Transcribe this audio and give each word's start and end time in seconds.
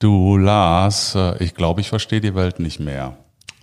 Du 0.00 0.38
Lars, 0.38 1.14
äh, 1.14 1.44
ich 1.44 1.54
glaube, 1.54 1.82
ich 1.82 1.90
verstehe 1.90 2.22
die 2.22 2.34
Welt 2.34 2.58
nicht 2.58 2.80
mehr. 2.80 3.18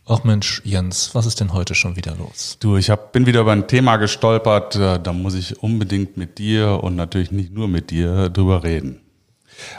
Ach 0.05 0.23
Mensch, 0.23 0.61
Jens, 0.63 1.15
was 1.15 1.25
ist 1.25 1.39
denn 1.39 1.51
heute 1.51 1.73
schon 1.73 1.95
wieder 1.95 2.15
los? 2.15 2.57
Du, 2.59 2.77
ich 2.77 2.91
hab, 2.91 3.11
bin 3.11 3.25
wieder 3.25 3.41
über 3.41 3.53
ein 3.53 3.67
Thema 3.67 3.97
gestolpert, 3.97 4.75
äh, 4.75 4.99
da 4.99 5.13
muss 5.13 5.33
ich 5.33 5.63
unbedingt 5.63 6.15
mit 6.15 6.37
dir 6.37 6.83
und 6.83 6.95
natürlich 6.95 7.31
nicht 7.31 7.51
nur 7.53 7.67
mit 7.67 7.89
dir 7.89 8.29
drüber 8.29 8.63
reden. 8.63 9.01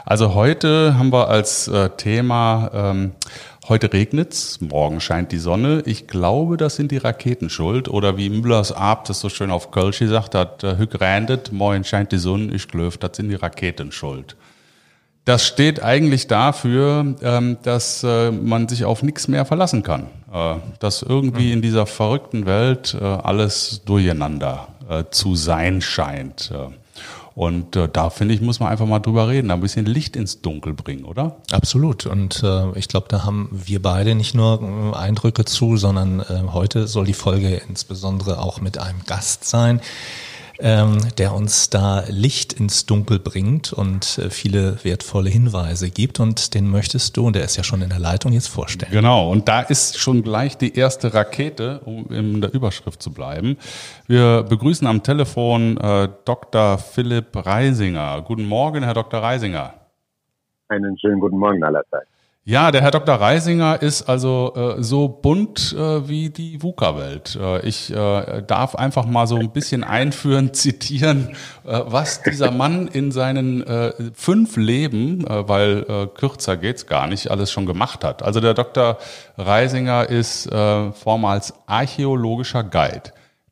Also 0.05 0.33
heute 0.33 0.97
haben 0.97 1.13
wir 1.13 1.29
als 1.29 1.69
äh, 1.69 1.91
Thema, 1.91 2.69
ähm, 2.73 3.13
heute 3.69 3.93
regnet's, 3.93 4.59
morgen 4.59 4.99
scheint 4.99 5.31
die 5.31 5.37
Sonne. 5.37 5.81
Ich 5.85 6.07
glaube, 6.07 6.57
das 6.57 6.75
sind 6.75 6.91
die 6.91 6.97
Raketen 6.97 7.49
schuld. 7.49 7.87
Oder 7.87 8.17
wie 8.17 8.29
Müllers 8.29 8.73
Ab 8.73 9.05
das 9.05 9.21
so 9.21 9.29
schön 9.29 9.49
auf 9.49 9.71
Kölsch 9.71 9.99
gesagt 9.99 10.35
hat, 10.35 10.63
hück 10.63 10.99
morgen 11.53 11.85
scheint 11.85 12.11
die 12.11 12.17
Sonne, 12.17 12.53
ich 12.53 12.67
glaube, 12.67 12.97
das 12.99 13.15
sind 13.15 13.29
die 13.29 13.35
Raketen 13.35 13.93
schuld. 13.93 14.35
Das 15.29 15.45
steht 15.45 15.83
eigentlich 15.83 16.25
dafür, 16.25 17.13
ähm, 17.21 17.57
dass 17.61 18.03
äh, 18.03 18.31
man 18.31 18.67
sich 18.67 18.83
auf 18.83 19.03
nichts 19.03 19.27
mehr 19.27 19.45
verlassen 19.45 19.83
kann. 19.83 20.07
Äh, 20.33 20.55
dass 20.79 21.03
irgendwie 21.03 21.51
in 21.51 21.61
dieser 21.61 21.85
verrückten 21.85 22.47
Welt 22.47 22.97
äh, 22.99 23.03
alles 23.03 23.83
durcheinander 23.85 24.69
zu 25.11 25.35
sein 25.35 25.81
scheint. 25.81 26.51
Und 27.35 27.75
äh, 27.75 27.87
da 27.87 28.09
finde 28.09 28.33
ich, 28.33 28.41
muss 28.41 28.59
man 28.59 28.69
einfach 28.69 28.87
mal 28.87 28.97
drüber 28.97 29.29
reden, 29.29 29.51
ein 29.51 29.61
bisschen 29.61 29.85
Licht 29.85 30.15
ins 30.15 30.41
Dunkel 30.41 30.73
bringen, 30.73 31.05
oder? 31.05 31.37
Absolut. 31.51 32.07
Und 32.07 32.41
äh, 32.43 32.71
ich 32.77 32.87
glaube, 32.87 33.05
da 33.07 33.23
haben 33.23 33.49
wir 33.51 33.83
beide 33.83 34.15
nicht 34.15 34.33
nur 34.33 34.93
äh, 34.93 34.97
Eindrücke 34.97 35.45
zu, 35.45 35.77
sondern 35.77 36.21
äh, 36.21 36.41
heute 36.51 36.87
soll 36.87 37.05
die 37.05 37.13
Folge 37.13 37.61
insbesondere 37.69 38.39
auch 38.39 38.61
mit 38.61 38.79
einem 38.79 39.05
Gast 39.05 39.45
sein 39.45 39.79
ähm, 40.59 40.99
der 41.17 41.33
uns 41.33 41.69
da 41.69 42.03
Licht 42.09 42.53
ins 42.53 42.85
Dunkel 42.85 43.19
bringt 43.19 43.71
und 43.73 44.17
äh, 44.17 44.29
viele 44.29 44.83
wertvolle 44.83 45.29
Hinweise 45.29 45.89
gibt. 45.89 46.19
Und 46.19 46.53
den 46.53 46.69
möchtest 46.69 47.15
du, 47.17 47.27
und 47.27 47.35
der 47.35 47.43
ist 47.43 47.55
ja 47.55 47.63
schon 47.63 47.81
in 47.81 47.89
der 47.89 47.99
Leitung, 47.99 48.33
jetzt 48.33 48.47
vorstellen. 48.47 48.91
Genau, 48.91 49.31
und 49.31 49.47
da 49.47 49.61
ist 49.61 49.97
schon 49.97 50.23
gleich 50.23 50.57
die 50.57 50.75
erste 50.75 51.13
Rakete, 51.13 51.81
um 51.85 52.07
in 52.11 52.41
der 52.41 52.53
Überschrift 52.53 53.01
zu 53.01 53.13
bleiben. 53.13 53.57
Wir 54.07 54.43
begrüßen 54.43 54.85
am 54.87 55.03
Telefon 55.03 55.77
äh, 55.77 56.09
Dr. 56.25 56.77
Philipp 56.77 57.35
Reisinger. 57.35 58.21
Guten 58.21 58.45
Morgen, 58.45 58.83
Herr 58.83 58.93
Dr. 58.93 59.21
Reisinger. 59.21 59.73
Einen 60.67 60.97
schönen 60.99 61.19
guten 61.19 61.37
Morgen 61.37 61.63
allerseits. 61.63 62.18
Ja, 62.49 62.71
der 62.71 62.81
Herr 62.81 62.89
Dr. 62.89 63.13
Reisinger 63.13 63.79
ist 63.79 64.09
also 64.09 64.55
äh, 64.55 64.81
so 64.81 65.07
bunt 65.07 65.71
äh, 65.71 66.09
wie 66.09 66.31
die 66.31 66.63
VUCA-Welt. 66.63 67.37
Äh, 67.39 67.59
ich 67.67 67.93
äh, 67.93 68.41
darf 68.41 68.73
einfach 68.73 69.05
mal 69.05 69.27
so 69.27 69.35
ein 69.35 69.51
bisschen 69.51 69.83
einführen, 69.83 70.51
zitieren, 70.55 71.35
äh, 71.63 71.79
was 71.85 72.23
dieser 72.23 72.49
Mann 72.49 72.87
in 72.87 73.11
seinen 73.11 73.61
äh, 73.61 73.93
fünf 74.15 74.57
Leben, 74.57 75.25
weil 75.27 76.09
kürzer 76.15 76.57
geht's 76.57 76.87
gar 76.87 77.05
nicht, 77.05 77.29
alles 77.29 77.51
schon 77.51 77.67
gemacht 77.67 78.03
hat. 78.03 78.23
Also 78.23 78.39
der 78.39 78.55
Dr. 78.55 78.97
Reisinger 79.37 80.09
ist 80.09 80.49
vormals 80.49 81.53
archäologischer 81.67 82.63
Guide, 82.63 83.11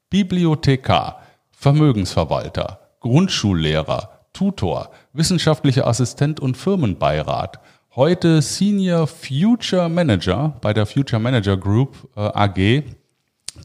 Bibliothekar, 0.10 1.22
Vermögensverwalter, 1.52 2.80
Grundschullehrer, 3.02 4.10
Tutor, 4.34 4.90
wissenschaftlicher 5.14 5.86
Assistent 5.86 6.40
und 6.40 6.58
Firmenbeirat– 6.58 7.60
heute 7.98 8.44
Senior 8.44 9.08
Future 9.08 9.90
Manager 9.90 10.56
bei 10.62 10.72
der 10.72 10.86
Future 10.86 11.20
Manager 11.20 11.58
Group 11.58 12.08
äh, 12.16 12.20
AG, 12.20 12.84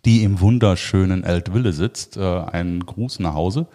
die 0.07 0.25
im 0.25 0.41
wunderschönen 0.41 1.23
Eltville 1.23 1.75
sitzt. 1.75 2.17
Äh, 2.17 2.23
einen 2.23 2.87
Gruß 2.87 3.21
nach 3.21 3.35
Hause. 3.35 3.67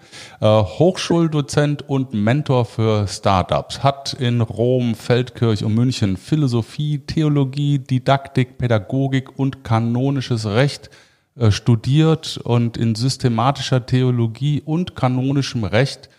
Äh, 0.42 0.48
Hochschuldozent 0.48 1.88
und 1.88 2.16
Mentor 2.16 2.66
für 2.66 3.08
Startups. 3.08 3.84
Hat 3.84 4.14
in 4.14 4.42
Rom, 4.42 4.96
Feldkirch 4.96 5.64
und 5.64 5.76
München 5.76 6.18
Philosophie, 6.18 7.04
Theologie, 7.06 7.78
Didaktik, 7.78 8.58
Pädagogik 8.58 9.38
und 9.38 9.64
kanonisches 9.64 10.48
Recht 10.48 10.90
äh, 11.36 11.52
studiert 11.52 12.40
und 12.44 12.78
in 12.78 12.96
systematischer 12.96 13.86
Theologie 13.86 14.64
und 14.66 14.96
kanonischem 14.96 15.66
Recht 15.66 16.10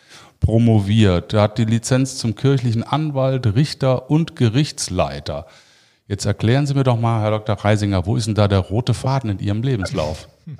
promoviert. 0.40 1.34
Er 1.34 1.42
hat 1.42 1.58
die 1.58 1.64
Lizenz 1.64 2.16
zum 2.18 2.34
kirchlichen 2.34 2.82
Anwalt, 2.82 3.54
Richter 3.54 4.10
und 4.10 4.36
Gerichtsleiter. 4.36 5.46
Jetzt 6.06 6.24
erklären 6.24 6.66
Sie 6.66 6.74
mir 6.74 6.84
doch 6.84 6.98
mal, 6.98 7.20
Herr 7.20 7.32
Dr. 7.32 7.56
Reisinger, 7.56 8.06
wo 8.06 8.16
ist 8.16 8.26
denn 8.26 8.34
da 8.34 8.48
der 8.48 8.60
rote 8.60 8.94
Faden 8.94 9.30
in 9.30 9.38
Ihrem 9.38 9.62
Lebenslauf? 9.62 10.28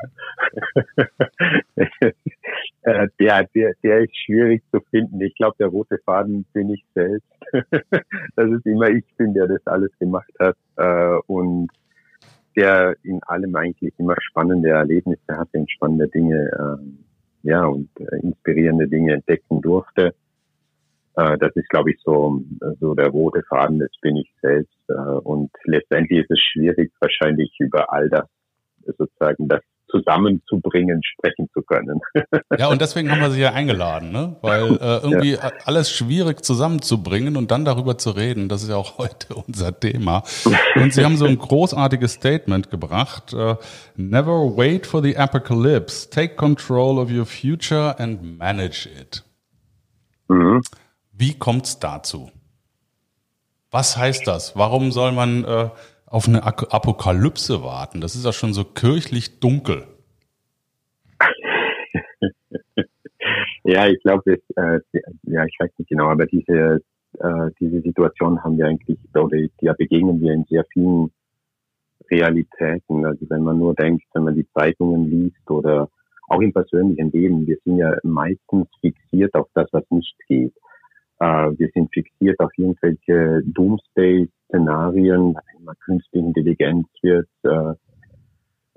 Äh, 2.83 3.09
der, 3.21 3.44
der, 3.55 3.75
der 3.83 3.99
ist 4.00 4.16
schwierig 4.25 4.62
zu 4.72 4.81
finden. 4.91 5.21
Ich 5.21 5.34
glaube, 5.34 5.56
der 5.59 5.66
rote 5.66 5.99
Faden 6.06 6.45
bin 6.53 6.71
ich 6.71 6.83
selbst. 6.95 7.28
das 8.37 8.50
ist 8.50 8.65
immer 8.65 8.89
ich 8.89 9.05
bin, 9.16 9.34
der 9.34 9.47
das 9.47 9.66
alles 9.66 9.91
gemacht 9.99 10.33
hat 10.39 10.56
äh, 10.77 11.19
und 11.27 11.69
der 12.56 12.97
in 13.03 13.22
allem 13.25 13.55
eigentlich 13.56 13.93
immer 13.99 14.15
spannende 14.21 14.71
Erlebnisse 14.71 15.37
hatte 15.37 15.59
und 15.59 15.71
spannende 15.71 16.09
Dinge 16.09 16.50
ähm, 16.59 17.05
ja, 17.48 17.64
und 17.64 17.88
äh, 17.98 18.19
inspirierende 18.22 18.88
Dinge 18.88 19.14
entdecken 19.14 19.62
durfte. 19.62 20.14
Äh, 21.16 21.38
das 21.38 21.56
ist, 21.56 21.69
glaube 21.70 21.92
ich, 21.92 21.98
so, 22.04 22.42
so 22.78 22.94
der 22.94 23.09
rote 23.09 23.42
Faden, 23.48 23.78
das 23.78 23.91
bin 24.03 24.16
ich 24.16 24.31
selbst. 24.42 24.78
Äh, 24.88 24.92
und 24.92 25.50
letztendlich 25.64 26.20
ist 26.20 26.31
es 26.31 26.41
schwierig, 26.41 26.92
wahrscheinlich 27.00 27.54
über 27.59 27.91
all 27.91 28.10
das 28.10 28.28
sozusagen 28.98 29.48
das 29.48 29.62
zusammenzubringen, 29.91 31.00
sprechen 31.03 31.49
zu 31.53 31.62
können. 31.62 32.00
Ja, 32.59 32.69
und 32.69 32.81
deswegen 32.81 33.10
haben 33.10 33.21
wir 33.21 33.31
Sie 33.31 33.41
ja 33.41 33.53
eingeladen, 33.53 34.12
ne? 34.12 34.37
weil 34.43 34.76
äh, 34.76 34.99
irgendwie 35.03 35.32
ja. 35.32 35.53
alles 35.65 35.91
schwierig 35.91 36.44
zusammenzubringen 36.44 37.37
und 37.37 37.50
dann 37.50 37.65
darüber 37.65 37.98
zu 37.98 38.10
reden, 38.10 38.48
das 38.48 38.62
ist 38.62 38.69
ja 38.69 38.77
auch 38.77 38.98
heute 38.98 39.34
unser 39.34 39.78
Thema. 39.78 40.22
Und 40.77 40.93
Sie 40.93 41.04
haben 41.04 41.16
so 41.16 41.27
ein 41.27 41.38
großartiges 41.38 42.12
Statement 42.15 42.71
gebracht, 42.71 43.34
uh, 43.34 43.56
Never 43.97 44.56
wait 44.56 44.87
for 44.87 45.03
the 45.03 45.16
apocalypse, 45.16 46.09
take 46.09 46.37
control 46.37 46.98
of 46.98 47.10
your 47.10 47.27
future 47.27 47.98
and 47.98 48.38
manage 48.38 48.88
it. 48.88 49.25
Mhm. 50.28 50.62
Wie 51.12 51.34
kommt's 51.34 51.78
dazu? 51.78 52.31
Was 53.71 53.97
heißt 53.97 54.27
das? 54.27 54.56
Warum 54.56 54.93
soll 54.93 55.12
man 55.12 55.44
äh, 55.44 55.69
auf 56.11 56.29
eine 56.29 56.43
Apokalypse 56.45 57.63
warten. 57.63 58.01
Das 58.01 58.15
ist 58.15 58.25
ja 58.25 58.33
schon 58.33 58.53
so 58.53 58.65
kirchlich 58.65 59.41
dunkel. 59.41 59.87
ja, 63.65 63.87
ich 63.87 64.01
glaube, 64.03 64.39
äh, 64.57 64.81
ja, 65.25 65.45
ich 65.45 65.57
weiß 65.59 65.71
nicht 65.79 65.91
genau, 65.91 66.09
aber 66.09 66.27
diese, 66.27 66.81
äh, 67.19 67.51
diese 67.61 67.81
Situation 67.83 68.43
haben 68.43 68.57
wir 68.57 68.67
eigentlich, 68.67 68.99
oder 69.15 69.39
ja 69.61 69.75
begegnen 69.75 70.21
wir 70.21 70.33
in 70.33 70.45
sehr 70.49 70.65
vielen 70.73 71.11
Realitäten. 72.11 73.05
Also 73.05 73.29
wenn 73.29 73.43
man 73.43 73.59
nur 73.59 73.75
denkt, 73.75 74.05
wenn 74.15 74.25
man 74.25 74.35
die 74.35 74.49
Zeitungen 74.55 75.11
liest 75.11 75.51
oder 75.51 75.89
auch 76.29 76.41
im 76.41 76.53
persönlichen 76.53 77.11
Leben, 77.11 77.47
wir 77.47 77.59
sind 77.65 77.79
ja 77.79 77.97
meistens 78.03 78.69
fixiert 78.81 79.35
auf 79.35 79.49
das, 79.55 79.69
was 79.73 79.85
nicht 79.91 80.15
geht. 80.27 80.55
Äh, 81.21 81.51
wir 81.59 81.69
sind 81.75 81.93
fixiert 81.93 82.39
auf 82.41 82.51
irgendwelche 82.56 83.43
Doomsday-Szenarien, 83.45 85.37
immer 85.59 85.75
künstliche 85.84 86.27
Intelligenz 86.27 86.87
wird 87.03 87.29
äh, 87.43 87.75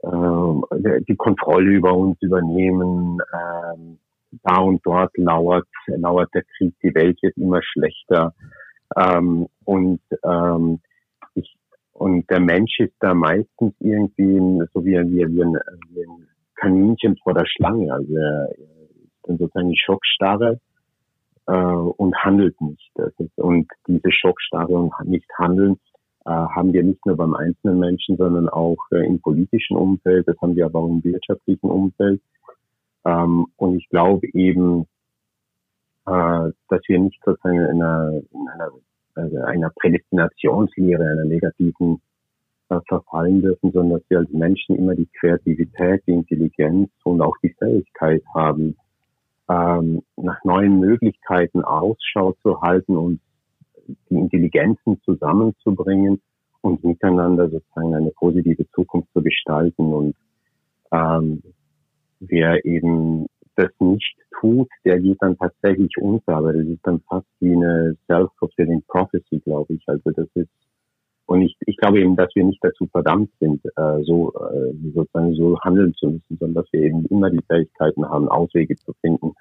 äh, 0.03 1.01
die 1.07 1.15
Kontrolle 1.15 1.71
über 1.71 1.93
uns 1.93 2.21
übernehmen. 2.21 3.19
Äh, 3.31 3.97
da 4.43 4.57
und 4.59 4.79
dort 4.85 5.15
lauert, 5.17 5.67
lauert 5.87 6.33
der 6.33 6.43
Krieg, 6.57 6.73
die 6.81 6.95
Welt 6.95 7.21
wird 7.21 7.37
immer 7.37 7.61
schlechter. 7.61 8.33
Ähm, 8.95 9.47
und 9.65 10.01
ähm, 10.23 10.79
und 11.93 12.27
der 12.31 12.39
Mensch 12.39 12.79
ist 12.79 12.95
da 12.99 13.13
meistens 13.13 13.75
irgendwie 13.79 14.65
so 14.73 14.83
wie, 14.83 14.93
wie, 14.93 15.35
wie, 15.35 15.43
ein, 15.43 15.55
wie 15.89 16.03
ein 16.03 16.27
Kaninchen 16.55 17.15
vor 17.17 17.35
der 17.35 17.45
Schlange. 17.45 17.93
Also 17.93 18.15
ist 19.27 19.37
sozusagen 19.37 19.69
die 19.69 19.77
Schockstarre 19.77 20.59
äh, 21.47 21.53
und 21.53 22.15
handelt 22.15 22.59
nicht. 22.61 22.91
Ist, 22.95 23.37
und 23.37 23.67
diese 23.87 24.11
Schockstarre 24.11 24.73
und 24.73 24.93
nicht 25.05 25.29
handeln 25.37 25.77
äh, 26.25 26.29
haben 26.29 26.73
wir 26.73 26.83
nicht 26.83 27.05
nur 27.05 27.17
beim 27.17 27.33
einzelnen 27.33 27.79
Menschen, 27.79 28.17
sondern 28.17 28.47
auch 28.49 28.77
äh, 28.91 29.05
im 29.05 29.19
politischen 29.21 29.75
Umfeld, 29.75 30.27
das 30.27 30.37
haben 30.41 30.55
wir 30.55 30.65
aber 30.65 30.79
auch 30.79 30.89
im 30.89 31.03
wirtschaftlichen 31.03 31.69
Umfeld. 31.69 32.21
Ähm, 33.05 33.47
und 33.57 33.77
ich 33.77 33.89
glaube 33.89 34.27
eben, 34.33 34.85
äh, 36.05 36.51
dass 36.69 36.81
wir 36.87 36.99
nicht 36.99 37.19
sozusagen 37.25 37.57
in 37.57 37.81
einer, 37.81 38.21
in 38.31 38.47
einer, 38.49 38.71
also 39.15 39.37
einer 39.37 39.71
Prädestinationslehre, 39.79 41.03
einer 41.03 41.25
negativen 41.25 42.01
äh, 42.69 42.79
verfallen 42.87 43.41
dürfen, 43.41 43.71
sondern 43.71 43.99
dass 43.99 44.09
wir 44.09 44.19
als 44.19 44.29
Menschen 44.29 44.75
immer 44.75 44.95
die 44.95 45.09
Kreativität, 45.19 46.03
die 46.07 46.13
Intelligenz 46.13 46.91
und 47.03 47.21
auch 47.21 47.35
die 47.43 47.53
Fähigkeit 47.57 48.23
haben, 48.33 48.77
ähm, 49.49 50.01
nach 50.15 50.43
neuen 50.43 50.79
Möglichkeiten 50.79 51.63
Ausschau 51.63 52.33
zu 52.41 52.61
halten 52.61 52.95
und 52.95 53.19
die 54.09 54.15
Intelligenzen 54.15 55.01
zusammenzubringen 55.03 56.21
und 56.61 56.83
miteinander 56.83 57.49
sozusagen 57.49 57.95
eine 57.95 58.11
positive 58.11 58.69
Zukunft 58.71 59.11
zu 59.13 59.21
gestalten. 59.21 59.93
Und 59.93 60.15
ähm, 60.91 61.41
wer 62.19 62.63
eben 62.65 63.27
das 63.55 63.71
nicht 63.79 64.15
tut, 64.39 64.69
der 64.85 64.99
geht 64.99 65.17
dann 65.21 65.37
tatsächlich 65.37 65.91
unter, 65.97 66.37
aber 66.37 66.53
das 66.53 66.65
ist 66.65 66.85
dann 66.85 67.01
fast 67.01 67.27
wie 67.39 67.53
eine 67.53 67.97
self-fulfilling 68.07 68.83
prophecy, 68.87 69.39
glaube 69.39 69.73
ich. 69.73 69.83
Also 69.87 70.11
das 70.11 70.27
ist 70.35 70.49
und 71.31 71.43
ich, 71.43 71.55
ich 71.65 71.77
glaube 71.77 72.01
eben, 72.01 72.17
dass 72.17 72.35
wir 72.35 72.43
nicht 72.43 72.61
dazu 72.61 72.87
verdammt 72.87 73.31
sind, 73.39 73.63
äh, 73.65 74.03
so 74.03 74.33
äh, 74.33 74.73
sozusagen 74.93 75.33
so 75.33 75.57
handeln 75.61 75.93
zu 75.93 76.07
müssen, 76.07 76.37
sondern 76.37 76.61
dass 76.61 76.73
wir 76.73 76.81
eben 76.81 77.05
immer 77.05 77.29
die 77.29 77.39
Fähigkeiten 77.49 78.03
haben, 78.05 78.27
Auswege 78.27 78.75
zu 78.75 78.91
finden, 78.99 79.31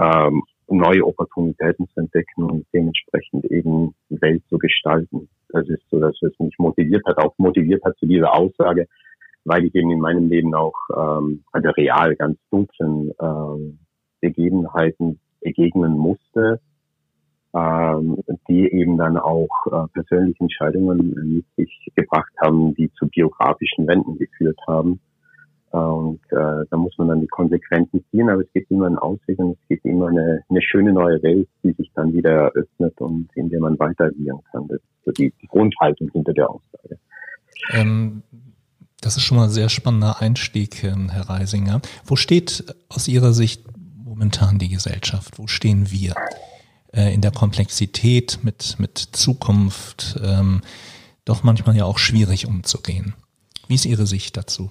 ähm, 0.00 0.42
neue 0.68 1.06
Opportunitäten 1.06 1.86
zu 1.90 2.00
entdecken 2.00 2.42
und 2.42 2.66
dementsprechend 2.74 3.44
eben 3.52 3.94
die 4.10 4.20
Welt 4.20 4.42
zu 4.48 4.58
gestalten. 4.58 5.28
Das 5.50 5.68
ist 5.68 5.88
so, 5.90 6.00
dass 6.00 6.20
es 6.22 6.36
mich 6.40 6.58
motiviert 6.58 7.04
hat, 7.06 7.18
auch 7.18 7.34
motiviert 7.38 7.84
hat 7.84 7.96
zu 7.98 8.06
dieser 8.06 8.34
Aussage, 8.34 8.88
weil 9.44 9.64
ich 9.64 9.74
eben 9.76 9.92
in 9.92 10.00
meinem 10.00 10.28
Leben 10.28 10.52
auch 10.56 10.74
ähm, 10.96 11.44
also 11.52 11.68
real 11.76 12.16
ganz 12.16 12.36
dunklen 12.50 13.12
ähm, 13.20 13.78
Begebenheiten 14.20 15.20
begegnen 15.40 15.92
musste, 15.92 16.60
die 17.54 18.66
eben 18.72 18.96
dann 18.96 19.18
auch 19.18 19.48
äh, 19.66 19.86
persönliche 19.92 20.40
Entscheidungen 20.40 21.34
mit 21.34 21.44
sich 21.56 21.92
gebracht 21.94 22.32
haben, 22.40 22.74
die 22.74 22.90
zu 22.94 23.06
biografischen 23.08 23.86
Wenden 23.86 24.16
geführt 24.16 24.58
haben. 24.66 25.00
Und 25.70 26.20
äh, 26.30 26.66
da 26.70 26.76
muss 26.76 26.96
man 26.98 27.08
dann 27.08 27.20
die 27.20 27.28
Konsequenzen 27.28 28.04
ziehen, 28.10 28.28
aber 28.28 28.42
es 28.42 28.52
gibt 28.52 28.70
immer 28.70 28.86
einen 28.86 28.98
Ausweg 28.98 29.38
und 29.38 29.52
es 29.52 29.68
gibt 29.68 29.84
immer 29.86 30.08
eine, 30.08 30.42
eine 30.48 30.62
schöne 30.62 30.92
neue 30.92 31.22
Welt, 31.22 31.48
die 31.62 31.72
sich 31.72 31.90
dann 31.94 32.12
wieder 32.12 32.30
eröffnet 32.30 33.00
und 33.00 33.28
in 33.34 33.48
der 33.48 33.60
man 33.60 33.78
weiter 33.78 34.04
agieren 34.04 34.40
kann. 34.50 34.68
Das 34.68 34.78
ist 34.78 35.04
so 35.06 35.12
die, 35.12 35.32
die 35.40 35.46
Grundhaltung 35.46 36.10
hinter 36.12 36.34
der 36.34 36.50
Aussage. 36.50 36.98
Ähm, 37.72 38.22
das 39.00 39.16
ist 39.16 39.22
schon 39.22 39.38
mal 39.38 39.44
ein 39.44 39.50
sehr 39.50 39.70
spannender 39.70 40.20
Einstieg, 40.20 40.84
ähm, 40.84 41.08
Herr 41.10 41.30
Reisinger. 41.30 41.80
Wo 42.04 42.16
steht 42.16 42.64
aus 42.90 43.08
Ihrer 43.08 43.32
Sicht 43.32 43.64
momentan 44.04 44.58
die 44.58 44.68
Gesellschaft? 44.68 45.38
Wo 45.38 45.46
stehen 45.46 45.90
wir 45.90 46.14
äh, 46.94 47.12
in 47.14 47.20
der 47.20 47.32
Komplexität 47.32 48.40
mit, 48.42 48.76
mit 48.78 48.98
Zukunft? 48.98 50.20
Ähm, 50.22 50.60
doch 51.24 51.44
manchmal 51.44 51.76
ja 51.76 51.84
auch 51.84 51.98
schwierig 51.98 52.46
umzugehen. 52.46 53.14
Wie 53.68 53.74
ist 53.74 53.86
Ihre 53.86 54.06
Sicht 54.06 54.36
dazu? 54.36 54.70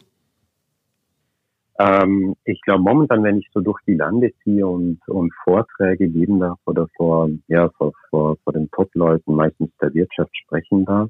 Ähm, 1.79 2.35
ich 2.43 2.61
glaube 2.61 2.83
momentan, 2.83 3.23
wenn 3.23 3.39
ich 3.39 3.49
so 3.53 3.61
durch 3.61 3.79
die 3.87 3.95
Lande 3.95 4.31
ziehe 4.43 4.67
und, 4.67 4.99
und 5.07 5.33
Vorträge 5.43 6.09
geben 6.09 6.39
darf 6.39 6.59
oder 6.65 6.87
vor, 6.95 7.29
ja, 7.47 7.69
vor, 7.69 7.93
vor, 8.09 8.37
vor 8.43 8.53
den 8.53 8.69
Top-Leuten, 8.71 9.33
meistens 9.33 9.71
der 9.81 9.93
Wirtschaft 9.93 10.35
sprechen 10.37 10.85
darf, 10.85 11.09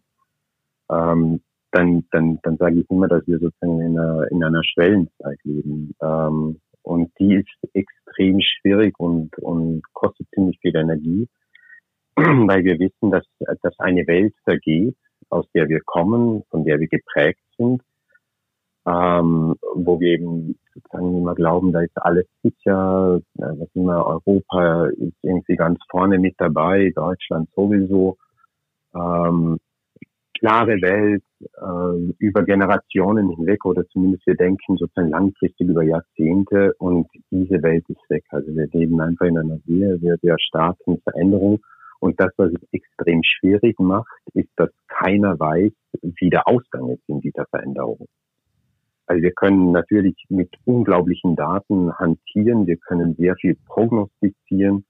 ähm, 0.90 1.42
dann, 1.72 2.06
dann, 2.12 2.40
dann 2.44 2.58
sage 2.58 2.82
ich 2.82 2.90
immer, 2.90 3.08
dass 3.08 3.26
wir 3.28 3.40
sozusagen 3.40 3.82
in 3.82 3.98
einer, 3.98 4.32
in 4.32 4.44
einer 4.44 4.64
Schwellenzeit 4.64 5.40
leben. 5.44 5.94
Ähm, 6.02 6.60
und 6.84 7.12
die 7.20 7.36
ist 7.36 7.74
extrem 7.74 8.40
schwierig 8.42 9.00
und, 9.00 9.38
und 9.40 9.82
kostet 9.94 10.28
ziemlich 10.34 10.58
viel 10.60 10.76
Energie, 10.76 11.28
weil 12.16 12.64
wir 12.64 12.80
wissen, 12.80 13.12
dass, 13.12 13.26
dass 13.62 13.80
eine 13.80 14.06
Welt 14.08 14.34
vergeht, 14.44 14.98
aus 15.30 15.46
der 15.54 15.70
wir 15.70 15.82
kommen, 15.86 16.44
von 16.50 16.66
der 16.66 16.80
wir 16.80 16.88
geprägt 16.88 17.42
sind 17.58 17.82
ähm, 18.86 19.56
wo 19.76 20.00
wir 20.00 20.14
eben 20.14 20.58
sozusagen 20.74 21.18
immer 21.18 21.36
glauben, 21.36 21.72
da 21.72 21.82
ist 21.82 21.98
alles 21.98 22.26
sicher, 22.42 23.22
äh, 23.38 23.42
was 23.42 23.68
immer 23.74 24.06
Europa 24.06 24.88
ist 24.88 25.18
irgendwie 25.22 25.56
ganz 25.56 25.80
vorne 25.90 26.18
mit 26.18 26.36
dabei, 26.38 26.92
Deutschland 26.96 27.50
sowieso. 27.56 28.18
Ähm, 28.96 29.60
klare 30.42 30.82
Welt 30.82 31.24
äh, 31.40 32.14
über 32.18 32.44
Generationen 32.44 33.30
hinweg 33.30 33.64
oder 33.64 33.88
zumindest 33.90 34.26
wir 34.26 34.36
denken 34.36 34.76
sozusagen 34.76 35.10
langfristig 35.10 35.70
über 35.70 35.84
Jahrzehnte 35.84 36.74
und 36.80 37.08
diese 37.30 37.62
Welt 37.62 37.86
ist 37.88 38.10
weg. 38.10 38.24
Also 38.30 38.48
wir 38.56 38.68
leben 38.74 39.00
einfach 39.00 39.28
in 39.28 39.38
einer 39.38 39.60
sehr, 39.68 40.00
sehr, 40.00 40.18
sehr 40.18 40.36
starken 40.40 41.00
Veränderung. 41.04 41.60
Und 42.00 42.20
das, 42.20 42.32
was 42.38 42.52
es 42.52 42.68
extrem 42.72 43.22
schwierig 43.24 43.80
macht, 43.80 44.10
ist, 44.34 44.50
dass 44.56 44.72
keiner 44.88 45.40
weiß, 45.40 45.72
wie 46.02 46.30
der 46.32 46.48
Ausgang 46.48 46.90
ist 46.90 47.08
in 47.08 47.22
dieser 47.22 47.46
Veränderung. 47.46 48.08
Also 49.06 49.22
wir 49.22 49.34
können 49.34 49.72
natürlich 49.72 50.16
mit 50.30 50.50
unglaublichen 50.66 51.36
Daten 51.36 51.94
hantieren, 52.00 52.66
wir 52.66 52.78
können 52.78 53.14
sehr 53.16 53.36
viel 53.36 53.56
prognostizieren, 53.68 54.86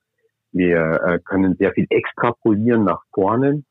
wir 0.54 1.02
äh, 1.04 1.20
können 1.26 1.58
sehr 1.58 1.74
viel 1.74 1.88
extrapolieren 1.90 2.86
nach 2.86 3.02
vorne 3.14 3.64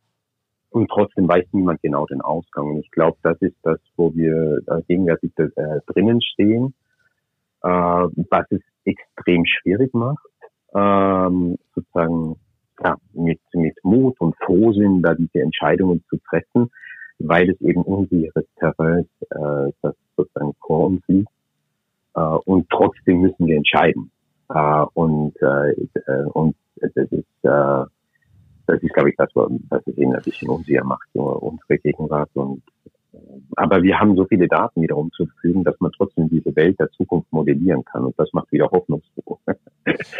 und 0.70 0.88
trotzdem 0.88 1.28
weiß 1.28 1.46
niemand 1.52 1.82
genau 1.82 2.06
den 2.06 2.20
Ausgang. 2.20 2.70
Und 2.70 2.78
ich 2.78 2.90
glaube, 2.90 3.18
das 3.22 3.40
ist 3.40 3.56
das, 3.62 3.78
wo 3.96 4.14
wir 4.14 4.60
äh, 4.66 4.82
gegenwärtig 4.88 5.32
äh, 5.36 5.80
drinnen 5.86 6.20
stehen, 6.22 6.74
äh, 7.62 7.68
was 7.68 8.46
es 8.50 8.60
extrem 8.84 9.44
schwierig 9.44 9.92
macht, 9.94 10.24
ähm, 10.74 11.58
sozusagen 11.74 12.36
ja, 12.82 12.96
mit, 13.12 13.40
mit 13.52 13.76
Mut 13.82 14.18
und 14.20 14.34
Frohsinn 14.44 15.02
da 15.02 15.14
diese 15.14 15.40
Entscheidungen 15.40 16.02
zu 16.08 16.18
treffen, 16.28 16.70
weil 17.18 17.50
es 17.50 17.60
eben 17.60 17.82
unsicheres 17.82 18.46
Terrain 18.56 19.00
ist, 19.00 19.32
äh, 19.32 19.72
das 19.82 19.94
sozusagen 20.16 20.54
vor 20.66 20.86
uns 20.86 21.02
liegt. 21.08 21.28
Äh, 22.14 22.20
und 22.20 22.68
trotzdem 22.70 23.20
müssen 23.20 23.46
wir 23.46 23.56
entscheiden. 23.56 24.10
Äh, 24.48 24.84
und, 24.94 25.34
äh, 25.42 25.70
äh 25.72 26.24
und 26.32 26.56
das 26.76 26.92
ist, 27.10 27.26
äh, 27.42 27.84
das 28.70 28.82
ist, 28.82 28.94
glaube 28.94 29.10
ich, 29.10 29.16
das, 29.16 29.30
was 29.34 29.82
es 29.86 29.96
eben 29.96 30.14
ein 30.14 30.22
bisschen 30.22 30.48
unsicher 30.48 30.84
macht, 30.84 31.08
so 31.14 31.22
unsere 31.22 31.78
Gegenwart. 31.78 32.30
Und, 32.34 32.62
äh, 33.12 33.18
aber 33.56 33.82
wir 33.82 33.98
haben 33.98 34.16
so 34.16 34.24
viele 34.26 34.46
Daten 34.48 34.82
wiederum 34.82 35.10
zur 35.12 35.26
Verfügung, 35.26 35.64
dass 35.64 35.78
man 35.80 35.90
trotzdem 35.92 36.28
diese 36.28 36.54
Welt 36.54 36.78
der 36.78 36.90
Zukunft 36.92 37.32
modellieren 37.32 37.84
kann. 37.84 38.04
Und 38.04 38.18
das 38.18 38.32
macht 38.32 38.50
wieder 38.52 38.70
hoffnungsfroh. 38.70 39.38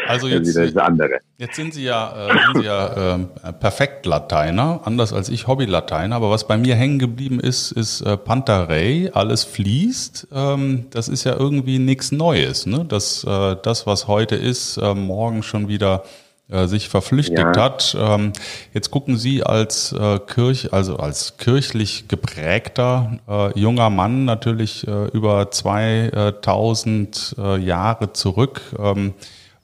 Also 0.09 0.27
jetzt, 0.27 0.57
jetzt 0.57 1.55
sind 1.55 1.75
Sie 1.75 1.85
ja, 1.85 2.29
äh, 2.29 2.33
sind 2.33 2.63
Sie 2.63 2.67
ja 2.67 3.15
äh, 3.15 3.53
perfekt 3.53 4.05
Lateiner, 4.07 4.81
anders 4.85 5.13
als 5.13 5.29
ich 5.29 5.47
Hobby-Lateiner. 5.47 6.17
Aber 6.17 6.31
was 6.31 6.49
bei 6.49 6.57
mir 6.57 6.75
hängen 6.75 6.99
geblieben 6.99 7.39
ist, 7.39 7.71
ist 7.71 8.01
äh, 8.01 8.17
Pantarei, 8.17 9.11
alles 9.13 9.45
fließt. 9.45 10.29
Ähm, 10.33 10.87
das 10.91 11.09
ist 11.09 11.25
ja 11.25 11.37
irgendwie 11.39 11.79
nichts 11.79 12.11
Neues. 12.11 12.67
Ne? 12.67 12.85
Dass 12.85 13.23
äh, 13.23 13.57
das, 13.63 13.87
was 13.87 14.09
heute 14.09 14.35
ist, 14.35 14.79
äh, 14.79 14.95
morgen 14.95 15.43
schon 15.43 15.69
wieder 15.69 16.03
äh, 16.51 16.67
sich 16.67 16.89
verflüchtigt 16.89 17.57
ja. 17.57 17.63
hat. 17.63 17.97
Ähm, 17.99 18.33
jetzt 18.75 18.91
gucken 18.91 19.17
Sie 19.17 19.43
als 19.43 19.93
äh, 19.93 20.19
Kirch, 20.19 20.73
also 20.73 20.97
als 20.97 21.37
kirchlich 21.37 22.09
geprägter 22.09 23.19
äh, 23.29 23.59
junger 23.59 23.91
Mann 23.91 24.25
natürlich 24.25 24.87
äh, 24.87 25.07
über 25.09 25.51
2000 25.51 27.37
äh, 27.39 27.59
Jahre 27.59 28.13
zurück. 28.13 28.63
Ähm, 28.79 29.15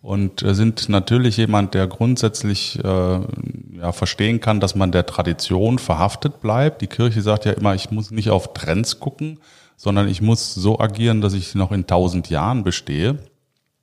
und 0.03 0.45
sind 0.47 0.89
natürlich 0.89 1.37
jemand, 1.37 1.75
der 1.75 1.89
grundsätzlich 1.89 2.79
äh, 2.79 2.85
ja, 2.85 3.91
verstehen 3.91 4.39
kann, 4.39 4.61
dass 4.61 4.77
man 4.77 4.93
der 4.93 5.05
Tradition 5.05 5.81
verhaftet 5.81 6.41
bleibt. 6.41 6.81
Die 6.81 6.87
Kirche 6.87 7.23
sagt 7.23 7.45
ja 7.45 7.51
immer, 7.51 7.75
ich 7.75 7.91
muss 7.91 8.13
nicht 8.13 8.31
auf 8.31 8.55
Trends 8.55 9.01
gucken, 9.01 9.41
sondern 9.77 10.09
ich 10.09 10.23
muss 10.23 10.55
so 10.55 10.79
agieren, 10.79 11.23
dass 11.23 11.35
ich 11.35 11.57
noch 11.57 11.73
in 11.73 11.89
tausend 11.89 12.31
Jahren 12.31 12.63
bestehe. 12.63 13.19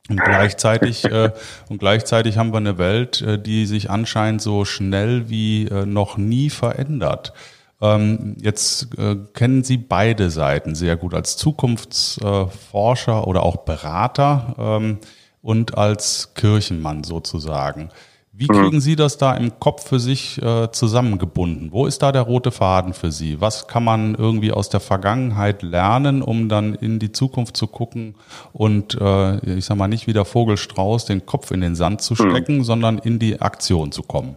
Und 0.10 0.22
gleichzeitig, 0.22 1.06
äh, 1.06 1.32
und 1.70 1.78
gleichzeitig 1.78 2.38
haben 2.38 2.52
wir 2.52 2.58
eine 2.58 2.78
Welt, 2.78 3.22
äh, 3.22 3.40
die 3.40 3.66
sich 3.66 3.90
anscheinend 3.90 4.42
so 4.42 4.66
schnell 4.66 5.30
wie 5.30 5.68
äh, 5.68 5.86
noch 5.86 6.18
nie 6.18 6.50
verändert. 6.50 7.34
Ähm, 7.82 8.36
jetzt 8.40 8.98
äh, 8.98 9.16
kennen 9.34 9.64
Sie 9.64 9.78
beide 9.78 10.30
Seiten 10.30 10.76
sehr 10.76 10.98
gut 10.98 11.14
als 11.14 11.38
Zukunftsforscher 11.38 13.28
oder 13.28 13.44
auch 13.44 13.58
Berater. 13.58 14.56
Ähm, 14.58 15.00
und 15.44 15.78
als 15.78 16.34
Kirchenmann 16.34 17.04
sozusagen. 17.04 17.90
Wie 18.36 18.48
mhm. 18.50 18.56
kriegen 18.56 18.82
Sie 18.82 18.96
das 18.96 19.18
da 19.18 19.36
im 19.36 19.60
Kopf 19.60 19.88
für 19.88 20.00
sich 20.00 20.42
äh, 20.42 20.72
zusammengebunden? 20.72 21.72
Wo 21.72 21.86
ist 21.86 22.02
da 22.02 22.12
der 22.12 22.24
rote 22.24 22.52
Faden 22.52 22.94
für 22.94 23.12
Sie? 23.12 23.40
Was 23.42 23.68
kann 23.68 23.84
man 23.84 24.16
irgendwie 24.16 24.52
aus 24.52 24.70
der 24.70 24.80
Vergangenheit 24.80 25.62
lernen, 25.62 26.24
um 26.24 26.50
dann 26.50 26.74
in 26.74 26.98
die 26.98 27.12
Zukunft 27.12 27.56
zu 27.56 27.68
gucken 27.68 28.16
und 28.52 29.00
äh, 29.00 29.38
ich 29.58 29.66
sag 29.66 29.78
mal 29.78 29.88
nicht 29.88 30.08
wie 30.08 30.14
der 30.14 30.26
Vogelstrauß 30.26 31.06
den 31.06 31.28
Kopf 31.28 31.52
in 31.52 31.62
den 31.62 31.76
Sand 31.76 32.02
zu 32.02 32.14
mhm. 32.14 32.30
stecken, 32.30 32.58
mhm. 32.58 32.64
sondern 32.64 32.98
in 32.98 33.20
die 33.20 33.40
Aktion 33.40 33.92
zu 33.92 34.02
kommen? 34.02 34.36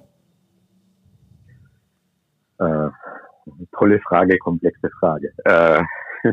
Äh, 2.59 2.89
tolle 3.73 3.99
Frage, 4.01 4.37
komplexe 4.37 4.91
Frage. 5.01 5.33
Äh, 5.45 5.83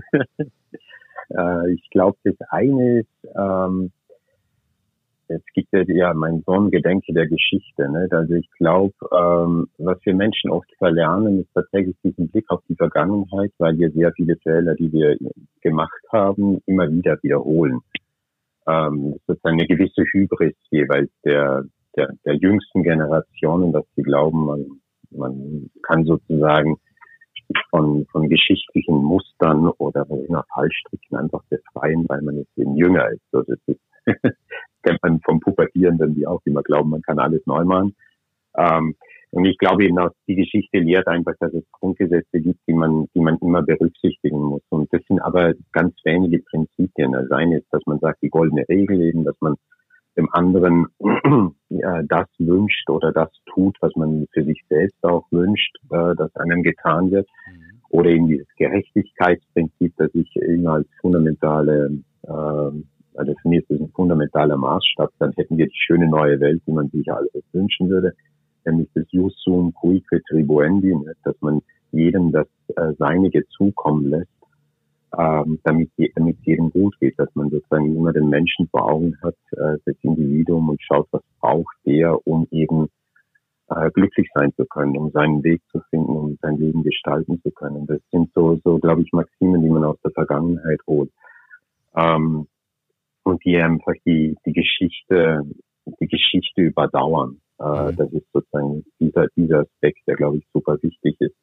äh 1.29 1.73
ich 1.73 1.89
glaube, 1.91 2.17
das 2.25 2.35
eine 2.49 2.99
ist, 2.99 3.29
ähm, 3.37 3.93
Jetzt 5.33 5.51
gibt 5.53 5.73
es 5.73 5.87
ja 5.87 6.13
mein 6.13 6.43
Sohn 6.45 6.69
Gedenke 6.69 7.11
der 7.11 7.27
Geschichte. 7.27 7.89
Ne? 7.89 8.07
Also 8.11 8.35
ich 8.35 8.49
glaube, 8.59 8.93
ähm, 9.11 9.67
was 9.79 9.97
wir 10.03 10.13
Menschen 10.13 10.51
oft 10.51 10.69
verlernen, 10.77 11.41
ist 11.41 11.53
tatsächlich 11.53 11.95
diesen 12.03 12.29
Blick 12.29 12.45
auf 12.49 12.61
die 12.69 12.75
Vergangenheit, 12.75 13.51
weil 13.57 13.77
wir 13.79 13.89
sehr 13.91 14.11
viele 14.13 14.35
Fehler, 14.37 14.75
die 14.75 14.91
wir 14.91 15.17
gemacht 15.61 16.01
haben, 16.11 16.61
immer 16.67 16.89
wieder 16.91 17.17
wiederholen. 17.23 17.79
Ähm, 18.67 19.15
das 19.25 19.37
ist 19.37 19.45
eine 19.45 19.65
gewisse 19.65 20.03
Hybris 20.11 20.55
jeweils 20.69 21.09
der, 21.25 21.63
der, 21.97 22.09
der 22.25 22.35
jüngsten 22.35 22.83
Generationen, 22.83 23.73
dass 23.73 23.85
sie 23.95 24.03
glauben, 24.03 24.45
man, 24.45 24.65
man 25.09 25.69
kann 25.81 26.05
sozusagen 26.05 26.77
von, 27.71 28.05
von 28.11 28.29
geschichtlichen 28.29 29.03
Mustern 29.03 29.69
oder 29.77 30.05
falsch 30.05 30.45
Fallstricken 30.53 31.17
einfach 31.17 31.43
befreien, 31.49 32.05
weil 32.07 32.21
man 32.21 32.37
jetzt 32.37 32.57
eben 32.57 32.75
jünger 32.75 33.09
ist. 33.09 33.21
Also 33.31 33.53
es 33.53 33.59
ist 33.65 33.81
kennt 34.83 35.01
man 35.01 35.19
vom 35.21 35.39
Pubertierenden, 35.39 36.15
die 36.15 36.27
auch 36.27 36.41
immer 36.45 36.61
glauben, 36.61 36.89
man 36.89 37.01
kann 37.01 37.19
alles 37.19 37.45
neu 37.45 37.63
machen. 37.63 37.95
Ähm, 38.57 38.95
und 39.31 39.45
ich 39.45 39.57
glaube 39.57 39.85
eben 39.85 39.97
auch, 39.97 40.11
die 40.27 40.35
Geschichte 40.35 40.77
lehrt 40.77 41.07
einfach, 41.07 41.33
dass 41.39 41.51
es 41.53 41.63
Grundgesetze 41.71 42.39
gibt, 42.39 42.59
die 42.67 42.73
man, 42.73 43.07
die 43.15 43.19
man 43.19 43.39
immer 43.39 43.63
berücksichtigen 43.63 44.39
muss. 44.39 44.61
Und 44.69 44.93
das 44.93 45.01
sind 45.07 45.19
aber 45.21 45.53
ganz 45.71 45.95
wenige 46.03 46.37
Prinzipien. 46.39 47.13
Das 47.13 47.31
eine 47.31 47.57
ist, 47.57 47.67
dass 47.71 47.81
man 47.87 47.97
sagt, 47.99 48.21
die 48.21 48.29
goldene 48.29 48.63
Regel 48.69 49.01
eben, 49.01 49.23
dass 49.23 49.35
man 49.39 49.55
dem 50.15 50.29
anderen 50.33 50.85
äh, 51.69 52.03
das 52.07 52.27
wünscht 52.37 52.87
oder 52.91 53.11
das 53.11 53.29
tut, 53.51 53.75
was 53.81 53.95
man 53.95 54.27
für 54.31 54.43
sich 54.43 54.61
selbst 54.69 55.03
auch 55.03 55.25
wünscht, 55.31 55.75
äh, 55.89 56.15
dass 56.15 56.35
einem 56.35 56.61
getan 56.61 57.09
wird. 57.09 57.27
Mhm. 57.47 57.81
Oder 57.89 58.11
eben 58.11 58.27
dieses 58.27 58.47
Gerechtigkeitsprinzip, 58.57 59.93
das 59.97 60.09
ich 60.13 60.35
immer 60.35 60.73
als 60.73 60.87
fundamentale, 61.01 62.03
äh, 62.23 62.71
also 63.15 63.33
für 63.41 63.49
mich 63.49 63.61
ist 63.61 63.71
das 63.71 63.79
ein 63.79 63.91
fundamentaler 63.95 64.57
Maßstab, 64.57 65.09
dann 65.19 65.33
hätten 65.33 65.57
wir 65.57 65.67
die 65.67 65.81
schöne 65.85 66.07
neue 66.07 66.39
Welt, 66.39 66.61
die 66.67 66.71
man 66.71 66.89
sich 66.89 67.11
alles 67.11 67.31
wünschen 67.51 67.89
würde 67.89 68.13
nämlich 68.65 68.89
das 68.93 69.05
Jus 69.11 69.33
sum 69.43 69.73
cuique 69.73 70.21
tribuendi, 70.29 70.95
ne, 70.95 71.13
dass 71.23 71.35
man 71.41 71.61
jedem 71.91 72.31
das 72.31 72.47
äh, 72.75 72.93
Seinige 72.97 73.45
zukommen 73.49 74.09
lässt, 74.09 74.31
ähm, 75.17 75.59
damit, 75.63 75.91
damit 76.15 76.37
jedem 76.43 76.71
gut 76.71 76.97
geht, 76.99 77.17
dass 77.19 77.29
man 77.35 77.49
sozusagen 77.49 77.95
immer 77.95 78.13
den 78.13 78.29
Menschen 78.29 78.67
vor 78.69 78.89
Augen 78.89 79.17
hat, 79.21 79.35
äh, 79.51 79.77
das 79.85 79.95
Individuum 80.01 80.69
und 80.69 80.81
schaut, 80.81 81.07
was 81.11 81.21
braucht 81.39 81.75
der, 81.85 82.25
um 82.25 82.47
eben 82.51 82.87
äh, 83.69 83.91
glücklich 83.91 84.27
sein 84.33 84.53
zu 84.55 84.65
können, 84.65 84.97
um 84.97 85.11
seinen 85.11 85.43
Weg 85.43 85.61
zu 85.71 85.81
finden, 85.89 86.15
um 86.15 86.37
sein 86.41 86.57
Leben 86.57 86.83
gestalten 86.83 87.39
zu 87.41 87.51
können. 87.51 87.85
Das 87.85 87.99
sind 88.11 88.31
so, 88.33 88.59
so 88.63 88.79
glaube 88.79 89.03
ich, 89.03 89.11
Maximen, 89.11 89.61
die 89.61 89.69
man 89.69 89.83
aus 89.83 89.97
der 90.03 90.11
Vergangenheit 90.11 90.79
holt. 90.87 91.11
Ähm, 91.95 92.47
und 93.23 93.43
die 93.45 93.57
einfach 93.57 93.93
die, 94.05 94.37
die 94.45 94.53
Geschichte, 94.53 95.41
die 95.99 96.07
Geschichte 96.07 96.61
überdauern. 96.61 97.41
Äh, 97.59 97.91
mhm. 97.91 97.95
Das 97.95 98.11
ist 98.11 98.31
sozusagen 98.33 98.83
dieser, 98.99 99.27
dieser 99.35 99.59
Aspekt, 99.61 99.99
der, 100.07 100.15
glaube 100.15 100.37
ich, 100.37 100.47
super 100.53 100.77
wichtig 100.81 101.15
ist. 101.19 101.35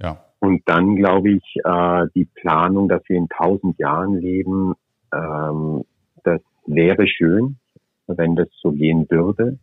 Ja. 0.00 0.24
Und 0.40 0.62
dann, 0.66 0.96
glaube 0.96 1.32
ich, 1.32 1.56
äh, 1.64 2.06
die 2.14 2.24
Planung, 2.24 2.88
dass 2.88 3.02
wir 3.08 3.16
in 3.16 3.28
tausend 3.28 3.78
Jahren 3.78 4.14
leben, 4.18 4.74
ähm, 5.14 5.84
das 6.24 6.40
wäre 6.66 7.06
schön, 7.06 7.58
wenn 8.06 8.34
das 8.34 8.48
so 8.60 8.72
gehen 8.72 9.06
würde. 9.08 9.58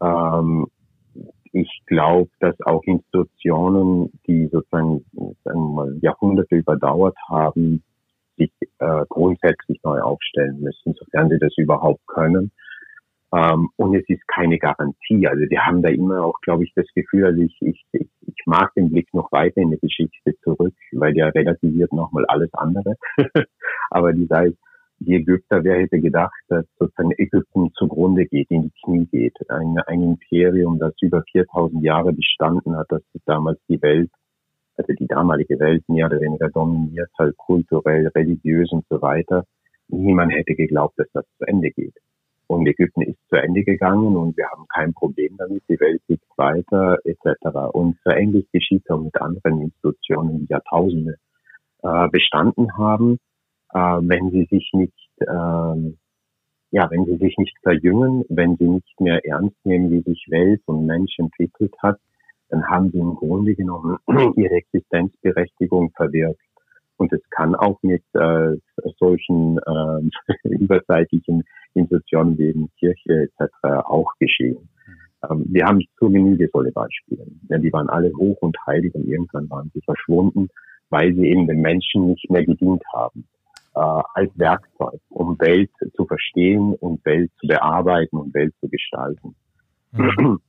Ähm, 0.00 0.66
ich 1.52 1.82
glaube, 1.86 2.30
dass 2.40 2.54
auch 2.62 2.82
Institutionen, 2.84 4.12
die 4.26 4.48
sozusagen 4.48 5.04
sagen 5.44 5.60
wir 5.60 5.74
mal, 5.74 5.98
Jahrhunderte 6.00 6.56
überdauert 6.56 7.16
haben, 7.28 7.82
sich 8.38 8.52
äh, 8.78 9.04
grundsätzlich 9.08 9.80
neu 9.84 10.00
aufstellen 10.00 10.60
müssen, 10.60 10.94
sofern 10.94 11.28
sie 11.28 11.38
das 11.38 11.52
überhaupt 11.58 12.06
können. 12.06 12.52
Ähm, 13.34 13.68
und 13.76 13.94
es 13.94 14.08
ist 14.08 14.26
keine 14.28 14.58
Garantie. 14.58 15.26
Also 15.26 15.42
wir 15.48 15.66
haben 15.66 15.82
da 15.82 15.90
immer 15.90 16.24
auch, 16.24 16.40
glaube 16.40 16.64
ich, 16.64 16.72
das 16.74 16.86
Gefühl, 16.94 17.26
also 17.26 17.42
ich, 17.42 17.56
ich, 17.60 17.84
ich, 17.92 18.42
mag 18.46 18.72
den 18.74 18.90
Blick 18.90 19.12
noch 19.12 19.30
weiter 19.32 19.60
in 19.60 19.70
die 19.70 19.78
Geschichte 19.78 20.34
zurück, 20.42 20.74
weil 20.92 21.12
der 21.12 21.34
relativiert 21.34 21.92
nochmal 21.92 22.24
alles 22.26 22.52
andere. 22.54 22.96
Aber 23.90 24.14
die 24.14 24.26
sei 24.26 24.52
die 25.00 25.14
Ägypter, 25.14 25.62
wer 25.62 25.80
hätte 25.80 26.00
gedacht, 26.00 26.34
dass 26.48 26.64
sozusagen 26.78 27.12
Ägypten 27.18 27.70
zugrunde 27.74 28.26
geht, 28.26 28.50
in 28.50 28.62
die 28.62 28.72
Knie 28.82 29.06
geht. 29.06 29.36
Ein, 29.48 29.78
ein 29.86 30.02
Imperium, 30.02 30.78
das 30.78 30.94
über 31.00 31.22
4000 31.30 31.84
Jahre 31.84 32.12
bestanden 32.12 32.76
hat, 32.76 32.86
das 32.88 33.02
damals 33.26 33.60
die 33.68 33.80
Welt, 33.82 34.10
also 34.78 34.92
die 34.92 35.06
damalige 35.06 35.58
Welt 35.58 35.88
mehr 35.88 36.06
oder 36.06 36.20
weniger 36.20 36.48
dominiert, 36.48 37.10
halt 37.18 37.36
kulturell, 37.36 38.06
religiös 38.08 38.70
und 38.72 38.84
so 38.88 39.02
weiter. 39.02 39.44
Niemand 39.88 40.32
hätte 40.32 40.54
geglaubt, 40.54 40.98
dass 40.98 41.08
das 41.12 41.24
zu 41.38 41.46
Ende 41.46 41.70
geht. 41.70 41.94
Und 42.46 42.66
Ägypten 42.66 43.02
ist 43.02 43.18
zu 43.28 43.36
Ende 43.36 43.62
gegangen 43.62 44.16
und 44.16 44.36
wir 44.36 44.48
haben 44.48 44.64
kein 44.68 44.94
Problem 44.94 45.36
damit. 45.36 45.62
Die 45.68 45.78
Welt 45.80 46.00
geht 46.08 46.22
weiter 46.36 46.98
etc. 47.04 47.72
Und 47.72 47.98
so 48.04 48.10
ähnlich 48.10 48.46
geschieht 48.52 48.88
auch 48.90 49.00
mit 49.00 49.20
anderen 49.20 49.60
Institutionen, 49.60 50.38
die 50.38 50.46
Jahrtausende 50.52 51.16
äh, 51.82 52.08
bestanden 52.08 52.76
haben, 52.78 53.18
äh, 53.74 53.78
wenn 53.78 54.30
sie 54.30 54.46
sich 54.50 54.70
nicht 54.72 54.94
äh, 55.20 55.92
ja, 56.70 56.90
wenn 56.90 57.06
sie 57.06 57.16
sich 57.16 57.36
nicht 57.38 57.56
verjüngen, 57.62 58.24
wenn 58.28 58.56
sie 58.56 58.68
nicht 58.68 59.00
mehr 59.00 59.24
ernst 59.24 59.56
nehmen, 59.64 59.90
wie 59.90 60.02
sich 60.02 60.26
Welt 60.28 60.60
und 60.66 60.86
Mensch 60.86 61.18
entwickelt 61.18 61.74
hat, 61.82 61.98
dann 62.48 62.66
haben 62.66 62.90
sie 62.90 62.98
im 62.98 63.14
Grunde 63.14 63.54
genommen 63.54 63.98
ihre 64.36 64.54
Existenzberechtigung 64.54 65.90
verwirkt. 65.96 66.40
Und 66.96 67.12
es 67.12 67.20
kann 67.30 67.54
auch 67.54 67.80
mit 67.82 68.02
äh, 68.14 68.56
solchen 68.98 69.58
äh, 69.66 70.48
überzeitlichen 70.48 71.44
Institutionen 71.74 72.36
wie 72.38 72.48
eben 72.48 72.70
Kirche 72.78 73.28
etc. 73.38 73.52
auch 73.84 74.12
geschehen. 74.18 74.68
Ähm, 75.28 75.44
wir 75.48 75.64
haben 75.64 75.80
zur 75.98 76.10
Genüge 76.10 76.48
solche 76.52 76.72
Beispiele. 76.72 77.26
Ja, 77.48 77.58
die 77.58 77.72
waren 77.72 77.88
alle 77.88 78.10
hoch 78.16 78.38
und 78.40 78.56
heilig 78.66 78.94
und 78.94 79.06
irgendwann 79.06 79.48
waren 79.50 79.70
sie 79.74 79.80
verschwunden, 79.82 80.48
weil 80.90 81.14
sie 81.14 81.26
eben 81.26 81.46
den 81.46 81.60
Menschen 81.60 82.08
nicht 82.08 82.30
mehr 82.30 82.44
gedient 82.44 82.82
haben 82.92 83.28
äh, 83.74 84.02
als 84.14 84.30
Werkzeug, 84.36 85.00
um 85.10 85.38
Welt 85.38 85.70
zu 85.94 86.06
verstehen 86.06 86.74
und 86.74 87.04
Welt 87.04 87.30
zu 87.40 87.46
bearbeiten 87.46 88.16
und 88.16 88.34
Welt 88.34 88.54
zu 88.60 88.68
gestalten. 88.68 89.34
Mhm. 89.92 90.40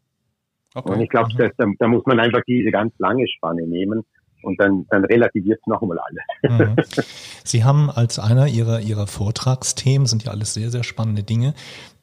Okay. 0.76 0.92
Und 0.92 1.02
ich 1.02 1.10
glaube, 1.10 1.30
mhm. 1.34 1.52
da, 1.58 1.66
da 1.80 1.88
muss 1.88 2.06
man 2.06 2.20
einfach 2.20 2.42
diese 2.48 2.72
ganz 2.72 2.94
lange 3.00 3.28
Spanne 3.28 3.68
nehmen 3.68 4.04
und 4.42 4.60
dann, 4.60 4.86
dann 4.90 5.06
relativiert 5.06 5.60
es 5.62 5.68
nochmal 5.68 5.98
alles. 6.00 6.24
Mhm. 6.68 6.76
Sie 7.44 7.64
haben 7.64 7.90
als 7.90 8.20
einer 8.20 8.48
Ihrer, 8.48 8.80
Ihrer 8.80 9.08
Vortragsthemen, 9.08 10.06
sind 10.08 10.24
ja 10.24 10.32
alles 10.32 10.54
sehr, 10.54 10.70
sehr 10.70 10.84
spannende 10.84 11.24
Dinge, 11.24 11.54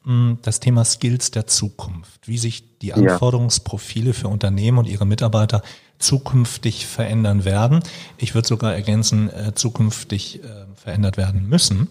mm, 0.03 0.33
das 0.41 0.59
Thema 0.59 0.83
Skills 0.85 1.31
der 1.31 1.47
Zukunft, 1.47 2.27
wie 2.27 2.37
sich 2.37 2.77
die 2.79 2.93
Anforderungsprofile 2.93 4.13
für 4.13 4.27
Unternehmen 4.27 4.77
und 4.77 4.87
ihre 4.87 5.05
Mitarbeiter 5.05 5.63
zukünftig 5.97 6.85
verändern 6.85 7.43
werden. 7.43 7.79
Ich 8.17 8.35
würde 8.35 8.47
sogar 8.47 8.75
ergänzen, 8.75 9.29
äh, 9.29 9.53
zukünftig 9.55 10.43
äh, 10.43 10.47
verändert 10.75 11.17
werden 11.17 11.49
müssen. 11.49 11.87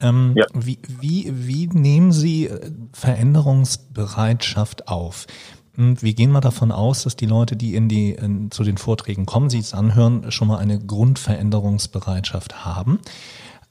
Ähm, 0.00 0.32
ja. 0.34 0.46
wie, 0.54 0.78
wie, 1.00 1.30
wie 1.30 1.68
nehmen 1.68 2.10
Sie 2.10 2.46
äh, 2.46 2.70
Veränderungsbereitschaft 2.92 4.88
auf? 4.88 5.26
Wir 5.76 6.14
gehen 6.14 6.30
mal 6.30 6.40
davon 6.40 6.70
aus, 6.70 7.02
dass 7.02 7.16
die 7.16 7.26
Leute, 7.26 7.56
die 7.56 7.74
in 7.74 7.88
die 7.88 8.12
in, 8.12 8.50
zu 8.50 8.62
den 8.62 8.78
Vorträgen 8.78 9.26
kommen, 9.26 9.50
sie 9.50 9.58
es 9.58 9.74
anhören, 9.74 10.30
schon 10.30 10.48
mal 10.48 10.58
eine 10.58 10.78
Grundveränderungsbereitschaft 10.78 12.64
haben. 12.64 13.00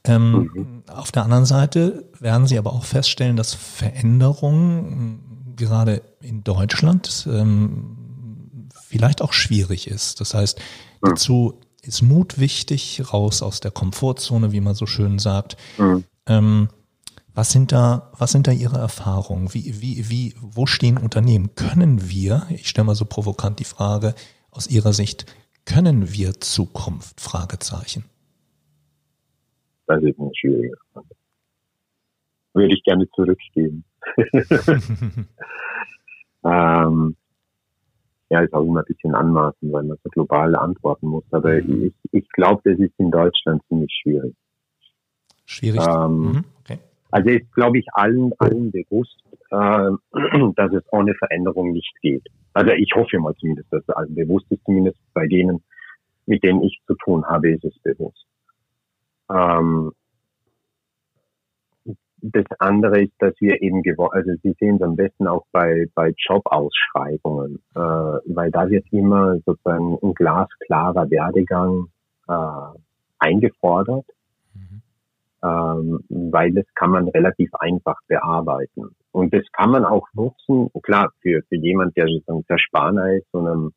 Ähm, 0.04 0.50
mhm. 0.54 0.82
Auf 0.92 1.12
der 1.12 1.24
anderen 1.24 1.46
Seite 1.46 2.04
werden 2.20 2.46
sie 2.46 2.58
aber 2.58 2.72
auch 2.72 2.84
feststellen, 2.84 3.36
dass 3.36 3.54
Veränderung 3.54 5.20
gerade 5.56 6.02
in 6.20 6.44
Deutschland 6.44 7.26
ähm, 7.30 8.68
vielleicht 8.86 9.22
auch 9.22 9.32
schwierig 9.32 9.88
ist. 9.88 10.20
Das 10.20 10.34
heißt, 10.34 10.58
mhm. 10.58 11.08
dazu 11.08 11.60
ist 11.82 12.02
Mut 12.02 12.38
wichtig, 12.38 13.02
raus 13.12 13.42
aus 13.42 13.60
der 13.60 13.70
Komfortzone, 13.70 14.52
wie 14.52 14.60
man 14.60 14.74
so 14.74 14.86
schön 14.86 15.18
sagt. 15.18 15.56
Mhm. 15.78 16.04
Ähm, 16.26 16.68
was 17.34 17.50
sind 17.50 17.72
da, 17.72 18.12
was 18.16 18.32
sind 18.32 18.46
da 18.46 18.52
Ihre 18.52 18.78
Erfahrungen? 18.78 19.52
Wie, 19.52 19.80
wie, 19.80 20.08
wie, 20.08 20.34
wo 20.40 20.66
stehen 20.66 20.96
Unternehmen? 20.98 21.54
Können 21.56 22.08
wir, 22.08 22.46
ich 22.50 22.68
stelle 22.68 22.86
mal 22.86 22.94
so 22.94 23.04
provokant 23.04 23.58
die 23.58 23.64
Frage, 23.64 24.14
aus 24.50 24.68
Ihrer 24.70 24.92
Sicht, 24.92 25.26
können 25.64 26.12
wir 26.12 26.34
Zukunft? 26.34 27.20
Fragezeichen. 27.20 28.04
Das 29.86 30.02
ist 30.02 30.18
eine 30.18 30.30
schwierige 30.34 30.76
Frage. 30.92 31.08
Würde 32.54 32.74
ich 32.74 32.82
gerne 32.84 33.08
zurückgeben. 33.10 33.84
ähm, 36.44 37.16
ja, 38.30 38.40
ist 38.40 38.54
auch 38.54 38.62
immer 38.62 38.80
ein 38.80 38.86
bisschen 38.86 39.14
anmaßend, 39.14 39.72
weil 39.72 39.82
man 39.84 39.98
so 40.04 40.10
global 40.10 40.54
antworten 40.54 41.08
muss. 41.08 41.24
Aber 41.32 41.54
mhm. 41.54 41.86
ich, 41.86 41.94
ich 42.12 42.28
glaube, 42.30 42.62
das 42.64 42.78
ist 42.78 42.94
in 42.98 43.10
Deutschland 43.10 43.62
ziemlich 43.68 43.92
schwierig. 44.02 44.34
Schwierig. 45.46 45.80
Ähm, 45.86 46.20
mhm. 46.20 46.44
okay. 46.60 46.78
Also 47.14 47.30
ist, 47.30 47.52
glaube 47.52 47.78
ich, 47.78 47.86
allen, 47.92 48.32
allen 48.40 48.72
bewusst, 48.72 49.22
äh, 49.52 49.90
dass 50.56 50.72
es 50.72 50.82
ohne 50.90 51.14
Veränderung 51.14 51.70
nicht 51.70 51.94
geht. 52.02 52.26
Also 52.54 52.72
ich 52.72 52.90
hoffe 52.92 53.20
mal 53.20 53.36
zumindest, 53.36 53.72
dass 53.72 53.84
es 53.86 53.94
allen 53.94 54.16
bewusst 54.16 54.50
ist, 54.50 54.64
zumindest 54.64 54.98
bei 55.14 55.28
denen, 55.28 55.62
mit 56.26 56.42
denen 56.42 56.64
ich 56.64 56.82
zu 56.88 56.94
tun 56.96 57.24
habe, 57.24 57.52
ist 57.52 57.64
es 57.64 57.78
bewusst. 57.84 58.26
Ähm, 59.30 59.92
das 62.20 62.46
andere 62.58 63.02
ist, 63.02 63.12
dass 63.20 63.40
wir 63.40 63.62
eben 63.62 63.84
also 64.10 64.32
Sie 64.42 64.56
sehen 64.58 64.76
es 64.76 64.82
am 64.82 64.96
besten 64.96 65.28
auch 65.28 65.46
bei, 65.52 65.86
bei 65.94 66.12
Jobausschreibungen, 66.16 67.62
äh, 67.76 67.78
weil 67.78 68.50
da 68.50 68.68
wird 68.68 68.86
immer 68.90 69.38
sozusagen 69.46 69.98
ein 70.02 70.14
glasklarer 70.14 71.08
Werdegang 71.08 71.90
äh, 72.26 72.78
eingefordert 73.20 74.06
ähm, 75.44 76.00
weil 76.08 76.52
das 76.52 76.64
kann 76.74 76.90
man 76.90 77.08
relativ 77.08 77.50
einfach 77.56 77.98
bearbeiten. 78.08 78.96
Und 79.12 79.34
das 79.34 79.44
kann 79.52 79.70
man 79.70 79.84
auch 79.84 80.08
nutzen, 80.14 80.70
klar, 80.82 81.12
für, 81.20 81.42
für 81.48 81.56
jemand, 81.56 81.96
der 81.96 82.06
sozusagen 82.06 82.46
Zerspaner 82.46 83.12
ist 83.12 83.26
und 83.32 83.46
einem, 83.46 83.72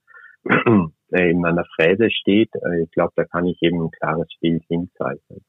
in 1.09 1.45
einer 1.45 1.65
Fräse 1.75 2.09
steht, 2.09 2.49
äh, 2.55 2.83
ich 2.83 2.91
glaube, 2.91 3.11
da 3.15 3.25
kann 3.25 3.45
ich 3.45 3.61
eben 3.61 3.83
ein 3.83 3.91
klares 3.91 4.29
Bild 4.39 4.63
hinzeichnen. 4.67 5.41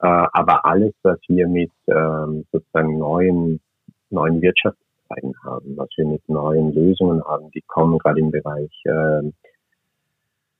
Äh, 0.00 0.26
aber 0.32 0.64
alles, 0.66 0.94
was 1.02 1.18
wir 1.28 1.46
mit 1.46 1.72
ähm, 1.86 2.44
sozusagen 2.50 2.98
neuen, 2.98 3.60
neuen 4.10 4.42
Wirtschaftszweigen 4.42 5.34
haben, 5.44 5.76
was 5.76 5.88
wir 5.96 6.06
mit 6.06 6.28
neuen 6.28 6.74
Lösungen 6.74 7.22
haben, 7.24 7.50
die 7.52 7.62
kommen 7.62 7.98
gerade 7.98 8.20
im 8.20 8.30
Bereich 8.30 8.72
äh, 8.84 9.30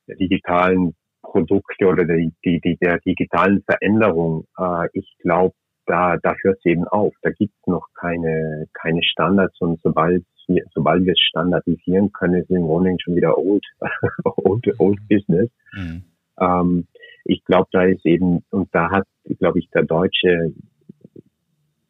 der 0.06 0.16
digitalen 0.16 0.94
Produkte 1.22 1.87
oder 1.87 2.04
die, 2.04 2.32
die, 2.44 2.60
die, 2.60 2.76
der 2.80 2.98
digitalen 3.00 3.62
Veränderung. 3.62 4.44
Äh, 4.58 4.88
ich 4.92 5.16
glaube, 5.20 5.54
da, 5.87 6.16
da 6.22 6.34
hört 6.42 6.58
es 6.58 6.64
eben 6.66 6.84
auf. 6.84 7.14
Da 7.22 7.30
gibt 7.30 7.54
es 7.60 7.66
noch 7.66 7.87
keine, 7.94 8.66
keine 8.75 9.02
Standards 9.02 9.60
und 9.60 9.80
sobald 9.82 10.25
wir, 10.46 10.64
sobald 10.75 11.04
wir 11.04 11.12
es 11.12 11.20
standardisieren 11.20 12.12
können, 12.12 12.42
ist 12.42 12.50
im 12.50 12.66
Grunde 12.66 12.96
schon 13.02 13.16
wieder 13.16 13.37
old, 13.37 13.64
old, 14.25 14.66
old 14.78 14.98
business. 15.08 15.50
Mhm. 15.72 16.02
Ähm, 16.40 16.87
ich 17.25 17.44
glaube, 17.44 17.68
da 17.72 17.84
ist 17.84 18.04
eben, 18.06 18.42
und 18.50 18.68
da 18.72 18.90
hat, 18.90 19.06
glaube 19.38 19.58
ich, 19.58 19.68
der 19.70 19.82
deutsche, 19.82 20.52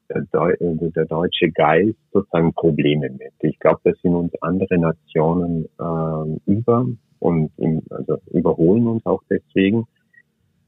der, 0.08 0.22
Deu 0.32 0.54
der 0.60 1.04
deutsche 1.06 1.50
Geist 1.50 1.98
sozusagen 2.12 2.52
Probleme 2.54 3.10
mit. 3.10 3.32
Ich 3.40 3.58
glaube, 3.58 3.80
da 3.84 3.92
sind 4.02 4.14
uns 4.14 4.32
andere 4.42 4.78
Nationen 4.78 5.66
ähm, 5.80 6.40
über 6.46 6.86
und 7.18 7.50
im, 7.56 7.82
also 7.90 8.18
überholen 8.30 8.86
uns 8.86 9.06
auch 9.06 9.22
deswegen, 9.28 9.86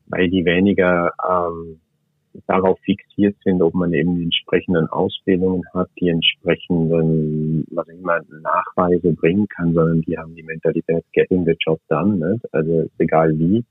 weil 0.06 0.28
die 0.28 0.44
weniger 0.44 1.12
ähm, 1.28 1.80
darauf 2.46 2.78
fixiert 2.80 3.36
sind, 3.44 3.62
ob 3.62 3.74
man 3.74 3.92
eben 3.92 4.16
die 4.16 4.24
entsprechenden 4.24 4.86
Ausbildungen 4.88 5.62
hat, 5.74 5.88
die 6.00 6.08
entsprechenden, 6.08 7.64
was 7.70 7.88
ich 7.88 7.98
immer, 7.98 8.20
Nachweise 8.42 9.12
bringen 9.12 9.48
kann, 9.48 9.72
sondern 9.72 10.02
die 10.02 10.16
haben 10.16 10.34
die 10.34 10.42
Mentalität 10.42 11.04
getting 11.12 11.44
the 11.44 11.56
job 11.58 11.80
done, 11.88 12.18
ne? 12.18 12.40
also 12.52 12.88
egal 12.98 13.36
wie. 13.38 13.64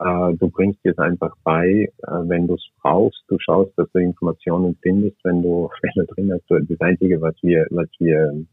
Äh, 0.00 0.34
du 0.34 0.48
bringst 0.48 0.84
dir 0.84 0.92
es 0.92 0.98
einfach 0.98 1.34
bei, 1.42 1.66
äh, 1.66 1.88
wenn 2.06 2.46
du 2.46 2.54
es 2.54 2.64
brauchst, 2.80 3.24
du 3.28 3.36
schaust, 3.40 3.72
dass 3.76 3.90
du 3.92 3.98
Informationen 3.98 4.76
findest, 4.80 5.16
wenn 5.24 5.42
du 5.42 5.68
Fälle 5.80 6.06
drin 6.06 6.32
hast. 6.32 6.44
Das 6.48 6.80
Einzige, 6.80 7.20
was 7.20 7.34
wir, 7.42 7.66
was 7.70 7.88
wir, 7.98 8.44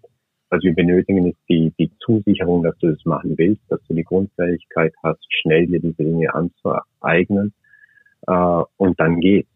was 0.50 0.64
wir 0.64 0.74
benötigen, 0.74 1.28
ist 1.28 1.40
die, 1.48 1.72
die 1.78 1.92
Zusicherung, 2.00 2.64
dass 2.64 2.78
du 2.80 2.92
das 2.92 3.06
machen 3.06 3.38
willst, 3.38 3.62
dass 3.70 3.80
du 3.88 3.94
die 3.94 4.04
Grundfähigkeit 4.04 4.94
hast, 5.04 5.24
schnell 5.42 5.68
dir 5.68 5.80
diese 5.80 6.04
Dinge 6.04 6.34
anzueignen 6.34 7.54
äh, 8.28 8.64
und 8.78 9.00
dann 9.00 9.20
geht. 9.20 9.48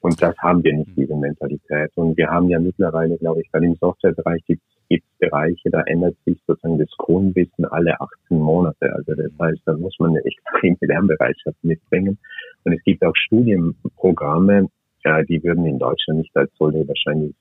Und 0.00 0.20
das 0.22 0.34
haben 0.38 0.64
wir 0.64 0.74
nicht, 0.74 0.96
diese 0.96 1.14
Mentalität. 1.14 1.90
Und 1.94 2.16
wir 2.16 2.28
haben 2.28 2.48
ja 2.48 2.58
mittlerweile, 2.58 3.18
glaube 3.18 3.42
ich, 3.42 3.50
bei 3.52 3.60
dem 3.60 3.74
Softwarebereich 3.74 4.42
gibt 4.46 4.62
es 4.90 5.02
Bereiche, 5.18 5.70
da 5.70 5.82
ändert 5.82 6.16
sich 6.24 6.38
sozusagen 6.46 6.78
das 6.78 6.90
Grundwissen 6.98 7.64
alle 7.66 7.98
18 8.00 8.38
Monate. 8.38 8.92
Also 8.94 9.14
das 9.14 9.32
heißt, 9.40 9.60
da 9.64 9.74
muss 9.76 9.96
man 9.98 10.10
eine 10.10 10.24
extreme 10.24 10.76
Lernbereitschaft 10.80 11.62
mitbringen. 11.62 12.18
Und 12.64 12.72
es 12.72 12.82
gibt 12.82 13.04
auch 13.04 13.14
Studienprogramme, 13.14 14.68
äh, 15.04 15.24
die 15.26 15.42
würden 15.42 15.64
in 15.66 15.78
Deutschland 15.78 16.20
nicht 16.20 16.36
als 16.36 16.50
solche 16.58 16.86
wahrscheinlich 16.86 17.34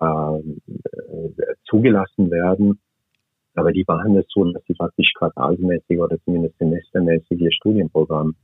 äh, 0.00 1.54
zugelassen 1.64 2.30
werden. 2.30 2.78
Aber 3.54 3.72
die 3.72 3.86
waren 3.86 4.16
es 4.16 4.26
so, 4.28 4.44
dass 4.52 4.62
sie 4.66 4.74
faktisch 4.74 5.12
quartalsmäßig 5.16 5.98
oder 5.98 6.18
zumindest 6.24 6.58
semestermäßig 6.58 7.40
ihr 7.40 7.52
Studienprogramm 7.52 8.34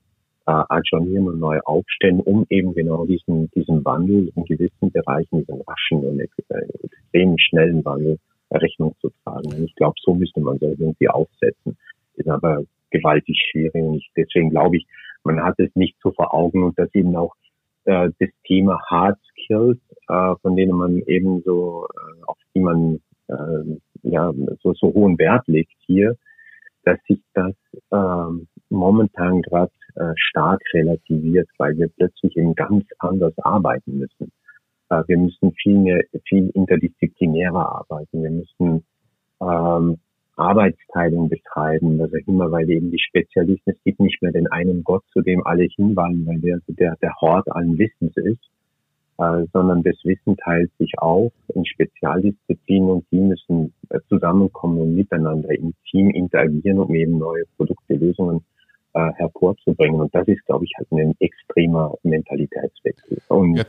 äh, 0.46 0.52
adjournieren 0.68 1.28
und 1.28 1.40
neu 1.40 1.58
aufstellen, 1.64 2.20
um 2.20 2.46
eben 2.50 2.74
genau 2.74 3.06
diesen, 3.06 3.50
diesen 3.52 3.84
Wandel 3.84 4.30
in 4.34 4.44
gewissen 4.44 4.90
Bereichen, 4.92 5.40
diesen 5.40 5.62
raschen 5.62 6.04
und 6.04 6.20
extrem 6.20 7.38
schnellen 7.38 7.84
Wandel 7.84 8.18
Rechnung 8.50 8.94
zu 9.00 9.10
tragen. 9.22 9.52
Und 9.52 9.64
ich 9.64 9.74
glaube, 9.74 9.94
so 10.02 10.14
müsste 10.14 10.40
man 10.40 10.58
das 10.58 10.78
irgendwie 10.78 11.08
aufsetzen. 11.08 11.76
Ist 12.14 12.28
aber 12.28 12.64
gewaltig 12.90 13.36
schwierig 13.50 13.82
und 13.82 13.96
ich, 13.96 14.10
deswegen 14.16 14.50
glaube 14.50 14.76
ich, 14.76 14.86
man 15.24 15.42
hat 15.42 15.58
es 15.58 15.74
nicht 15.74 15.96
so 16.02 16.12
vor 16.12 16.32
Augen 16.32 16.62
und 16.62 16.78
dass 16.78 16.94
eben 16.94 17.16
auch 17.16 17.34
äh, 17.84 18.10
das 18.18 18.28
Thema 18.46 18.80
Hard 18.88 19.18
Skills, 19.30 19.78
äh, 20.08 20.34
von 20.42 20.56
denen 20.56 20.76
man 20.76 20.98
eben 21.06 21.42
so, 21.42 21.86
äh, 21.86 22.24
auf 22.26 22.38
die 22.54 22.60
man 22.60 23.00
äh, 23.28 23.78
ja 24.02 24.32
so, 24.62 24.74
so 24.74 24.92
hohen 24.92 25.18
Wert 25.18 25.48
legt 25.48 25.72
hier, 25.86 26.16
dass 26.84 26.98
sich 27.08 27.20
das 27.32 27.54
ähm, 27.90 28.46
momentan 28.68 29.42
gerade 29.42 29.72
äh, 29.96 30.12
stark 30.16 30.60
relativiert, 30.72 31.48
weil 31.58 31.76
wir 31.76 31.88
plötzlich 31.88 32.36
eben 32.36 32.54
ganz 32.54 32.84
anders 32.98 33.34
arbeiten 33.38 33.98
müssen. 33.98 34.32
Äh, 34.90 35.02
wir 35.06 35.18
müssen 35.18 35.52
viel 35.52 35.78
mehr, 35.78 36.02
viel 36.28 36.50
interdisziplinärer 36.50 37.76
arbeiten. 37.76 38.22
Wir 38.22 38.30
müssen 38.30 38.84
ähm, 39.40 39.98
Arbeitsteilung 40.36 41.28
betreiben, 41.28 41.98
was 41.98 42.10
auch 42.10 42.26
immer, 42.26 42.50
weil 42.50 42.68
eben 42.68 42.90
die 42.90 42.98
Spezialisten, 42.98 43.70
es 43.70 43.82
gibt 43.84 44.00
nicht 44.00 44.20
mehr 44.20 44.32
den 44.32 44.48
einen 44.48 44.82
Gott, 44.82 45.04
zu 45.12 45.20
dem 45.20 45.46
alle 45.46 45.64
hinwollen, 45.64 46.26
weil 46.26 46.40
der, 46.40 46.60
der, 46.66 46.96
der 47.00 47.14
Hort 47.20 47.50
allen 47.52 47.78
Wissens 47.78 48.16
ist, 48.16 48.42
äh, 49.18 49.44
sondern 49.52 49.84
das 49.84 49.96
Wissen 50.02 50.36
teilt 50.36 50.72
sich 50.78 50.92
auf 50.98 51.32
in 51.54 51.64
Spezialdisziplinen 51.64 52.90
und 52.90 53.06
die 53.12 53.20
müssen 53.20 53.72
äh, 53.90 54.00
zusammenkommen 54.08 54.80
und 54.80 54.94
miteinander 54.96 55.50
im 55.50 55.72
Team 55.88 56.10
interagieren, 56.10 56.80
um 56.80 56.92
eben 56.94 57.18
neue 57.18 57.44
Produkte, 57.56 57.94
Lösungen 57.94 58.44
hervorzubringen. 58.94 60.00
Und 60.00 60.14
das 60.14 60.26
ist, 60.28 60.44
glaube 60.46 60.64
ich, 60.64 60.72
halt 60.76 60.90
ein 60.92 61.14
extremer 61.20 61.94
Mentalitätswechsel. 62.02 63.18
Und 63.28 63.56
ja, 63.56 63.64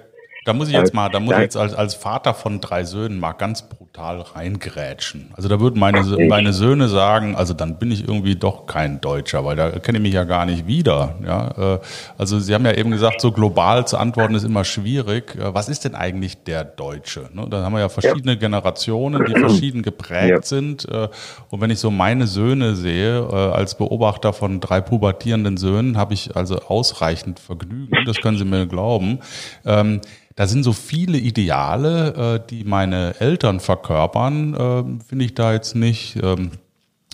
da 0.45 0.53
muss 0.53 0.67
ich 0.67 0.75
jetzt 0.75 0.93
mal, 0.93 1.09
da 1.09 1.19
muss 1.19 1.33
ich 1.33 1.41
jetzt 1.41 1.57
als, 1.57 1.73
als 1.73 1.95
Vater 1.95 2.35
von 2.35 2.61
drei 2.61 2.83
Söhnen 2.83 3.19
mal 3.19 3.33
ganz 3.33 3.63
brutal 3.63 4.21
reingrätschen. 4.21 5.31
Also 5.35 5.49
da 5.49 5.59
würden 5.59 5.79
meine, 5.79 6.03
meine 6.27 6.53
Söhne 6.53 6.87
sagen, 6.87 7.35
also 7.35 7.55
dann 7.55 7.79
bin 7.79 7.89
ich 7.89 8.07
irgendwie 8.07 8.35
doch 8.35 8.67
kein 8.67 9.01
Deutscher, 9.01 9.43
weil 9.43 9.55
da 9.55 9.71
kenne 9.71 9.97
ich 9.97 10.03
mich 10.03 10.13
ja 10.13 10.23
gar 10.23 10.45
nicht 10.45 10.67
wieder. 10.67 11.15
Ja, 11.25 11.75
äh, 11.75 11.79
also 12.19 12.39
Sie 12.39 12.53
haben 12.53 12.63
ja 12.63 12.73
eben 12.73 12.91
gesagt, 12.91 13.21
so 13.21 13.31
global 13.31 13.87
zu 13.87 13.97
antworten 13.97 14.35
ist 14.35 14.43
immer 14.43 14.65
schwierig. 14.65 15.35
Äh, 15.35 15.55
was 15.55 15.67
ist 15.67 15.83
denn 15.83 15.95
eigentlich 15.95 16.43
der 16.43 16.63
Deutsche? 16.63 17.27
Ne, 17.33 17.47
da 17.49 17.63
haben 17.63 17.73
wir 17.73 17.79
ja 17.79 17.89
verschiedene. 17.89 18.35
Generationen, 18.37 19.25
die 19.25 19.33
verschieden 19.39 19.81
geprägt 19.81 20.29
ja. 20.29 20.41
sind. 20.43 20.87
Äh, 20.87 21.07
und 21.49 21.59
wenn 21.59 21.71
ich 21.71 21.79
so 21.79 21.89
meine 21.89 22.27
Söhne 22.27 22.75
sehe, 22.75 23.25
als 23.25 23.75
Beobachter 23.77 24.33
von 24.33 24.59
drei 24.59 24.81
pubertierenden 24.81 25.57
Söhnen, 25.57 25.97
habe 25.97 26.13
ich 26.13 26.35
also 26.35 26.57
ausreichend 26.59 27.39
Vergnügen. 27.39 27.95
Das 28.05 28.17
können 28.17 28.37
Sie 28.37 28.45
mir 28.45 28.67
glauben. 28.67 29.19
Da 30.35 30.47
sind 30.47 30.63
so 30.63 30.73
viele 30.73 31.17
Ideale, 31.17 32.41
äh, 32.43 32.47
die 32.49 32.65
meine 32.65 33.19
Eltern 33.19 33.61
verkörpern, 33.61 34.53
äh, 34.53 35.03
finde 35.07 35.25
ich 35.25 35.33
da 35.33 35.53
jetzt 35.53 35.75
nicht. 35.75 36.17
Ähm, 36.21 36.51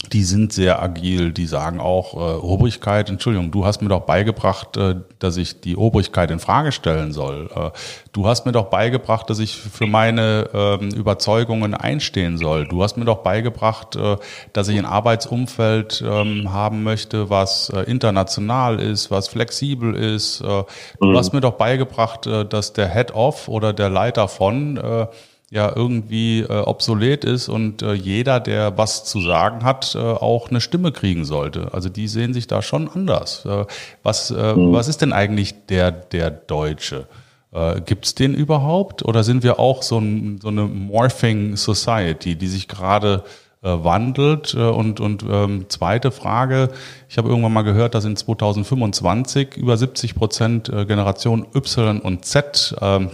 die 0.10 0.24
sind 0.24 0.52
sehr 0.52 0.82
agil, 0.82 1.32
die 1.32 1.46
sagen 1.46 1.80
auch 1.80 2.16
äh, 2.16 2.18
Obrigkeit, 2.18 3.10
Entschuldigung, 3.10 3.52
du 3.52 3.66
hast 3.66 3.82
mir 3.82 3.90
doch 3.90 4.02
beigebracht, 4.02 4.76
äh, 4.76 4.96
dass 5.20 5.38
ich 5.38 5.62
die 5.62 5.78
Obrigkeit 5.78 6.32
in 6.32 6.40
Frage 6.40 6.72
stellen 6.72 7.14
soll. 7.14 7.50
Äh, 7.56 7.70
du 8.12 8.28
hast 8.28 8.46
mir 8.46 8.52
doch 8.52 8.66
beigebracht, 8.66 9.30
dass 9.30 9.40
ich 9.40 9.56
für 9.56 9.88
meine 9.88 10.50
ähm, 10.54 10.90
Überzeugungen 10.90 11.74
einstehen 11.74 12.38
soll. 12.38 12.68
Du 12.68 12.84
hast 12.84 12.98
mir 12.98 13.06
doch 13.06 13.20
beigebracht, 13.20 13.96
äh, 13.96 14.18
dass 14.54 14.68
ich 14.68 14.78
ein 14.78 14.86
Arbeitsumfeld 14.86 16.04
ähm, 16.06 16.52
haben 16.52 16.84
möchte, 16.84 17.30
was 17.30 17.70
äh, 17.70 17.82
international 17.82 18.80
ist, 18.80 19.12
was 19.12 19.28
flexibel 19.28 19.96
ist. 19.96 20.42
Äh, 20.42 20.64
du 21.00 21.08
mhm. 21.08 21.18
hast 21.18 21.32
mir 21.32 21.42
doch 21.42 21.54
beigebracht, 21.54 22.26
äh, 22.28 22.46
dass 22.46 22.74
der 22.74 22.90
Head-Off 22.90 23.48
oder 23.48 23.72
der 23.72 23.90
Leiter 23.90 24.28
von 24.28 24.78
äh, 24.78 25.08
ja 25.52 25.72
irgendwie 25.76 26.40
äh, 26.40 26.62
obsolet 26.62 27.26
ist 27.26 27.50
und 27.50 27.82
äh, 27.82 27.92
jeder, 27.94 28.40
der 28.40 28.78
was 28.78 29.04
zu 29.04 29.22
sagen 29.22 29.66
hat, 29.66 29.96
äh, 29.96 30.00
auch 30.00 30.50
eine 30.50 30.62
Stimme 30.62 30.94
kriegen 30.94 31.26
sollte. 31.26 31.74
Also 31.74 31.90
die 31.90 32.08
sehen 32.08 32.34
sich 32.34 32.48
da 32.48 32.62
schon 32.62 32.90
anders. 32.90 33.46
Äh, 33.46 33.66
was, 34.02 34.32
äh, 34.32 34.56
mhm. 34.56 34.72
was 34.72 34.88
ist 34.88 35.02
denn 35.02 35.12
eigentlich 35.12 35.66
der, 35.68 35.92
der 35.92 36.32
Deutsche? 36.32 37.06
Äh, 37.52 37.82
Gibt 37.82 38.06
es 38.06 38.16
den 38.16 38.34
überhaupt? 38.34 39.04
Oder 39.04 39.26
sind 39.26 39.44
wir 39.44 39.60
auch 39.60 39.84
so, 39.84 40.00
ein, 40.00 40.40
so 40.42 40.48
eine 40.48 40.64
Morphing 40.64 41.58
Society, 41.58 42.38
die 42.38 42.48
sich 42.48 42.70
gerade 42.70 43.26
äh, 43.62 43.68
wandelt? 43.68 44.54
Äh, 44.54 44.60
und, 44.60 45.02
und 45.02 45.26
ähm, 45.30 45.66
zweite 45.68 46.12
Frage, 46.12 46.70
ich 47.10 47.18
habe 47.18 47.28
irgendwann 47.28 47.52
mal 47.52 47.64
gehört, 47.64 47.94
dass 47.94 48.06
in 48.06 48.16
2025 48.16 49.58
über 49.58 49.76
70 49.76 50.16
Prozent 50.16 50.70
äh, 50.70 50.86
Generation 50.86 51.46
Y 51.54 52.00
und 52.00 52.24
Z 52.24 52.74
äh, 52.80 53.08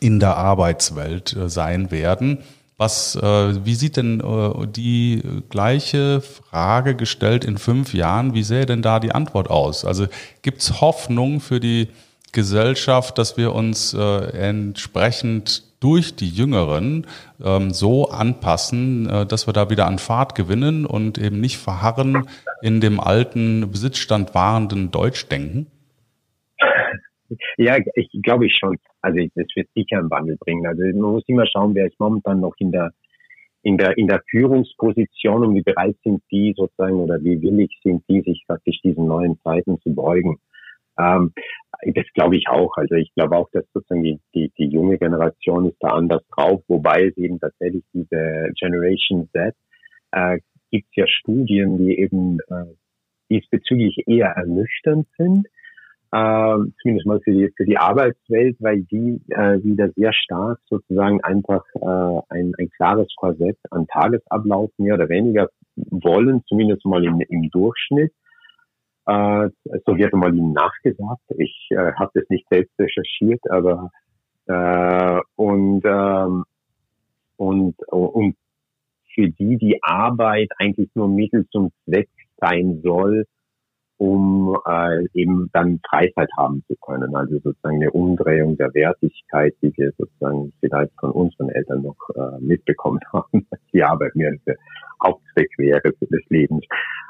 in 0.00 0.18
der 0.18 0.36
Arbeitswelt 0.36 1.36
äh, 1.36 1.48
sein 1.48 1.90
werden. 1.90 2.38
Was, 2.78 3.14
äh, 3.14 3.64
wie 3.64 3.74
sieht 3.74 3.98
denn 3.98 4.20
äh, 4.20 4.66
die 4.66 5.22
gleiche 5.50 6.22
Frage 6.22 6.94
gestellt 6.96 7.44
in 7.44 7.58
fünf 7.58 7.92
Jahren? 7.92 8.32
Wie 8.32 8.42
sähe 8.42 8.64
denn 8.64 8.80
da 8.80 8.98
die 8.98 9.12
Antwort 9.12 9.50
aus? 9.50 9.84
Also 9.84 10.06
gibt 10.40 10.62
es 10.62 10.80
Hoffnung 10.80 11.40
für 11.40 11.60
die 11.60 11.88
Gesellschaft, 12.32 13.18
dass 13.18 13.36
wir 13.36 13.52
uns 13.56 13.92
entsprechend 13.92 15.64
durch 15.80 16.14
die 16.14 16.28
Jüngeren 16.28 17.08
ähm, 17.42 17.72
so 17.72 18.08
anpassen, 18.08 19.26
dass 19.26 19.48
wir 19.48 19.52
da 19.52 19.68
wieder 19.68 19.86
an 19.86 19.98
Fahrt 19.98 20.36
gewinnen 20.36 20.86
und 20.86 21.18
eben 21.18 21.40
nicht 21.40 21.58
verharren 21.58 22.28
in 22.62 22.80
dem 22.80 23.00
alten 23.00 23.68
Besitzstand 23.72 24.32
wahrenden 24.32 24.92
Deutschdenken? 24.92 25.66
Ja, 27.56 27.76
ich 27.94 28.10
glaube 28.22 28.46
ich 28.46 28.56
schon. 28.56 28.76
Also 29.02 29.18
das 29.34 29.46
wird 29.54 29.68
sicher 29.74 29.98
einen 29.98 30.10
Wandel 30.10 30.36
bringen. 30.38 30.66
Also 30.66 30.82
man 30.82 31.12
muss 31.12 31.24
immer 31.26 31.46
schauen, 31.46 31.74
wer 31.74 31.86
ist 31.86 31.98
momentan 31.98 32.40
noch 32.40 32.54
in 32.58 32.72
der 32.72 32.92
in 33.62 33.76
der 33.76 33.96
in 33.98 34.06
der 34.06 34.22
Führungsposition 34.30 35.44
und 35.44 35.54
wie 35.54 35.62
bereit 35.62 35.96
sind 36.02 36.22
die 36.30 36.54
sozusagen 36.56 36.96
oder 36.96 37.22
wie 37.22 37.40
willig 37.42 37.70
sind 37.82 38.02
die 38.08 38.22
sich 38.22 38.42
praktisch 38.46 38.80
diesen 38.82 39.06
neuen 39.06 39.38
Zeiten 39.42 39.80
zu 39.80 39.94
beugen. 39.94 40.38
Ähm, 40.98 41.32
das 41.94 42.06
glaube 42.14 42.36
ich 42.36 42.48
auch. 42.48 42.76
Also 42.76 42.94
ich 42.94 43.12
glaube 43.14 43.36
auch, 43.36 43.48
dass 43.52 43.64
sozusagen 43.72 44.02
die, 44.02 44.18
die, 44.34 44.52
die 44.58 44.66
junge 44.66 44.98
Generation 44.98 45.66
ist 45.66 45.78
da 45.80 45.88
anders 45.88 46.22
drauf, 46.34 46.62
wobei 46.68 47.06
es 47.06 47.16
eben 47.16 47.38
tatsächlich 47.38 47.84
diese 47.92 48.50
Generation 48.58 49.28
Z 49.32 49.54
äh, 50.12 50.38
gibt 50.70 50.94
ja 50.96 51.06
Studien, 51.06 51.78
die 51.78 51.98
eben 51.98 52.38
äh, 52.48 52.64
diesbezüglich 53.30 54.06
eher 54.06 54.28
ernüchternd 54.28 55.06
sind, 55.16 55.46
äh, 56.12 56.56
zumindest 56.82 57.06
mal 57.06 57.20
für 57.20 57.32
die, 57.32 57.52
für 57.56 57.64
die 57.64 57.78
Arbeitswelt, 57.78 58.56
weil 58.60 58.82
die 58.82 59.20
äh, 59.28 59.62
wieder 59.62 59.90
sehr 59.96 60.12
stark 60.12 60.58
sozusagen 60.68 61.22
einfach 61.22 61.64
äh, 61.74 62.20
ein, 62.28 62.52
ein 62.58 62.70
klares 62.76 63.08
Korsett 63.16 63.58
an 63.70 63.86
Tagesablauf 63.86 64.70
mehr 64.78 64.94
oder 64.94 65.08
weniger 65.08 65.48
wollen, 65.76 66.42
zumindest 66.48 66.84
mal 66.84 67.04
im, 67.04 67.20
im 67.20 67.50
Durchschnitt. 67.50 68.12
Äh, 69.06 69.50
so 69.86 69.96
wird 69.96 70.12
mal 70.14 70.34
ihnen 70.34 70.52
nachgesagt. 70.52 71.22
Ich 71.38 71.68
äh, 71.70 71.92
habe 71.92 72.10
das 72.14 72.24
nicht 72.28 72.46
selbst 72.50 72.78
recherchiert, 72.78 73.40
aber 73.50 73.90
äh, 74.46 75.20
und, 75.36 75.82
ähm, 75.84 76.44
und, 77.36 77.76
und 77.88 78.36
für 79.14 79.28
die 79.28 79.56
die 79.56 79.78
Arbeit 79.82 80.50
eigentlich 80.58 80.90
nur 80.94 81.08
Mittel 81.08 81.46
zum 81.50 81.70
Zweck 81.84 82.08
sein 82.38 82.80
soll, 82.82 83.26
um 84.00 84.56
äh, 84.66 85.04
eben 85.12 85.50
dann 85.52 85.78
Freizeit 85.86 86.30
haben 86.38 86.64
zu 86.66 86.74
können. 86.80 87.14
Also 87.14 87.38
sozusagen 87.40 87.76
eine 87.76 87.90
Umdrehung 87.90 88.56
der 88.56 88.72
Wertigkeit, 88.72 89.54
die 89.60 89.76
wir 89.76 89.92
sozusagen 89.98 90.54
vielleicht 90.60 90.92
von 90.98 91.10
unseren 91.10 91.50
Eltern 91.50 91.82
noch 91.82 91.96
äh, 92.14 92.40
mitbekommen 92.40 93.00
haben, 93.12 93.46
dass 93.50 93.60
die 93.74 93.82
Arbeit 93.82 94.16
mehr 94.16 94.32
der 94.46 94.56
Hauptzweck 95.04 95.50
wäre 95.58 95.82
für 95.82 96.06
das 96.06 96.22
Leben. 96.30 96.60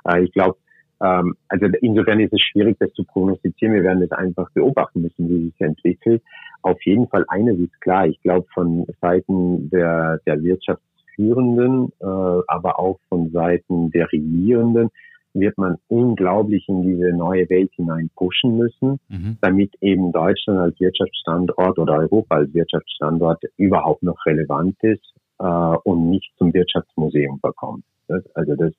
Äh, 0.05 0.25
ich 0.25 0.33
glaube, 0.33 0.57
ähm, 1.01 1.37
also 1.49 1.67
insofern 1.81 2.19
ist 2.19 2.33
es 2.33 2.41
schwierig, 2.41 2.77
das 2.81 2.93
zu 2.95 3.05
prognostizieren. 3.05 3.75
Wir 3.75 3.85
werden 3.85 4.01
das 4.01 4.19
einfach 4.19 4.51
beobachten 4.51 5.03
müssen, 5.03 5.29
wie 5.29 5.45
sich 5.45 5.61
entwickelt. 5.61 6.25
Auf 6.63 6.83
jeden 6.85 7.07
Fall 7.07 7.25
eines 7.29 7.57
ist 7.61 7.81
klar. 7.81 8.09
Ich 8.09 8.21
glaube, 8.21 8.49
von 8.53 8.85
Seiten 9.01 9.71
der, 9.71 10.19
der 10.27 10.43
Wirtschaftsführenden, 10.43 11.93
äh, 12.01 12.43
aber 12.49 12.81
auch 12.81 12.99
von 13.09 13.31
Seiten 13.31 13.93
der 13.93 14.11
Regierenden 14.11 14.91
wird 15.33 15.57
man 15.59 15.77
unglaublich 15.89 16.69
in 16.69 16.83
diese 16.83 17.13
neue 17.13 17.49
Welt 17.49 17.71
hinein 17.75 18.11
pushen 18.17 18.57
müssen, 18.57 18.99
mhm. 19.09 19.39
damit 19.41 19.73
eben 19.81 20.13
Deutschland 20.13 20.59
als 20.59 20.81
Wirtschaftsstandort 20.81 21.79
oder 21.79 21.99
Europa 21.99 22.37
als 22.37 22.53
Wirtschaftsstandort 22.53 23.43
überhaupt 23.57 24.03
noch 24.03 24.19
relevant 24.27 24.77
ist 24.83 25.15
äh, 25.39 25.45
und 25.45 26.11
nicht 26.11 26.33
zum 26.39 26.53
Wirtschaftsmuseum 26.53 27.39
verkommt. 27.41 27.85
Das, 28.09 28.25
also 28.35 28.57
das, 28.57 28.73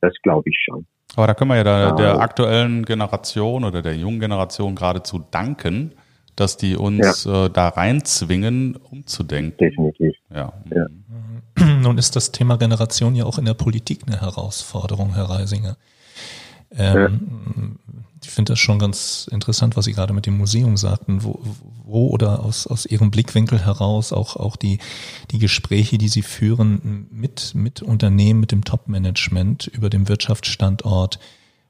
das 0.00 0.12
glaube 0.22 0.50
ich 0.50 0.56
schon. 0.62 0.86
Aber 1.16 1.28
da 1.28 1.34
können 1.34 1.50
wir 1.50 1.56
ja 1.56 1.64
der, 1.64 1.92
der 1.92 2.20
aktuellen 2.20 2.84
Generation 2.84 3.64
oder 3.64 3.80
der 3.80 3.94
jungen 3.94 4.20
Generation 4.20 4.74
geradezu 4.74 5.20
danken, 5.30 5.92
dass 6.34 6.58
die 6.58 6.76
uns 6.76 7.24
ja. 7.24 7.46
äh, 7.46 7.50
da 7.50 7.68
reinzwingen, 7.68 8.76
umzudenken. 8.90 9.56
Definitiv. 9.58 10.14
Ja. 10.30 10.52
ja. 10.70 10.86
Nun 11.80 11.98
ist 11.98 12.16
das 12.16 12.32
Thema 12.32 12.56
Generation 12.56 13.14
ja 13.14 13.24
auch 13.24 13.38
in 13.38 13.44
der 13.44 13.54
Politik 13.54 14.02
eine 14.06 14.20
Herausforderung, 14.20 15.14
Herr 15.14 15.30
Reisinger. 15.30 15.76
Ähm, 16.70 16.96
ja. 16.96 17.94
Ich 18.22 18.30
finde 18.30 18.52
das 18.52 18.58
schon 18.58 18.78
ganz 18.78 19.28
interessant, 19.30 19.76
was 19.76 19.84
Sie 19.84 19.92
gerade 19.92 20.12
mit 20.12 20.26
dem 20.26 20.36
Museum 20.36 20.76
sagten, 20.76 21.22
wo, 21.22 21.40
wo 21.84 22.08
oder 22.08 22.44
aus, 22.44 22.66
aus 22.66 22.84
Ihrem 22.84 23.10
Blickwinkel 23.10 23.64
heraus 23.64 24.12
auch, 24.12 24.36
auch 24.36 24.56
die, 24.56 24.78
die 25.30 25.38
Gespräche, 25.38 25.96
die 25.96 26.08
Sie 26.08 26.22
führen 26.22 27.06
mit, 27.10 27.54
mit 27.54 27.82
Unternehmen, 27.82 28.40
mit 28.40 28.52
dem 28.52 28.64
Top-Management 28.64 29.68
über 29.68 29.90
den 29.90 30.08
Wirtschaftsstandort 30.08 31.20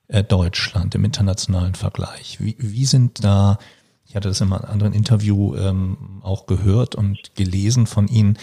äh, 0.09 0.25
Deutschland 0.25 0.95
im 0.95 1.05
internationalen 1.05 1.75
Vergleich. 1.75 2.39
Wie, 2.41 2.57
wie 2.59 2.87
sind 2.87 3.23
da, 3.23 3.59
ich 4.07 4.17
hatte 4.17 4.29
das 4.29 4.41
in 4.41 4.53
einem 4.53 4.65
anderen 4.65 4.95
Interview 4.95 5.55
ähm, 5.57 6.21
auch 6.23 6.47
gehört 6.47 6.95
und 6.95 7.35
gelesen 7.35 7.87
von 7.87 8.09
Ihnen, 8.09 8.39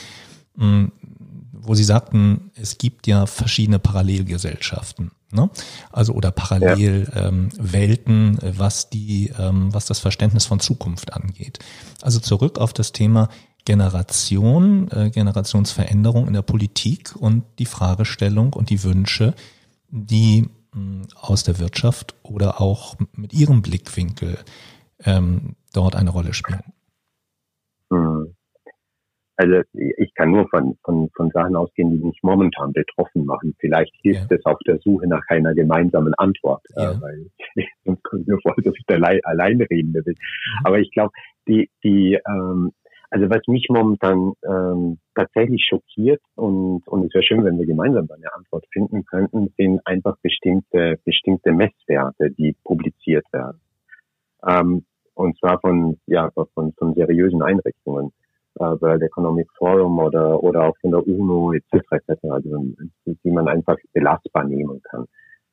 mh, 0.55 0.89
wo 1.63 1.75
Sie 1.75 1.83
sagten, 1.83 2.51
es 2.55 2.77
gibt 2.77 3.07
ja 3.07 3.25
verschiedene 3.25 3.79
Parallelgesellschaften. 3.79 5.11
Ne? 5.31 5.49
Also 5.91 6.13
oder 6.13 6.31
Parallelwelten, 6.31 8.33
ja. 8.33 8.47
ähm, 8.47 8.53
was 8.57 8.89
die, 8.89 9.31
ähm, 9.37 9.73
was 9.73 9.85
das 9.85 9.99
Verständnis 9.99 10.45
von 10.45 10.59
Zukunft 10.59 11.13
angeht. 11.13 11.59
Also 12.01 12.19
zurück 12.19 12.59
auf 12.59 12.73
das 12.73 12.91
Thema 12.91 13.29
Generation, 13.65 14.89
äh, 14.91 15.09
Generationsveränderung 15.09 16.27
in 16.27 16.33
der 16.33 16.41
Politik 16.41 17.15
und 17.15 17.43
die 17.59 17.65
Fragestellung 17.65 18.53
und 18.53 18.69
die 18.69 18.83
Wünsche, 18.83 19.33
die 19.89 20.49
mh, 20.73 21.07
aus 21.15 21.43
der 21.43 21.59
Wirtschaft 21.59 22.15
oder 22.23 22.61
auch 22.61 22.95
mit 23.13 23.33
ihrem 23.33 23.61
Blickwinkel 23.61 24.37
ähm, 24.99 25.55
dort 25.73 25.95
eine 25.95 26.09
Rolle 26.09 26.33
spielen. 26.33 26.63
Mhm. 27.89 28.22
Also 29.35 29.61
ich 29.73 30.13
kann 30.13 30.31
nur 30.31 30.47
von, 30.49 30.77
von, 30.83 31.09
von 31.15 31.31
Sachen 31.31 31.55
ausgehen, 31.55 31.89
die 31.89 32.05
mich 32.05 32.19
momentan 32.21 32.71
betroffen 32.71 33.25
machen. 33.25 33.55
Vielleicht 33.59 33.93
hilft 34.01 34.29
ja. 34.29 34.37
es 34.37 34.45
auf 34.45 34.59
der 34.67 34.77
Suche 34.79 35.07
nach 35.07 35.23
einer 35.29 35.55
gemeinsamen 35.55 36.13
Antwort, 36.15 36.61
ja. 36.75 36.91
äh, 36.91 37.01
weil 37.01 37.25
sonst 37.85 38.03
kommt 38.03 38.27
mir 38.27 38.37
vor, 38.43 38.53
dass 38.57 38.75
ich 38.77 38.85
da 38.85 38.95
allein, 38.95 39.19
alleine 39.23 39.67
reden 39.69 39.93
will. 39.93 40.03
Mhm. 40.05 40.65
Aber 40.65 40.79
ich 40.79 40.91
glaube, 40.91 41.11
die, 41.47 41.69
die, 41.83 42.19
ähm, 42.27 42.71
also 43.09 43.29
was 43.29 43.41
mich 43.47 43.67
momentan 43.69 44.33
ähm, 44.47 44.99
tatsächlich 45.15 45.65
schockiert 45.67 46.21
und, 46.35 46.87
und 46.87 47.05
es 47.05 47.13
wäre 47.13 47.23
schön, 47.23 47.43
wenn 47.43 47.57
wir 47.57 47.65
gemeinsam 47.65 48.07
eine 48.11 48.33
Antwort 48.35 48.65
finden 48.71 49.03
könnten, 49.05 49.51
sind 49.57 49.81
einfach 49.85 50.15
bestimmte, 50.21 50.99
bestimmte 51.05 51.51
Messwerte, 51.51 52.31
die 52.31 52.55
publiziert 52.63 53.25
werden. 53.31 53.59
Ähm, 54.47 54.85
und 55.15 55.37
zwar 55.39 55.59
von, 55.59 55.99
ja, 56.07 56.31
von, 56.31 56.73
von 56.73 56.93
seriösen 56.95 57.41
Einrichtungen 57.43 58.07
äh, 58.07 58.22
World 58.55 59.01
Economic 59.01 59.47
Forum 59.57 59.99
oder, 59.99 60.41
oder 60.43 60.63
auch 60.63 60.77
von 60.81 60.91
der 60.91 61.07
UNO 61.07 61.53
etc. 61.53 61.73
etc. 61.91 62.23
Also, 62.29 62.65
die 63.05 63.31
man 63.31 63.47
einfach 63.47 63.77
belastbar 63.93 64.43
nehmen 64.45 64.81
kann. 64.83 65.05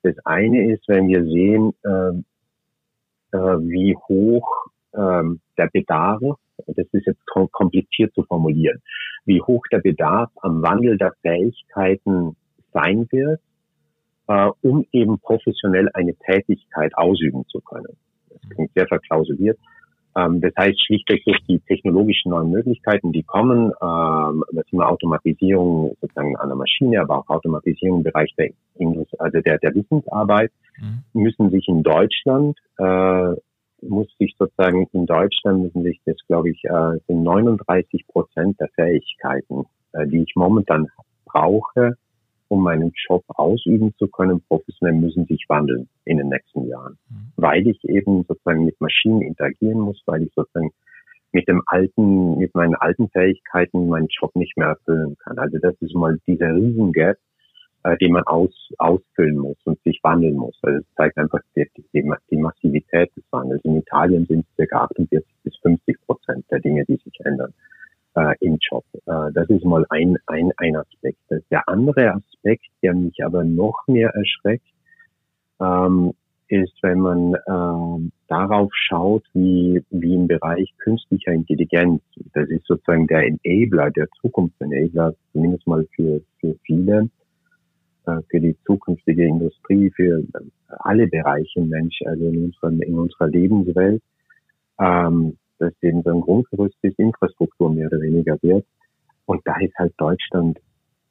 Das 0.02 0.14
eine 0.24 0.72
ist, 0.72 0.86
wenn 0.88 1.08
wir 1.08 1.24
sehen, 1.24 1.72
äh, 1.84 3.36
äh, 3.36 3.58
wie 3.60 3.96
hoch 4.08 4.48
äh, 4.92 5.22
der 5.56 5.68
Bedarf, 5.72 6.20
das 6.66 6.86
ist 6.92 7.06
jetzt 7.06 7.24
kompliziert 7.26 8.12
zu 8.14 8.22
formulieren, 8.24 8.80
wie 9.24 9.40
hoch 9.40 9.62
der 9.70 9.78
Bedarf 9.78 10.30
am 10.42 10.62
Wandel 10.62 10.98
der 10.98 11.12
Fähigkeiten 11.22 12.36
sein 12.72 13.06
wird, 13.10 13.40
äh, 14.28 14.50
um 14.62 14.86
eben 14.92 15.18
professionell 15.18 15.88
eine 15.94 16.14
Tätigkeit 16.14 16.96
ausüben 16.96 17.44
zu 17.48 17.60
können. 17.60 17.96
Das 18.30 18.40
klingt 18.50 18.72
sehr 18.74 18.86
verklausuliert, 18.86 19.58
das 20.14 20.53
heißt 20.59 20.85
schlichtweg 20.87 21.25
durch 21.25 21.38
die 21.49 21.61
technologischen 21.61 22.31
neuen 22.31 22.51
Möglichkeiten, 22.51 23.12
die 23.12 23.23
kommen, 23.23 23.73
ähm, 23.81 24.44
das 24.53 24.66
Thema 24.66 24.88
Automatisierung 24.88 25.96
sozusagen 26.01 26.37
an 26.37 26.49
der 26.49 26.57
Maschine, 26.57 27.01
aber 27.01 27.18
auch 27.18 27.29
Automatisierung 27.29 27.99
im 27.99 28.05
Bereich 28.05 28.35
der, 28.37 28.51
also 29.18 29.40
der, 29.40 29.59
der 29.59 29.75
Wissensarbeit, 29.75 30.51
mhm. 30.81 31.23
müssen 31.23 31.51
sich 31.51 31.68
in 31.68 31.83
Deutschland, 31.83 32.59
äh, 32.79 33.35
muss 33.83 34.09
sich 34.18 34.35
sozusagen 34.38 34.87
in 34.92 35.07
Deutschland 35.07 35.62
müssen 35.62 35.83
sich 35.83 36.01
das, 36.05 36.16
glaube 36.27 36.51
ich, 36.51 36.62
äh, 36.64 36.99
sind 37.07 37.23
39 37.23 38.07
Prozent 38.09 38.59
der 38.61 38.68
Fähigkeiten, 38.75 39.64
äh, 39.92 40.07
die 40.07 40.23
ich 40.23 40.33
momentan 40.35 40.88
brauche, 41.25 41.96
um 42.50 42.64
meinen 42.64 42.92
Job 43.08 43.24
ausüben 43.28 43.94
zu 43.96 44.08
können, 44.08 44.42
professionell 44.48 44.94
müssen 44.94 45.24
sich 45.26 45.44
wandeln 45.48 45.88
in 46.04 46.18
den 46.18 46.28
nächsten 46.28 46.66
Jahren, 46.66 46.98
mhm. 47.08 47.32
weil 47.36 47.66
ich 47.66 47.82
eben 47.84 48.24
sozusagen 48.24 48.64
mit 48.64 48.80
Maschinen 48.80 49.22
interagieren 49.22 49.80
muss, 49.80 50.02
weil 50.06 50.24
ich 50.24 50.32
sozusagen 50.34 50.70
mit 51.32 51.46
dem 51.46 51.62
alten, 51.66 52.38
mit 52.38 52.52
meinen 52.56 52.74
alten 52.74 53.08
Fähigkeiten 53.10 53.88
meinen 53.88 54.08
Job 54.08 54.34
nicht 54.34 54.56
mehr 54.56 54.68
erfüllen 54.68 55.16
kann. 55.22 55.38
Also 55.38 55.58
das 55.58 55.74
ist 55.80 55.94
mal 55.94 56.18
dieser 56.26 56.52
Riesengap, 56.52 57.16
äh, 57.84 57.96
den 57.98 58.12
man 58.12 58.24
aus, 58.24 58.50
ausfüllen 58.78 59.38
muss 59.38 59.56
und 59.64 59.80
sich 59.84 60.00
wandeln 60.02 60.34
muss. 60.34 60.58
Also 60.62 60.78
es 60.78 60.94
zeigt 60.96 61.18
einfach 61.18 61.40
die, 61.54 61.66
die, 61.76 62.02
die 62.30 62.36
Massivität 62.36 63.14
des 63.16 63.24
Wandels. 63.30 63.64
In 63.64 63.76
Italien 63.76 64.26
sind 64.26 64.44
es 64.56 64.68
ca. 64.68 64.82
48 64.86 65.24
bis 65.44 65.56
50 65.58 65.96
Prozent 66.04 66.44
der 66.50 66.58
Dinge, 66.58 66.84
die 66.84 66.96
sich 66.96 67.14
ändern 67.24 67.54
äh, 68.14 68.35
im 68.40 68.59
Job. 68.61 68.85
Äh, 69.07 69.33
das 69.33 69.49
ist 69.49 69.64
mal 69.64 69.85
ein, 69.90 70.16
ein, 70.27 70.53
ein 70.57 70.77
Aspekt. 70.77 71.18
Der 71.51 71.68
andere 71.68 72.14
Aspekt, 72.14 72.66
der 72.83 72.94
mich 72.94 73.25
aber 73.25 73.44
noch 73.44 73.85
mehr 73.87 74.11
erschreckt, 74.11 74.66
ähm, 75.61 76.12
ist, 76.49 76.73
wenn 76.83 76.99
man 76.99 77.35
äh, 77.35 78.11
darauf 78.27 78.70
schaut, 78.75 79.25
wie, 79.35 79.83
wie 79.90 80.14
im 80.14 80.27
Bereich 80.27 80.73
künstlicher 80.79 81.33
Intelligenz, 81.33 82.03
das 82.35 82.49
ist 82.49 82.66
sozusagen 82.66 83.07
der 83.07 83.27
Enabler, 83.27 83.90
der 83.90 84.09
Zukunftsenabler, 84.20 85.14
zumindest 85.33 85.66
mal 85.66 85.87
für, 85.94 86.20
für 86.40 86.57
viele, 86.64 87.09
äh, 88.07 88.16
für 88.29 88.40
die 88.40 88.57
zukünftige 88.66 89.25
Industrie, 89.27 89.90
für 89.94 90.25
alle 90.81 91.07
Bereiche 91.07 91.61
Mensch, 91.61 92.01
also 92.05 92.25
in 92.25 92.44
unserer, 92.44 92.73
in 92.83 92.99
unserer 92.99 93.29
Lebenswelt, 93.29 94.03
ähm, 94.81 95.37
dass 95.61 95.73
eben 95.83 96.03
so 96.03 96.11
ein 96.11 96.20
Grundgerüst 96.20 96.77
ist, 96.83 96.99
Infrastruktur 96.99 97.70
mehr 97.73 97.87
oder 97.87 98.01
weniger 98.01 98.37
wird. 98.42 98.66
Und 99.27 99.42
da 99.44 99.57
ist 99.61 99.75
halt 99.77 99.94
Deutschland 99.99 100.59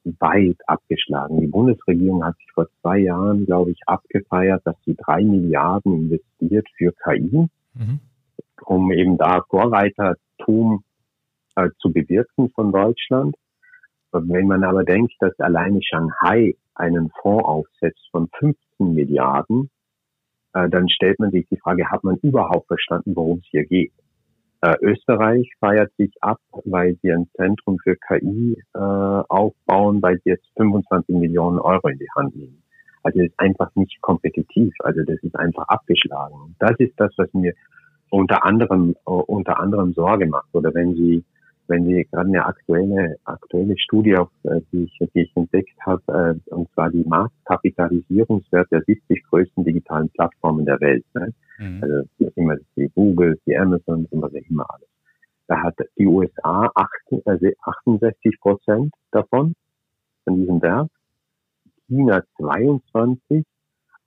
weit 0.03 0.57
abgeschlagen. 0.67 1.39
Die 1.39 1.47
Bundesregierung 1.47 2.23
hat 2.23 2.35
sich 2.37 2.51
vor 2.53 2.67
zwei 2.81 2.99
Jahren, 2.99 3.45
glaube 3.45 3.71
ich, 3.71 3.79
abgefeiert, 3.85 4.61
dass 4.65 4.75
sie 4.85 4.95
drei 4.95 5.23
Milliarden 5.23 5.93
investiert 5.93 6.67
für 6.77 6.93
KI. 7.03 7.49
mhm. 7.75 7.99
um 8.65 8.91
eben 8.91 9.17
da 9.17 9.41
Vorreitertum 9.49 10.83
äh, 11.55 11.69
zu 11.79 11.91
bewirken 11.91 12.49
von 12.51 12.71
Deutschland. 12.71 13.35
Wenn 14.11 14.47
man 14.47 14.63
aber 14.63 14.83
denkt, 14.83 15.13
dass 15.19 15.37
alleine 15.39 15.81
Shanghai 15.83 16.55
einen 16.73 17.11
Fonds 17.21 17.45
aufsetzt 17.45 18.07
von 18.11 18.27
15 18.39 18.93
Milliarden, 18.93 19.69
äh, 20.53 20.67
dann 20.69 20.89
stellt 20.89 21.19
man 21.19 21.31
sich 21.31 21.47
die 21.49 21.57
Frage, 21.57 21.89
hat 21.89 22.03
man 22.03 22.17
überhaupt 22.17 22.67
verstanden, 22.67 23.15
worum 23.15 23.39
es 23.39 23.45
hier 23.51 23.65
geht? 23.65 23.93
Äh, 24.61 24.75
Österreich 24.81 25.49
feiert 25.59 25.91
sich 25.97 26.11
ab, 26.21 26.39
weil 26.65 26.97
sie 27.01 27.11
ein 27.13 27.29
Zentrum 27.35 27.77
für 27.79 27.95
KI 27.95 28.61
äh, 28.73 28.79
aufbauen, 28.79 30.01
weil 30.01 30.19
sie 30.23 30.31
jetzt 30.31 30.47
25 30.57 31.15
Millionen 31.15 31.59
Euro 31.59 31.87
in 31.87 31.97
die 31.97 32.09
Hand 32.15 32.35
nehmen. 32.35 32.61
Also 33.03 33.19
das 33.19 33.29
ist 33.29 33.39
einfach 33.39 33.73
nicht 33.75 34.01
kompetitiv. 34.01 34.73
Also 34.79 35.01
das 35.05 35.17
ist 35.23 35.35
einfach 35.35 35.67
abgeschlagen. 35.69 36.55
Das 36.59 36.73
ist 36.79 36.93
das, 36.97 37.11
was 37.17 37.33
mir 37.33 37.53
unter 38.09 38.43
anderem 38.43 38.95
unter 39.05 39.59
anderem 39.59 39.93
Sorge 39.93 40.25
macht. 40.27 40.49
Oder 40.53 40.73
wenn 40.73 40.93
Sie 40.95 41.23
wenn 41.69 41.85
Sie 41.85 42.05
gerade 42.11 42.27
eine 42.27 42.45
aktuelle, 42.45 43.17
aktuelle 43.23 43.77
Studie, 43.77 44.17
auf, 44.17 44.29
äh, 44.43 44.59
die, 44.71 44.85
ich, 44.85 45.09
die 45.13 45.21
ich 45.21 45.31
entdeckt 45.35 45.77
habe, 45.85 46.01
äh, 46.49 46.53
und 46.53 46.69
zwar 46.73 46.89
die 46.89 47.03
Marktkapitalisierungswert 47.03 48.71
der 48.71 48.81
70 48.81 49.23
größten 49.29 49.63
digitalen 49.63 50.09
Plattformen 50.09 50.65
der 50.65 50.81
Welt. 50.81 51.05
Ne? 51.13 51.31
Mhm. 51.59 51.83
Also 51.83 52.03
wir 52.17 52.59
die 52.75 52.89
Google, 52.95 53.39
die 53.45 53.57
Amazon, 53.57 54.07
was 54.11 54.31
auch 54.31 54.49
immer 54.49 54.65
alles. 54.69 54.87
Da 55.47 55.61
hat 55.61 55.75
die 55.97 56.05
USA 56.05 56.71
68 56.75 58.39
Prozent 58.39 58.93
davon, 59.11 59.55
von 60.23 60.35
diesem 60.35 60.61
Wert, 60.61 60.89
China 61.87 62.23
22 62.37 63.43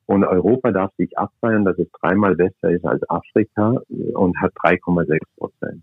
und 0.07 0.25
Europa 0.25 0.71
darf 0.71 0.95
sich 0.97 1.17
abfeiern, 1.19 1.65
dass 1.65 1.79
es 1.79 1.88
dreimal 2.01 2.37
besser 2.37 2.71
ist 2.71 2.85
als 2.85 3.03
Afrika 3.09 3.81
und 4.15 4.41
hat 4.41 4.53
3,6 4.55 5.19
Prozent. 5.37 5.83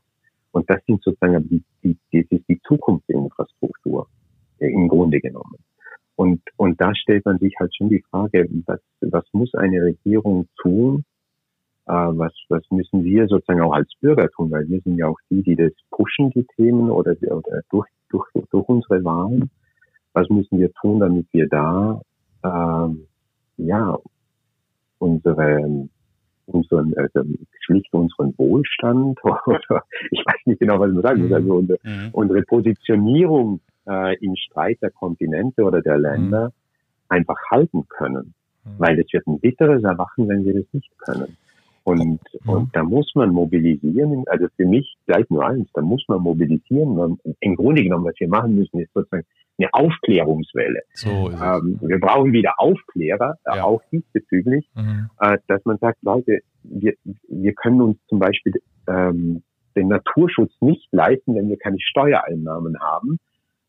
Und 0.51 0.69
das 0.69 0.83
sind 0.85 1.03
sozusagen 1.03 1.47
die, 1.47 1.63
die, 1.83 1.97
das 2.11 2.31
ist 2.31 2.47
die 2.49 2.59
Zukunftsinfrastruktur 2.67 4.07
äh, 4.59 4.71
im 4.71 4.87
Grunde 4.87 5.19
genommen. 5.19 5.57
Und, 6.15 6.41
und 6.57 6.81
da 6.81 6.93
stellt 6.95 7.25
man 7.25 7.37
sich 7.37 7.53
halt 7.59 7.75
schon 7.75 7.89
die 7.89 8.03
Frage, 8.09 8.47
was, 8.65 8.81
was 9.01 9.25
muss 9.31 9.53
eine 9.53 9.81
Regierung 9.81 10.47
tun? 10.61 11.05
Äh, 11.89 11.91
was, 11.91 12.33
was 12.49 12.61
müssen 12.69 13.03
wir 13.03 13.27
sozusagen 13.27 13.61
auch 13.61 13.73
als 13.73 13.91
Bürger 13.99 14.29
tun? 14.29 14.51
Weil 14.51 14.69
wir 14.69 14.79
sind 14.81 14.97
ja 14.97 15.07
auch 15.07 15.17
die, 15.31 15.41
die 15.41 15.55
das 15.55 15.71
pushen, 15.89 16.29
die 16.29 16.45
Themen 16.55 16.91
oder, 16.91 17.15
oder 17.23 17.61
durch, 17.71 17.87
durch, 18.09 18.27
durch 18.51 18.69
unsere 18.69 19.03
Wahlen. 19.03 19.49
Was 20.13 20.29
müssen 20.29 20.59
wir 20.59 20.71
tun, 20.73 20.99
damit 20.99 21.25
wir 21.31 21.47
da, 21.47 21.99
ähm, 22.43 23.07
ja, 23.57 23.97
unsere 24.99 25.89
unseren, 26.45 26.93
also 26.97 27.23
schlicht 27.61 27.93
unseren 27.93 28.35
Wohlstand 28.37 29.19
oder 29.23 29.83
ich 30.11 30.19
weiß 30.25 30.45
nicht 30.45 30.59
genau, 30.59 30.79
was 30.79 30.91
man 30.91 31.01
sagen 31.01 31.21
muss, 31.23 31.31
also 31.31 31.55
unsere, 31.55 31.79
mhm. 31.83 32.09
unsere 32.11 32.41
Positionierung 32.43 33.61
äh, 33.87 34.15
im 34.23 34.35
Streit 34.35 34.79
der 34.81 34.91
Kontinente 34.91 35.63
oder 35.63 35.81
der 35.81 35.97
Länder 35.97 36.45
mhm. 36.45 36.51
einfach 37.09 37.37
halten 37.51 37.87
können. 37.87 38.33
Mhm. 38.63 38.69
Weil 38.77 38.99
es 38.99 39.11
wird 39.13 39.27
ein 39.27 39.39
bitteres 39.39 39.83
Erwachen, 39.83 40.27
wenn 40.27 40.43
wir 40.43 40.55
das 40.55 40.65
nicht 40.71 40.91
können. 40.99 41.37
Und, 41.83 42.19
und 42.45 42.75
da 42.75 42.83
muss 42.83 43.11
man 43.15 43.31
mobilisieren, 43.31 44.23
also 44.27 44.47
für 44.55 44.65
mich 44.65 44.95
gleich 45.07 45.29
nur 45.29 45.45
eins, 45.45 45.69
da 45.73 45.81
muss 45.81 46.03
man 46.07 46.21
mobilisieren. 46.21 46.95
Man, 46.95 47.17
Im 47.39 47.55
Grunde 47.55 47.83
genommen, 47.83 48.05
was 48.05 48.19
wir 48.19 48.27
machen 48.27 48.55
müssen, 48.55 48.79
ist 48.79 48.93
sozusagen 48.93 49.25
eine 49.57 49.73
Aufklärungswelle. 49.73 50.81
So 50.93 51.09
ähm, 51.31 51.79
wir 51.81 51.99
brauchen 51.99 52.31
wieder 52.31 52.53
Aufklärer, 52.57 53.35
äh, 53.45 53.57
ja. 53.57 53.63
auch 53.63 53.81
diesbezüglich, 53.91 54.67
mhm. 54.75 55.09
äh, 55.19 55.37
dass 55.47 55.63
man 55.65 55.77
sagt, 55.77 55.97
Leute, 56.01 56.39
wir, 56.63 56.93
wir 57.27 57.53
können 57.53 57.81
uns 57.81 57.97
zum 58.07 58.19
Beispiel 58.19 58.53
ähm, 58.87 59.43
den 59.75 59.87
Naturschutz 59.87 60.51
nicht 60.61 60.87
leisten, 60.91 61.35
wenn 61.35 61.49
wir 61.49 61.57
keine 61.57 61.79
Steuereinnahmen 61.79 62.79
haben. 62.79 63.19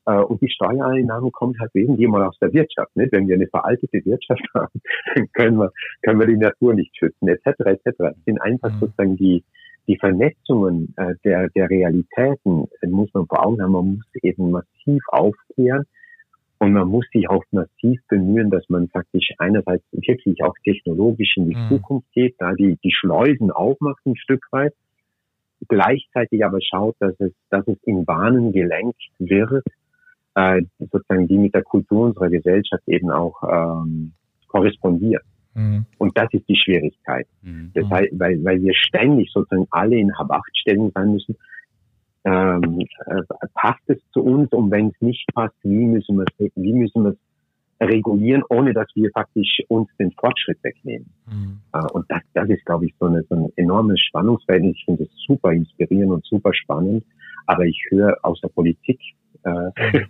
Äh, 0.06 0.20
und 0.20 0.40
die 0.40 0.50
Steuereinnahmen 0.50 1.32
kommen 1.32 1.58
halt 1.60 1.74
wesentlich 1.74 2.08
mal 2.08 2.26
aus 2.26 2.38
der 2.40 2.52
Wirtschaft. 2.52 2.94
Nicht? 2.96 3.12
Wenn 3.12 3.28
wir 3.28 3.36
eine 3.36 3.48
veraltete 3.48 4.04
Wirtschaft 4.04 4.42
haben, 4.54 4.80
dann 5.14 5.32
können 5.32 5.56
wir, 5.58 5.72
können 6.02 6.20
wir 6.20 6.26
die 6.26 6.36
Natur 6.36 6.74
nicht 6.74 6.96
schützen, 6.96 7.28
etc. 7.28 7.46
etc. 7.64 7.84
Das 7.98 8.24
sind 8.24 8.40
einfach 8.40 8.72
mhm. 8.72 8.80
sozusagen 8.80 9.16
die, 9.16 9.44
die 9.86 9.96
Vernetzungen 9.96 10.94
äh, 10.96 11.14
der, 11.24 11.48
der 11.50 11.68
Realitäten 11.68 12.68
muss 12.86 13.12
man 13.14 13.26
vor 13.26 13.44
Augen 13.44 13.62
haben. 13.62 13.72
Man 13.72 13.94
muss 13.96 14.06
eben 14.22 14.50
massiv 14.50 15.02
aufklären 15.08 15.84
und 16.60 16.74
man 16.74 16.88
muss 16.88 17.06
sich 17.12 17.28
auch 17.28 17.42
massiv 17.52 18.00
bemühen, 18.08 18.50
dass 18.50 18.68
man 18.68 18.88
faktisch 18.88 19.30
einerseits 19.38 19.82
wirklich 19.92 20.42
auch 20.44 20.54
technologisch 20.62 21.36
in 21.36 21.48
die 21.48 21.56
mhm. 21.56 21.68
Zukunft 21.68 22.12
geht, 22.12 22.34
da 22.38 22.52
die, 22.52 22.78
die 22.84 22.92
Schleusen 22.92 23.50
aufmacht 23.50 24.04
ein 24.04 24.16
Stück 24.16 24.46
weit, 24.50 24.74
gleichzeitig 25.68 26.44
aber 26.44 26.58
schaut, 26.60 26.96
dass 27.00 27.18
es, 27.18 27.32
dass 27.48 27.66
es 27.66 27.78
in 27.84 28.04
Bahnen 28.04 28.52
gelenkt 28.52 29.00
wird, 29.18 29.64
äh, 30.34 30.62
sozusagen 30.78 31.26
die 31.26 31.38
mit 31.38 31.54
der 31.54 31.62
Kultur 31.62 32.06
unserer 32.06 32.28
Gesellschaft 32.28 32.82
eben 32.86 33.10
auch 33.10 33.42
ähm, 33.42 34.12
korrespondieren. 34.48 35.22
Mhm. 35.54 35.86
Und 35.98 36.16
das 36.16 36.28
ist 36.32 36.48
die 36.48 36.56
Schwierigkeit. 36.56 37.26
Mhm. 37.42 37.72
Das 37.74 37.88
heißt, 37.90 38.12
weil, 38.18 38.42
weil 38.44 38.62
wir 38.62 38.74
ständig 38.74 39.30
sozusagen 39.32 39.66
alle 39.70 39.96
in 39.96 40.16
Habachtstellung 40.16 40.92
sein 40.94 41.12
müssen. 41.12 41.36
Ähm, 42.22 42.80
äh, 43.06 43.22
passt 43.54 43.82
es 43.86 43.98
zu 44.12 44.22
uns 44.22 44.52
und 44.52 44.70
wenn 44.70 44.88
es 44.88 45.00
nicht 45.00 45.24
passt, 45.34 45.54
wie 45.62 45.86
müssen 45.86 46.18
wir 46.18 46.24
es, 46.24 46.50
wie 46.54 46.74
müssen 46.74 47.02
wir 47.02 47.10
es 47.12 47.18
regulieren, 47.80 48.42
ohne 48.50 48.74
dass 48.74 48.88
wir 48.94 49.10
faktisch 49.12 49.62
uns 49.68 49.88
den 49.98 50.12
Fortschritt 50.12 50.62
wegnehmen. 50.62 51.10
Mhm. 51.26 51.60
Äh, 51.72 51.86
und 51.92 52.04
das, 52.10 52.20
das 52.34 52.48
ist, 52.50 52.64
glaube 52.66 52.86
ich, 52.86 52.94
so, 53.00 53.06
eine, 53.06 53.22
so 53.22 53.34
ein 53.34 53.52
enormes 53.56 54.00
Spannungsfeld. 54.00 54.64
Ich 54.64 54.84
finde 54.84 55.04
es 55.04 55.10
super 55.26 55.52
inspirierend 55.52 56.12
und 56.12 56.24
super 56.26 56.52
spannend. 56.52 57.04
Aber 57.46 57.64
ich 57.64 57.82
höre 57.88 58.16
aus 58.22 58.40
der 58.42 58.48
Politik 58.48 59.00
äh, 59.44 60.00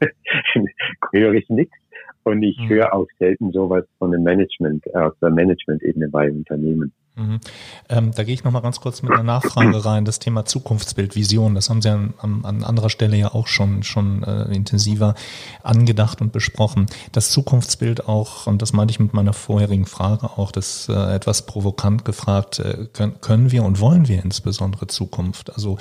höre 1.13 1.35
ich 1.35 1.49
nichts. 1.49 1.77
Und 2.23 2.43
ich 2.43 2.59
mhm. 2.59 2.69
höre 2.69 2.95
auch 2.95 3.07
selten 3.19 3.51
sowas 3.51 3.85
von 3.99 4.11
dem 4.13 4.23
Management, 4.23 4.87
äh, 4.89 4.99
aus 4.99 5.19
der 5.21 5.31
Management-Ebene 5.31 6.09
bei 6.09 6.31
Unternehmen. 6.31 6.93
Mhm. 7.17 7.41
Ähm, 7.89 8.13
da 8.15 8.23
gehe 8.23 8.35
ich 8.35 8.45
nochmal 8.45 8.63
ganz 8.63 8.81
kurz 8.81 9.03
mit 9.03 9.13
einer 9.13 9.23
Nachfrage 9.23 9.85
rein. 9.85 10.05
Das 10.05 10.21
Thema 10.21 10.45
Zukunftsbild, 10.45 11.17
Vision, 11.17 11.55
das 11.55 11.69
haben 11.69 11.83
Sie 11.83 11.91
an, 11.91 12.15
an, 12.19 12.45
an 12.45 12.65
anderer 12.65 12.89
Stelle 12.89 13.17
ja 13.17 13.35
auch 13.35 13.47
schon, 13.47 13.83
schon 13.83 14.23
äh, 14.23 14.45
intensiver 14.55 15.15
angedacht 15.63 16.21
und 16.21 16.33
besprochen. 16.33 16.87
Das 17.13 17.31
Zukunftsbild 17.31 18.09
auch, 18.09 18.47
und 18.47 18.63
das 18.63 18.73
meinte 18.73 18.93
ich 18.93 19.01
mit 19.01 19.13
meiner 19.13 19.33
vorherigen 19.33 19.87
Frage 19.87 20.31
auch, 20.31 20.53
das 20.53 20.89
äh, 20.89 21.15
etwas 21.15 21.47
provokant 21.47 22.05
gefragt, 22.05 22.61
äh, 22.61 22.87
können, 22.93 23.21
können 23.21 23.51
wir 23.51 23.65
und 23.65 23.81
wollen 23.81 24.09
wir 24.09 24.23
insbesondere 24.23 24.87
Zukunft? 24.87 25.53
Also 25.53 25.79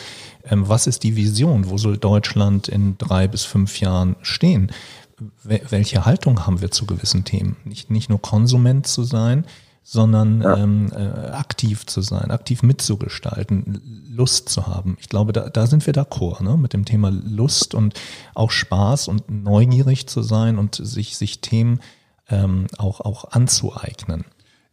ähm, 0.49 0.67
was 0.67 0.87
ist 0.87 1.03
die 1.03 1.15
Vision? 1.15 1.69
Wo 1.69 1.77
soll 1.77 1.97
Deutschland 1.97 2.67
in 2.67 2.97
drei 2.97 3.27
bis 3.27 3.45
fünf 3.45 3.79
Jahren 3.79 4.15
stehen? 4.21 4.71
welche 5.43 6.05
Haltung 6.05 6.45
haben 6.45 6.61
wir 6.61 6.71
zu 6.71 6.85
gewissen 6.85 7.25
Themen? 7.25 7.57
Nicht, 7.65 7.91
nicht 7.91 8.09
nur 8.09 8.21
Konsument 8.21 8.87
zu 8.87 9.03
sein, 9.03 9.45
sondern 9.83 10.41
ja. 10.41 10.57
ähm, 10.57 10.91
äh, 10.93 11.31
aktiv 11.31 11.85
zu 11.85 12.01
sein, 12.01 12.31
aktiv 12.31 12.61
mitzugestalten, 12.63 13.81
Lust 14.09 14.49
zu 14.49 14.67
haben. 14.67 14.97
Ich 14.99 15.09
glaube, 15.09 15.33
da, 15.33 15.49
da 15.49 15.65
sind 15.67 15.85
wir 15.85 15.93
d'accord, 15.93 16.43
ne? 16.43 16.57
mit 16.57 16.73
dem 16.73 16.85
Thema 16.85 17.09
Lust 17.09 17.73
und 17.73 17.99
auch 18.35 18.51
Spaß 18.51 19.07
und 19.07 19.29
neugierig 19.29 20.07
zu 20.07 20.21
sein 20.21 20.57
und 20.57 20.75
sich, 20.75 21.17
sich 21.17 21.41
Themen 21.41 21.79
ähm, 22.29 22.67
auch, 22.77 23.01
auch 23.01 23.31
anzueignen. 23.31 24.25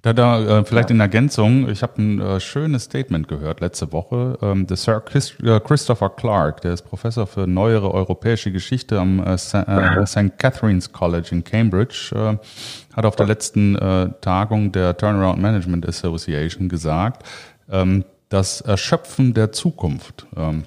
Da, 0.06 0.12
da 0.12 0.60
äh, 0.60 0.64
vielleicht 0.64 0.92
in 0.92 1.00
Ergänzung, 1.00 1.68
ich 1.68 1.82
habe 1.82 2.00
ein 2.00 2.20
äh, 2.20 2.38
schönes 2.38 2.84
Statement 2.84 3.26
gehört 3.26 3.60
letzte 3.60 3.90
Woche. 3.90 4.38
Ähm, 4.40 4.64
der 4.68 4.76
Sir 4.76 5.00
Chris, 5.00 5.34
äh, 5.42 5.58
Christopher 5.58 6.10
Clark, 6.10 6.60
der 6.60 6.74
ist 6.74 6.82
Professor 6.82 7.26
für 7.26 7.48
neuere 7.48 7.92
europäische 7.92 8.52
Geschichte 8.52 9.00
am 9.00 9.18
äh, 9.18 9.36
St. 9.36 9.54
Äh, 9.66 10.30
Catherine's 10.38 10.92
College 10.92 11.30
in 11.32 11.42
Cambridge, 11.42 12.12
äh, 12.14 12.96
hat 12.96 13.04
auf 13.04 13.16
der 13.16 13.26
letzten 13.26 13.74
äh, 13.74 14.10
Tagung 14.20 14.70
der 14.70 14.96
Turnaround 14.96 15.42
Management 15.42 15.88
Association 15.88 16.68
gesagt, 16.68 17.26
ähm, 17.68 18.04
das 18.28 18.60
Erschöpfen 18.60 19.34
der 19.34 19.50
Zukunft. 19.50 20.28
Ähm, 20.36 20.66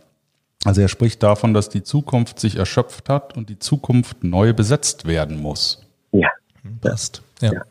also 0.65 0.82
er 0.82 0.89
spricht 0.89 1.23
davon, 1.23 1.54
dass 1.54 1.69
die 1.69 1.84
Zukunft 1.84 2.41
sich 2.41 2.58
erschöpft 2.58 3.08
hat 3.08 3.38
und 3.38 3.47
die 3.47 3.58
Zukunft 3.58 4.21
neu 4.21 4.52
besetzt 4.52 5.06
werden 5.06 5.41
muss. 5.41 5.82
Ja. 6.12 6.28
Passt. 6.82 7.21
Ja. 7.39 7.54
ja. 7.54 7.62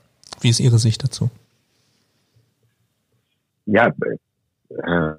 Wie 0.40 0.48
ist 0.48 0.60
Ihre 0.60 0.78
Sicht 0.78 1.04
dazu? 1.04 1.28
Ja, 3.68 3.92
äh, 4.70 5.14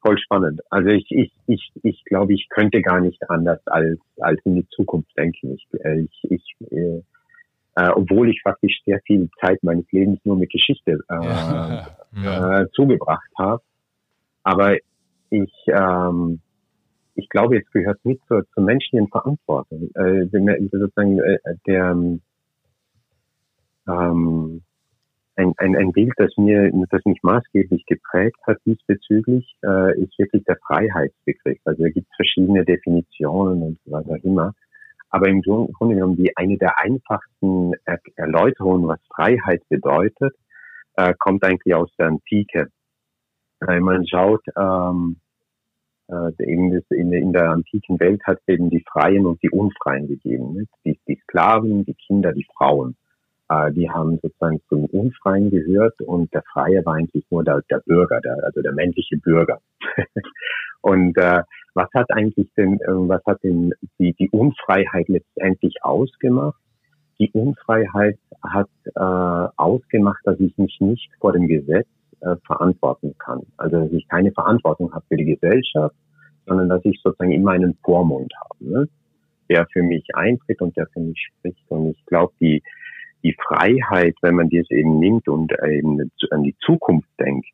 voll 0.00 0.18
spannend. 0.18 0.60
Also 0.70 0.88
ich, 0.90 1.06
ich, 1.10 1.32
ich, 1.46 1.72
ich 1.82 2.04
glaube, 2.04 2.34
ich 2.34 2.48
könnte 2.48 2.82
gar 2.82 3.00
nicht 3.00 3.22
anders 3.30 3.60
als, 3.66 4.00
als 4.18 4.40
in 4.44 4.56
die 4.56 4.68
Zukunft 4.68 5.16
denken. 5.16 5.54
Ich, 5.54 5.66
äh, 5.84 6.00
ich, 6.00 6.30
ich 6.30 6.56
äh, 6.70 7.02
äh, 7.74 7.88
obwohl 7.88 8.28
ich 8.28 8.42
faktisch 8.42 8.82
sehr 8.84 9.00
viel 9.06 9.30
Zeit 9.40 9.62
meines 9.62 9.90
Lebens 9.92 10.20
nur 10.24 10.36
mit 10.36 10.50
Geschichte 10.50 10.98
äh, 11.08 11.24
ja. 11.24 11.86
Ja. 12.14 12.60
Äh, 12.60 12.70
zugebracht 12.72 13.30
habe. 13.38 13.62
Aber 14.42 14.76
ich, 15.30 15.52
ähm, 15.66 16.40
ich 17.14 17.26
glaube, 17.30 17.58
es 17.58 17.70
gehört 17.70 18.04
mit 18.04 18.20
zur, 18.28 18.44
zur 18.52 18.64
menschlichen 18.64 19.08
Verantwortung. 19.08 19.90
Äh, 19.94 20.24
äh, 20.24 20.68
sozusagen, 20.70 21.18
äh, 21.20 21.38
der, 21.66 21.96
ähm, 23.88 24.62
ein, 25.36 25.52
ein, 25.56 25.76
ein 25.76 25.92
Bild, 25.92 26.12
das 26.16 26.36
mir, 26.36 26.70
das 26.90 27.04
mich 27.04 27.22
maßgeblich 27.22 27.86
geprägt 27.86 28.38
hat 28.46 28.58
diesbezüglich, 28.66 29.56
äh, 29.64 30.00
ist 30.00 30.18
wirklich 30.18 30.44
der 30.44 30.58
Freiheitsbegriff. 30.66 31.58
Also 31.64 31.82
da 31.84 31.88
gibt 31.88 32.06
es 32.10 32.16
verschiedene 32.16 32.64
Definitionen 32.64 33.62
und 33.62 33.78
was 33.86 34.06
auch 34.08 34.24
immer. 34.24 34.54
Aber 35.10 35.28
im 35.28 35.42
Grunde 35.42 35.94
genommen 35.94 36.16
die 36.16 36.36
eine 36.36 36.56
der 36.58 36.78
einfachsten 36.78 37.72
er 37.84 37.98
Erläuterungen, 38.16 38.88
was 38.88 39.00
Freiheit 39.14 39.62
bedeutet, 39.68 40.34
äh, 40.96 41.14
kommt 41.18 41.44
eigentlich 41.44 41.74
aus 41.74 41.90
der 41.98 42.08
Antike. 42.08 42.68
Wenn 43.60 43.82
man 43.82 44.06
schaut, 44.06 44.42
ähm, 44.56 45.16
äh, 46.08 46.44
eben 46.44 46.72
in, 46.90 47.12
in, 47.12 47.32
der 47.32 47.50
antiken 47.50 47.98
Welt 48.00 48.22
hat 48.24 48.38
es 48.40 48.54
eben 48.54 48.70
die 48.70 48.84
Freien 48.90 49.26
und 49.26 49.42
die 49.42 49.50
Unfreien 49.50 50.08
gegeben. 50.08 50.54
Ne? 50.54 50.66
Die, 50.84 50.98
die 51.06 51.20
Sklaven, 51.22 51.84
die 51.84 51.94
Kinder, 51.94 52.32
die 52.32 52.46
Frauen. 52.56 52.96
Äh, 53.52 53.72
die 53.72 53.90
haben 53.90 54.18
sozusagen 54.22 54.60
zum 54.68 54.86
Unfreien 54.86 55.50
gehört 55.50 56.00
und 56.02 56.32
der 56.32 56.42
Freie 56.52 56.84
war 56.84 56.94
eigentlich 56.94 57.24
nur 57.30 57.44
der, 57.44 57.62
der 57.70 57.80
Bürger, 57.80 58.20
der, 58.20 58.42
also 58.44 58.62
der 58.62 58.72
männliche 58.72 59.16
Bürger. 59.18 59.60
und 60.80 61.16
äh, 61.18 61.42
was 61.74 61.88
hat 61.94 62.10
eigentlich 62.10 62.48
denn, 62.56 62.80
äh, 62.80 62.86
was 62.86 63.22
hat 63.26 63.42
denn 63.42 63.72
die, 63.98 64.14
die 64.14 64.30
Unfreiheit 64.30 65.08
letztendlich 65.08 65.74
ausgemacht? 65.82 66.60
Die 67.18 67.30
Unfreiheit 67.32 68.18
hat 68.42 68.70
äh, 68.84 69.48
ausgemacht, 69.56 70.20
dass 70.24 70.38
ich 70.40 70.56
mich 70.56 70.78
nicht 70.80 71.10
vor 71.20 71.32
dem 71.32 71.46
Gesetz 71.46 71.86
äh, 72.20 72.36
verantworten 72.46 73.14
kann. 73.18 73.42
Also 73.56 73.80
dass 73.80 73.92
ich 73.92 74.08
keine 74.08 74.32
Verantwortung 74.32 74.92
habe 74.92 75.04
für 75.08 75.16
die 75.16 75.36
Gesellschaft, 75.36 75.94
sondern 76.46 76.68
dass 76.68 76.84
ich 76.84 77.00
sozusagen 77.02 77.32
immer 77.32 77.52
einen 77.52 77.76
Vormund 77.84 78.32
habe, 78.44 78.64
ne? 78.64 78.88
der 79.48 79.66
für 79.72 79.82
mich 79.82 80.04
eintritt 80.14 80.62
und 80.62 80.76
der 80.76 80.86
für 80.88 81.00
mich 81.00 81.18
spricht. 81.18 81.62
Und 81.68 81.90
ich 81.90 82.06
glaube, 82.06 82.32
die, 82.40 82.62
die 83.22 83.36
Freiheit, 83.46 84.16
wenn 84.22 84.34
man 84.34 84.48
das 84.50 84.70
eben 84.70 84.98
nimmt 84.98 85.28
und 85.28 85.52
eben 85.64 86.10
an 86.30 86.42
die 86.42 86.56
Zukunft 86.64 87.08
denkt, 87.18 87.46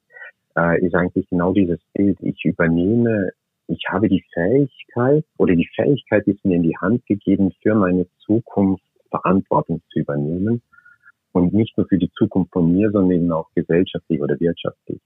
äh, 0.56 0.84
ist 0.84 0.94
eigentlich 0.94 1.28
genau 1.28 1.52
dieses 1.52 1.80
Bild. 1.94 2.18
Ich 2.20 2.44
übernehme, 2.44 3.32
ich 3.68 3.84
habe 3.88 4.08
die 4.08 4.24
Fähigkeit 4.32 5.24
oder 5.36 5.54
die 5.54 5.68
Fähigkeit 5.74 6.26
ist 6.26 6.44
mir 6.44 6.56
in 6.56 6.62
die 6.62 6.76
Hand 6.78 7.04
gegeben, 7.06 7.52
für 7.62 7.74
meine 7.74 8.06
Zukunft 8.24 8.82
Verantwortung 9.10 9.82
zu 9.92 10.00
übernehmen. 10.00 10.62
Und 11.32 11.52
nicht 11.52 11.76
nur 11.76 11.86
für 11.86 11.98
die 11.98 12.10
Zukunft 12.12 12.52
von 12.52 12.72
mir, 12.72 12.90
sondern 12.90 13.12
eben 13.12 13.32
auch 13.32 13.48
gesellschaftlich 13.54 14.20
oder 14.20 14.40
wirtschaftlich. 14.40 15.00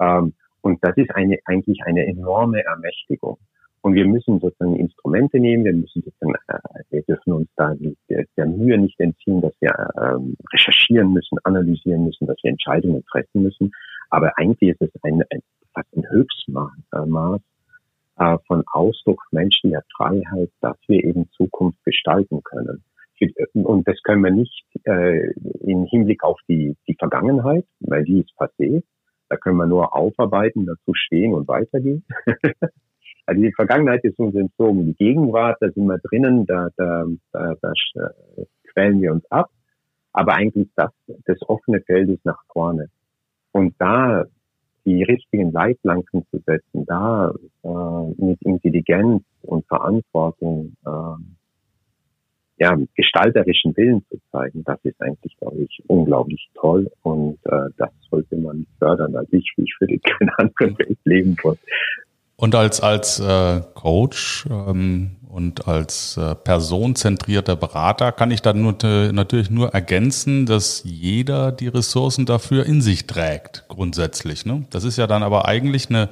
Ähm, 0.00 0.34
und 0.60 0.82
das 0.84 0.96
ist 0.96 1.10
eine, 1.14 1.38
eigentlich 1.46 1.82
eine 1.84 2.06
enorme 2.06 2.62
Ermächtigung. 2.62 3.38
Und 3.82 3.94
wir 3.94 4.06
müssen 4.06 4.40
sozusagen 4.40 4.76
Instrumente 4.76 5.38
nehmen, 5.38 5.64
wir 5.64 5.72
müssen 5.72 6.02
sozusagen, 6.02 6.34
äh, 6.48 6.58
wir 6.90 7.02
dürfen 7.02 7.32
uns 7.32 7.48
da 7.56 7.74
der, 8.08 8.46
Mühe 8.46 8.78
nicht 8.78 8.98
entziehen, 8.98 9.40
dass 9.40 9.52
wir 9.60 9.72
ähm, 10.00 10.36
recherchieren 10.52 11.12
müssen, 11.12 11.38
analysieren 11.44 12.04
müssen, 12.04 12.26
dass 12.26 12.36
wir 12.42 12.50
Entscheidungen 12.50 13.04
treffen 13.04 13.42
müssen. 13.42 13.70
Aber 14.10 14.36
eigentlich 14.38 14.70
ist 14.70 14.82
es 14.82 14.90
ein, 15.04 15.22
ein 15.30 15.40
fast 15.72 15.94
ein 15.96 16.08
Höchstmaß 16.08 17.40
äh, 18.18 18.38
von 18.46 18.64
Ausdruck 18.72 19.22
menschlicher 19.30 19.82
Freiheit, 19.96 20.50
dass 20.60 20.76
wir 20.88 21.04
eben 21.04 21.28
Zukunft 21.32 21.82
gestalten 21.84 22.42
können. 22.42 22.82
Und 23.54 23.88
das 23.88 24.02
können 24.02 24.22
wir 24.24 24.30
nicht 24.30 24.64
äh, 24.84 25.30
im 25.60 25.86
Hinblick 25.86 26.22
auf 26.22 26.38
die, 26.48 26.76
die 26.86 26.96
Vergangenheit, 26.98 27.64
weil 27.80 28.04
die 28.04 28.20
ist 28.20 28.32
passé. 28.38 28.82
Da 29.28 29.36
können 29.36 29.56
wir 29.56 29.66
nur 29.66 29.96
aufarbeiten, 29.96 30.66
dazu 30.66 30.92
stehen 30.94 31.34
und 31.34 31.48
weitergehen. 31.48 32.04
Also 33.26 33.42
die 33.42 33.52
Vergangenheit 33.52 34.04
ist 34.04 34.18
uns 34.18 34.34
entzogen. 34.34 34.86
Die 34.86 34.94
Gegenwart, 34.94 35.58
da 35.60 35.70
sind 35.70 35.86
wir 35.86 35.98
drinnen, 35.98 36.46
da, 36.46 36.68
da, 36.76 37.04
da, 37.32 37.54
da 37.60 37.72
quälen 38.72 39.02
wir 39.02 39.12
uns 39.12 39.30
ab. 39.30 39.50
Aber 40.12 40.34
eigentlich 40.34 40.68
das, 40.76 40.92
das 41.26 41.36
offene 41.42 41.80
Feld 41.82 42.08
ist 42.08 42.24
nach 42.24 42.42
vorne. 42.52 42.88
Und 43.52 43.74
da 43.78 44.24
die 44.86 45.02
richtigen 45.02 45.50
Leitplanken 45.50 46.24
zu 46.30 46.38
setzen, 46.46 46.86
da 46.86 47.34
äh, 47.64 48.24
mit 48.24 48.40
Intelligenz 48.42 49.24
und 49.42 49.66
Verantwortung 49.66 50.76
äh, 50.86 51.22
ja, 52.58 52.74
gestalterischen 52.94 53.76
Willen 53.76 54.04
zu 54.08 54.18
zeigen, 54.30 54.62
das 54.64 54.78
ist 54.84 55.00
eigentlich, 55.02 55.36
glaube 55.38 55.58
ich, 55.58 55.82
unglaublich 55.88 56.48
toll 56.54 56.90
und 57.02 57.38
äh, 57.44 57.68
das 57.76 57.90
sollte 58.08 58.36
man 58.36 58.66
fördern. 58.78 59.14
Also 59.16 59.32
ich, 59.32 59.52
ich 59.56 59.76
würde 59.80 59.94
in 59.96 60.00
keiner 60.00 60.38
anderen 60.38 60.78
Welt 60.78 60.98
leben 61.04 61.36
wollen. 61.42 61.58
Und 62.36 62.54
als, 62.54 62.80
als 62.80 63.18
äh, 63.18 63.62
Coach 63.74 64.46
ähm, 64.50 65.16
und 65.28 65.66
als 65.68 66.16
äh, 66.16 66.34
personenzentrierter 66.34 67.56
Berater 67.56 68.12
kann 68.12 68.30
ich 68.30 68.42
dann 68.42 68.60
nur, 68.62 68.76
natürlich 69.12 69.50
nur 69.50 69.72
ergänzen, 69.74 70.46
dass 70.46 70.82
jeder 70.84 71.50
die 71.52 71.68
Ressourcen 71.68 72.26
dafür 72.26 72.66
in 72.66 72.82
sich 72.82 73.06
trägt, 73.06 73.64
grundsätzlich. 73.68 74.44
Ne? 74.44 74.66
Das 74.70 74.84
ist 74.84 74.98
ja 74.98 75.06
dann 75.06 75.22
aber 75.22 75.46
eigentlich 75.46 75.88
eine 75.88 76.10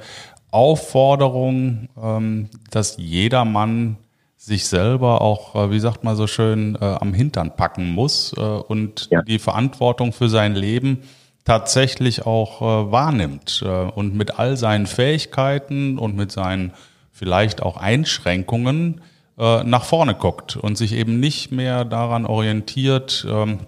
Aufforderung, 0.51 1.89
ähm, 2.01 2.49
dass 2.71 2.97
jeder 2.97 3.45
Mann 3.45 3.97
sich 4.37 4.67
selber 4.67 5.21
auch, 5.21 5.55
äh, 5.55 5.71
wie 5.71 5.79
sagt 5.79 6.03
man 6.03 6.15
so 6.15 6.27
schön, 6.27 6.75
äh, 6.75 6.85
am 6.85 7.13
Hintern 7.13 7.55
packen 7.55 7.89
muss 7.89 8.33
äh, 8.37 8.41
und 8.41 9.09
ja. 9.11 9.21
die 9.21 9.39
Verantwortung 9.39 10.13
für 10.13 10.29
sein 10.29 10.55
Leben 10.55 10.99
tatsächlich 11.45 12.25
auch 12.25 12.61
äh, 12.61 12.91
wahrnimmt 12.91 13.63
äh, 13.65 13.69
und 13.69 14.15
mit 14.15 14.37
all 14.37 14.57
seinen 14.57 14.87
Fähigkeiten 14.87 15.97
und 15.97 16.15
mit 16.15 16.31
seinen 16.31 16.73
vielleicht 17.11 17.61
auch 17.61 17.77
Einschränkungen 17.77 19.01
äh, 19.37 19.63
nach 19.63 19.85
vorne 19.85 20.15
guckt 20.15 20.57
und 20.57 20.77
sich 20.77 20.93
eben 20.93 21.19
nicht 21.19 21.51
mehr 21.51 21.85
daran 21.85 22.25
orientiert, 22.25 23.25
ähm, 23.29 23.59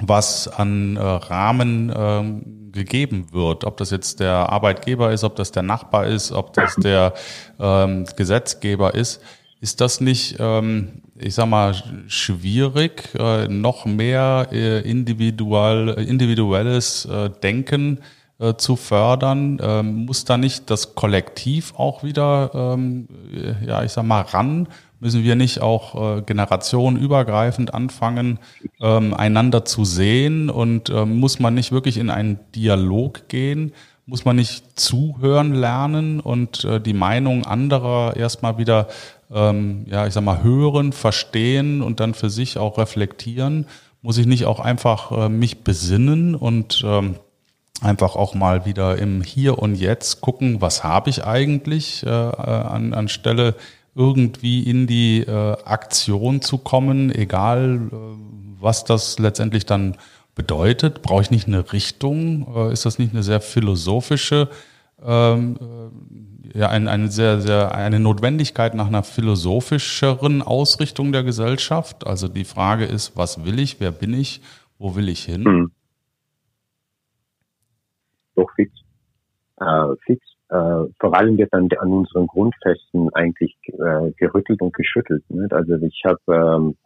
was 0.00 0.46
an 0.46 0.96
äh, 0.96 1.00
Rahmen 1.00 1.92
ähm, 1.96 2.70
gegeben 2.72 3.32
wird, 3.32 3.64
ob 3.64 3.78
das 3.78 3.90
jetzt 3.90 4.20
der 4.20 4.52
Arbeitgeber 4.52 5.10
ist, 5.10 5.24
ob 5.24 5.36
das 5.36 5.50
der 5.50 5.62
Nachbar 5.62 6.06
ist, 6.06 6.32
ob 6.32 6.52
das 6.52 6.76
der 6.76 7.14
ähm, 7.58 8.04
Gesetzgeber 8.16 8.94
ist. 8.94 9.22
Ist 9.60 9.80
das 9.80 10.02
nicht 10.02 10.36
ähm, 10.38 11.02
ich 11.18 11.34
sag 11.34 11.46
mal, 11.46 11.74
schwierig, 12.08 13.14
äh, 13.18 13.48
noch 13.48 13.84
mehr 13.84 14.48
äh, 14.52 14.80
individual, 14.88 15.88
individuelles 15.90 17.04
äh, 17.06 17.30
Denken 17.42 18.00
äh, 18.38 18.54
zu 18.54 18.76
fördern? 18.76 19.58
Ähm, 19.62 20.06
muss 20.06 20.24
da 20.24 20.36
nicht 20.36 20.70
das 20.70 20.94
Kollektiv 20.94 21.74
auch 21.76 22.02
wieder, 22.02 22.50
ähm, 22.54 23.08
ja, 23.66 23.82
ich 23.82 23.92
sag 23.92 24.04
mal, 24.04 24.22
ran? 24.22 24.68
Müssen 24.98 25.24
wir 25.24 25.36
nicht 25.36 25.60
auch 25.60 26.18
äh, 26.18 26.22
generationenübergreifend 26.22 27.74
anfangen, 27.74 28.38
ähm, 28.80 29.12
einander 29.14 29.64
zu 29.64 29.84
sehen? 29.84 30.48
Und 30.48 30.90
ähm, 30.90 31.20
muss 31.20 31.38
man 31.38 31.54
nicht 31.54 31.72
wirklich 31.72 31.98
in 31.98 32.10
einen 32.10 32.38
Dialog 32.54 33.28
gehen? 33.28 33.72
Muss 34.06 34.24
man 34.24 34.36
nicht 34.36 34.78
zuhören 34.78 35.52
lernen 35.52 36.20
und 36.20 36.64
äh, 36.64 36.80
die 36.80 36.94
Meinung 36.94 37.44
anderer 37.44 38.16
erstmal 38.16 38.56
wieder 38.56 38.86
ähm, 39.32 39.86
ja, 39.88 40.06
ich 40.06 40.14
sag 40.14 40.24
mal, 40.24 40.42
hören, 40.42 40.92
verstehen 40.92 41.82
und 41.82 42.00
dann 42.00 42.14
für 42.14 42.30
sich 42.30 42.58
auch 42.58 42.78
reflektieren? 42.78 43.66
Muss 44.02 44.18
ich 44.18 44.26
nicht 44.26 44.46
auch 44.46 44.60
einfach 44.60 45.10
äh, 45.12 45.28
mich 45.28 45.64
besinnen 45.64 46.34
und 46.34 46.82
ähm, 46.86 47.16
einfach 47.80 48.16
auch 48.16 48.34
mal 48.34 48.64
wieder 48.64 48.96
im 48.98 49.22
Hier 49.22 49.58
und 49.58 49.74
Jetzt 49.74 50.20
gucken, 50.20 50.60
was 50.60 50.84
habe 50.84 51.10
ich 51.10 51.24
eigentlich, 51.24 52.04
äh, 52.04 52.08
äh 52.08 52.10
an, 52.10 52.94
anstelle 52.94 53.54
irgendwie 53.94 54.62
in 54.62 54.86
die 54.86 55.20
äh, 55.20 55.56
Aktion 55.64 56.42
zu 56.42 56.58
kommen, 56.58 57.12
egal 57.12 57.80
äh, 57.90 57.96
was 58.60 58.84
das 58.84 59.18
letztendlich 59.18 59.66
dann 59.66 59.96
bedeutet. 60.36 61.02
Brauche 61.02 61.22
ich 61.22 61.32
nicht 61.32 61.48
eine 61.48 61.72
Richtung? 61.72 62.46
Äh, 62.54 62.72
ist 62.72 62.86
das 62.86 63.00
nicht 63.00 63.12
eine 63.12 63.24
sehr 63.24 63.40
philosophische 63.40 64.48
ähm, 65.04 65.58
ja, 66.54 66.68
ein, 66.68 66.88
eine 66.88 67.08
sehr, 67.08 67.40
sehr, 67.40 67.74
eine 67.74 68.00
Notwendigkeit 68.00 68.74
nach 68.74 68.86
einer 68.86 69.02
philosophischeren 69.02 70.42
Ausrichtung 70.42 71.12
der 71.12 71.22
Gesellschaft. 71.22 72.06
Also 72.06 72.28
die 72.28 72.44
Frage 72.44 72.84
ist, 72.84 73.16
was 73.16 73.44
will 73.44 73.58
ich, 73.58 73.80
wer 73.80 73.92
bin 73.92 74.14
ich, 74.14 74.40
wo 74.78 74.96
will 74.96 75.08
ich 75.08 75.24
hin? 75.24 75.42
Mhm. 75.42 75.70
Doch 78.34 78.50
fix. 78.54 78.72
Äh, 79.58 79.96
fix. 80.04 80.24
Äh, 80.48 80.84
vor 81.00 81.14
allem 81.14 81.36
wird 81.36 81.52
dann 81.52 81.68
an 81.78 81.92
unseren 81.92 82.26
Grundfesten 82.26 83.12
eigentlich 83.14 83.56
äh, 83.66 84.12
gerüttelt 84.16 84.60
und 84.62 84.72
geschüttelt. 84.74 85.24
Nicht? 85.28 85.52
Also 85.52 85.74
ich 85.74 86.02
habe 86.04 86.20
ähm, 86.28 86.76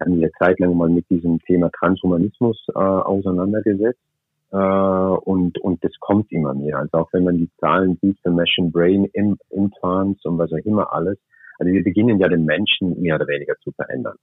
habe 0.00 0.10
mich 0.10 0.22
eine 0.22 0.32
Zeit 0.32 0.58
lang 0.60 0.76
mal 0.76 0.88
mit 0.88 1.08
diesem 1.10 1.38
Thema 1.40 1.70
Transhumanismus 1.70 2.66
äh, 2.74 2.78
auseinandergesetzt 2.78 4.00
äh, 4.50 4.56
und, 4.56 5.58
und 5.58 5.84
das 5.84 5.92
kommt 6.00 6.30
immer 6.32 6.54
mehr. 6.54 6.78
Also 6.78 6.98
auch 6.98 7.12
wenn 7.12 7.24
man 7.24 7.36
die 7.36 7.50
Zahlen 7.58 7.98
sieht 8.00 8.18
für 8.22 8.30
Machine 8.30 8.70
Brain 8.70 9.04
Implants 9.50 10.24
und 10.24 10.38
was 10.38 10.52
auch 10.52 10.64
immer 10.64 10.92
alles. 10.92 11.18
Also 11.58 11.72
wir 11.72 11.82
beginnen 11.82 12.18
ja 12.18 12.28
den 12.28 12.44
Menschen 12.44 13.00
mehr 13.00 13.16
oder 13.16 13.26
weniger 13.26 13.54
zu 13.62 13.72
verändern. 13.72 14.16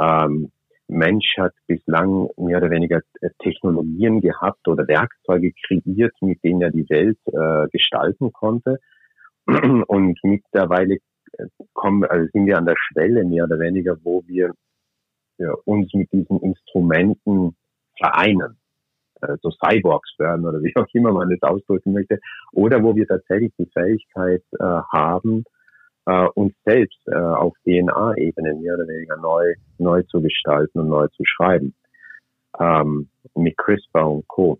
Ähm, 0.00 0.50
Mensch 0.88 1.36
hat 1.38 1.54
bislang 1.66 2.28
mehr 2.36 2.58
oder 2.58 2.70
weniger 2.70 3.00
äh, 3.20 3.30
Technologien 3.38 4.20
gehabt 4.20 4.68
oder 4.68 4.86
Werkzeuge 4.86 5.52
kreiert, 5.66 6.14
mit 6.20 6.42
denen 6.44 6.62
er 6.62 6.70
die 6.70 6.88
Welt 6.88 7.18
äh, 7.26 7.68
gestalten 7.70 8.32
konnte. 8.32 8.78
Und 9.46 10.18
mittlerweile 10.22 10.94
äh, 11.32 11.46
kommen, 11.72 12.04
also 12.04 12.28
sind 12.32 12.46
wir 12.46 12.58
an 12.58 12.66
der 12.66 12.76
Schwelle 12.76 13.24
mehr 13.24 13.44
oder 13.44 13.58
weniger, 13.58 13.96
wo 14.02 14.22
wir 14.26 14.52
ja, 15.38 15.52
uns 15.64 15.92
mit 15.94 16.10
diesen 16.12 16.40
Instrumenten 16.40 17.56
vereinen. 17.98 18.58
äh, 19.22 19.36
so 19.42 19.50
Cyborgs 19.50 20.12
werden 20.18 20.46
oder 20.46 20.60
wie 20.62 20.74
auch 20.76 20.86
immer 20.92 21.12
man 21.12 21.32
es 21.32 21.42
ausdrücken 21.42 21.92
möchte, 21.92 22.18
oder 22.52 22.82
wo 22.82 22.94
wir 22.94 23.06
tatsächlich 23.06 23.52
die 23.58 23.70
Fähigkeit 23.72 24.42
äh, 24.58 24.64
haben, 24.92 25.44
äh, 26.06 26.26
uns 26.34 26.54
selbst 26.64 27.00
äh, 27.06 27.14
auf 27.14 27.54
DNA-Ebene 27.64 28.54
mehr 28.54 28.74
oder 28.74 28.88
weniger 28.88 29.16
neu, 29.16 29.54
neu 29.78 30.02
zu 30.04 30.20
gestalten 30.20 30.80
und 30.80 30.88
neu 30.88 31.08
zu 31.08 31.22
schreiben. 31.24 31.74
Ähm, 32.58 33.08
mit 33.34 33.56
CRISPR 33.56 34.08
und 34.08 34.28
Co. 34.28 34.58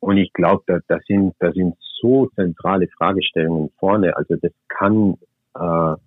Und 0.00 0.16
ich 0.18 0.32
glaube, 0.32 0.62
da, 0.66 0.78
da, 0.88 0.98
sind, 1.06 1.34
da 1.38 1.52
sind 1.52 1.74
so 2.00 2.26
zentrale 2.34 2.88
Fragestellungen 2.96 3.70
vorne. 3.78 4.16
Also 4.16 4.36
das 4.36 4.52
kann, 4.68 5.14
äh, 5.54 5.58
das 5.58 6.00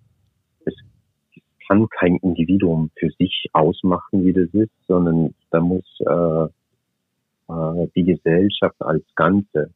kann 1.68 1.88
kein 1.88 2.16
Individuum 2.16 2.90
für 2.96 3.10
sich 3.18 3.46
ausmachen, 3.52 4.24
wie 4.24 4.32
das 4.32 4.48
ist, 4.52 4.72
sondern 4.86 5.34
da 5.50 5.60
muss 5.60 5.84
äh, 6.00 7.52
äh, 7.52 7.88
die 7.94 8.04
Gesellschaft 8.04 8.76
als 8.80 9.04
Ganze 9.14 9.70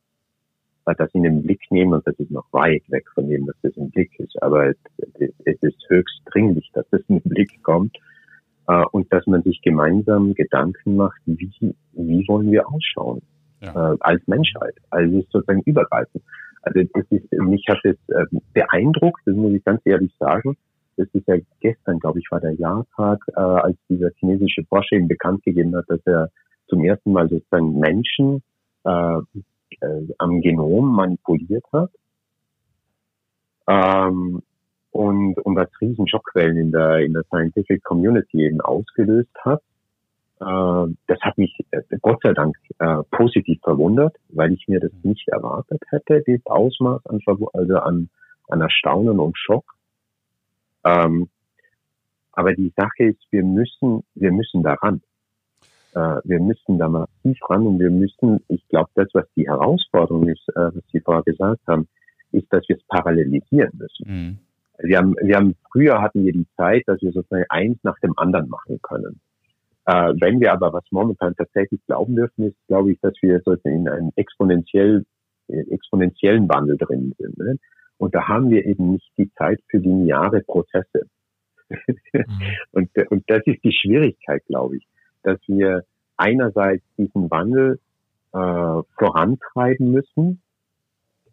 das 0.95 1.15
in 1.15 1.23
den 1.23 1.43
Blick 1.43 1.61
nehmen 1.71 1.93
und 1.93 2.07
das 2.07 2.19
ist 2.19 2.31
noch 2.31 2.47
weit 2.53 2.83
weg 2.89 3.05
von 3.15 3.29
dem, 3.29 3.47
dass 3.47 3.57
das 3.63 3.77
im 3.77 3.91
Blick 3.91 4.19
ist. 4.19 4.41
Aber 4.43 4.69
es, 4.69 4.77
es 5.45 5.63
ist 5.63 5.85
höchst 5.89 6.21
dringlich, 6.27 6.71
dass 6.75 6.87
das 6.91 7.01
in 7.09 7.21
den 7.21 7.31
Blick 7.31 7.63
kommt 7.63 7.97
äh, 8.69 8.85
und 8.93 9.13
dass 9.13 9.27
man 9.27 9.43
sich 9.43 9.61
gemeinsam 9.63 10.35
Gedanken 10.35 10.97
macht, 10.97 11.21
wie, 11.27 11.51
wie 11.93 12.29
wollen 12.29 12.51
wir 12.51 12.69
ausschauen 12.69 13.23
ja. 13.61 13.93
äh, 13.93 13.97
als 14.01 14.27
Menschheit. 14.27 14.75
Also 14.91 15.19
es 15.19 15.25
ist 15.25 15.33
sozusagen 15.33 15.63
übergreifend. 15.63 16.25
Also 16.63 16.81
das 16.93 17.05
ist, 17.11 17.33
mich 17.33 17.65
hat 17.69 17.79
es 17.85 17.97
äh, 18.09 18.27
beeindruckt, 18.53 19.21
das 19.25 19.35
muss 19.35 19.53
ich 19.53 19.65
ganz 19.65 19.81
ehrlich 19.85 20.13
sagen. 20.19 20.57
Das 21.01 21.09
ist 21.15 21.27
ja 21.29 21.37
gestern, 21.61 21.99
glaube 21.99 22.19
ich, 22.19 22.31
war 22.31 22.41
der 22.41 22.53
Jahrtag, 22.53 23.25
äh, 23.35 23.41
als 23.41 23.79
dieser 23.89 24.11
chinesische 24.19 24.65
Forscher 24.65 24.97
ihm 24.97 25.09
bekannt 25.09 25.43
gegeben 25.45 25.75
hat, 25.75 25.87
dass 25.89 26.01
er 26.05 26.29
zum 26.69 26.85
ersten 26.85 27.13
Mal 27.13 27.27
sozusagen 27.31 27.79
Menschen 27.79 28.43
äh, 28.85 29.19
äh, 29.81 30.15
am 30.19 30.43
Genom 30.43 30.95
manipuliert 30.95 31.65
hat. 31.73 31.91
Ähm, 33.67 34.43
und, 34.91 35.39
und 35.39 35.55
das 35.55 35.71
riesen 35.81 36.07
Schockwellen 36.07 36.59
in 36.59 36.71
der, 36.71 36.99
in 36.99 37.15
der 37.15 37.23
Scientific 37.25 37.83
Community 37.83 38.45
eben 38.45 38.61
ausgelöst 38.61 39.35
hat. 39.43 39.63
Äh, 40.41 40.95
das 41.07 41.19
hat 41.23 41.39
mich 41.39 41.57
äh, 41.71 41.81
Gott 42.03 42.21
sei 42.23 42.35
Dank 42.35 42.55
äh, 42.79 43.03
positiv 43.11 43.59
verwundert, 43.63 44.17
weil 44.29 44.53
ich 44.53 44.69
mir 44.69 44.81
das 44.81 44.93
nicht 45.03 45.27
erwartet 45.29 45.81
hätte, 45.89 46.23
dieses 46.27 46.45
Ausmaß 46.45 47.07
an, 47.07 47.21
also 47.55 47.77
an, 47.79 48.11
an 48.49 48.61
Erstaunen 48.61 49.19
und 49.19 49.39
Schock. 49.39 49.65
Ähm, 50.85 51.29
aber 52.33 52.55
die 52.55 52.73
Sache 52.77 53.05
ist, 53.05 53.21
wir 53.31 53.45
müssen, 53.45 54.03
wir 54.15 54.33
müssen 54.33 54.63
daran. 54.63 55.03
Äh, 55.95 56.21
wir 56.25 56.41
müssen 56.41 56.79
da 56.79 56.89
massiv 56.89 57.39
ran 57.49 57.67
und 57.67 57.79
wir 57.79 57.91
müssen, 57.91 58.41
ich 58.49 58.67
glaube, 58.69 58.91
das, 58.95 59.09
was 59.13 59.27
die 59.37 59.49
Herausforderung 59.49 60.29
ist, 60.29 60.49
äh, 60.51 60.75
was 60.75 60.85
Sie 60.93 61.01
vorher 61.01 61.25
gesagt 61.25 61.61
haben, 61.67 61.89
ist, 62.33 62.47
dass 62.53 62.69
wir 62.69 62.77
es 62.77 62.83
parallelisieren 62.87 63.73
müssen. 63.75 64.07
Mhm. 64.07 64.39
Wir 64.83 64.99
haben, 64.99 65.15
wir 65.21 65.37
haben, 65.37 65.57
früher 65.71 66.01
hatten 66.01 66.25
wir 66.25 66.33
die 66.33 66.47
Zeit, 66.57 66.85
dass 66.87 67.03
wir 67.03 67.13
sozusagen 67.13 67.45
eins 67.49 67.79
nach 67.83 67.99
dem 68.01 68.17
anderen 68.17 68.49
machen 68.49 68.81
können. 68.83 69.21
Äh, 69.87 70.15
wenn 70.21 70.41
wir 70.41 70.53
aber 70.53 70.73
was 70.73 70.85
momentan 70.91 71.35
tatsächlich 71.35 71.81
glauben 71.87 72.15
dürfen, 72.15 72.47
ist, 72.47 72.57
glaube 72.69 72.93
ich, 72.93 73.01
dass 73.01 73.15
wir 73.21 73.41
sozusagen 73.45 73.81
in 73.81 73.89
einem 73.89 74.13
exponentiell, 74.17 75.05
äh, 75.49 75.61
exponentiellen 75.71 76.49
Wandel 76.49 76.77
drin 76.79 77.15
sind. 77.19 77.37
Ne? 77.39 77.59
Und 78.01 78.15
da 78.15 78.29
haben 78.29 78.49
wir 78.49 78.65
eben 78.65 78.93
nicht 78.93 79.13
die 79.19 79.31
Zeit 79.35 79.61
für 79.69 79.77
lineare 79.77 80.41
Prozesse. 80.41 81.07
Mhm. 81.69 81.77
und, 82.73 82.91
und 83.11 83.25
das 83.27 83.43
ist 83.45 83.63
die 83.63 83.73
Schwierigkeit, 83.73 84.43
glaube 84.47 84.79
ich, 84.79 84.87
dass 85.23 85.39
wir 85.47 85.85
einerseits 86.17 86.83
diesen 86.97 87.31
Wandel 87.31 87.79
äh, 88.33 88.83
vorantreiben 88.99 89.91
müssen, 89.91 90.41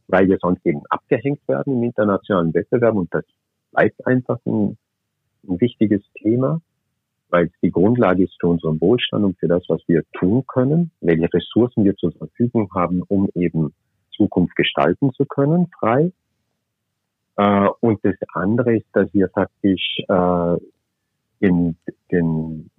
weil 0.07 0.27
wir 0.27 0.39
sonst 0.41 0.65
eben 0.65 0.81
abgehängt 0.89 1.39
werden 1.47 1.77
im 1.77 1.83
internationalen 1.83 2.53
Wettbewerb 2.53 2.95
und 2.95 3.13
das 3.13 3.23
bleibt 3.71 4.05
einfach 4.05 4.39
ein, 4.45 4.77
ein 5.47 5.61
wichtiges 5.61 6.03
Thema, 6.21 6.59
weil 7.29 7.45
es 7.45 7.53
die 7.61 7.71
Grundlage 7.71 8.25
ist 8.25 8.35
für 8.41 8.47
unseren 8.47 8.81
Wohlstand 8.81 9.23
und 9.23 9.39
für 9.39 9.47
das, 9.47 9.63
was 9.69 9.81
wir 9.87 10.03
tun 10.19 10.43
können, 10.45 10.91
welche 10.99 11.33
Ressourcen 11.33 11.85
wir 11.85 11.95
zur 11.95 12.11
Verfügung 12.11 12.69
haben, 12.73 13.03
um 13.07 13.29
eben 13.35 13.73
Zukunft 14.11 14.55
gestalten 14.57 15.13
zu 15.13 15.25
können, 15.25 15.67
frei. 15.79 16.11
Äh, 17.37 17.67
und 17.81 18.03
das 18.03 18.15
andere 18.33 18.77
ist, 18.77 18.87
dass 18.93 19.13
wir 19.13 19.29
faktisch 19.29 19.99
äh, 20.07 20.57
den, 21.39 21.77
den, 22.11 22.69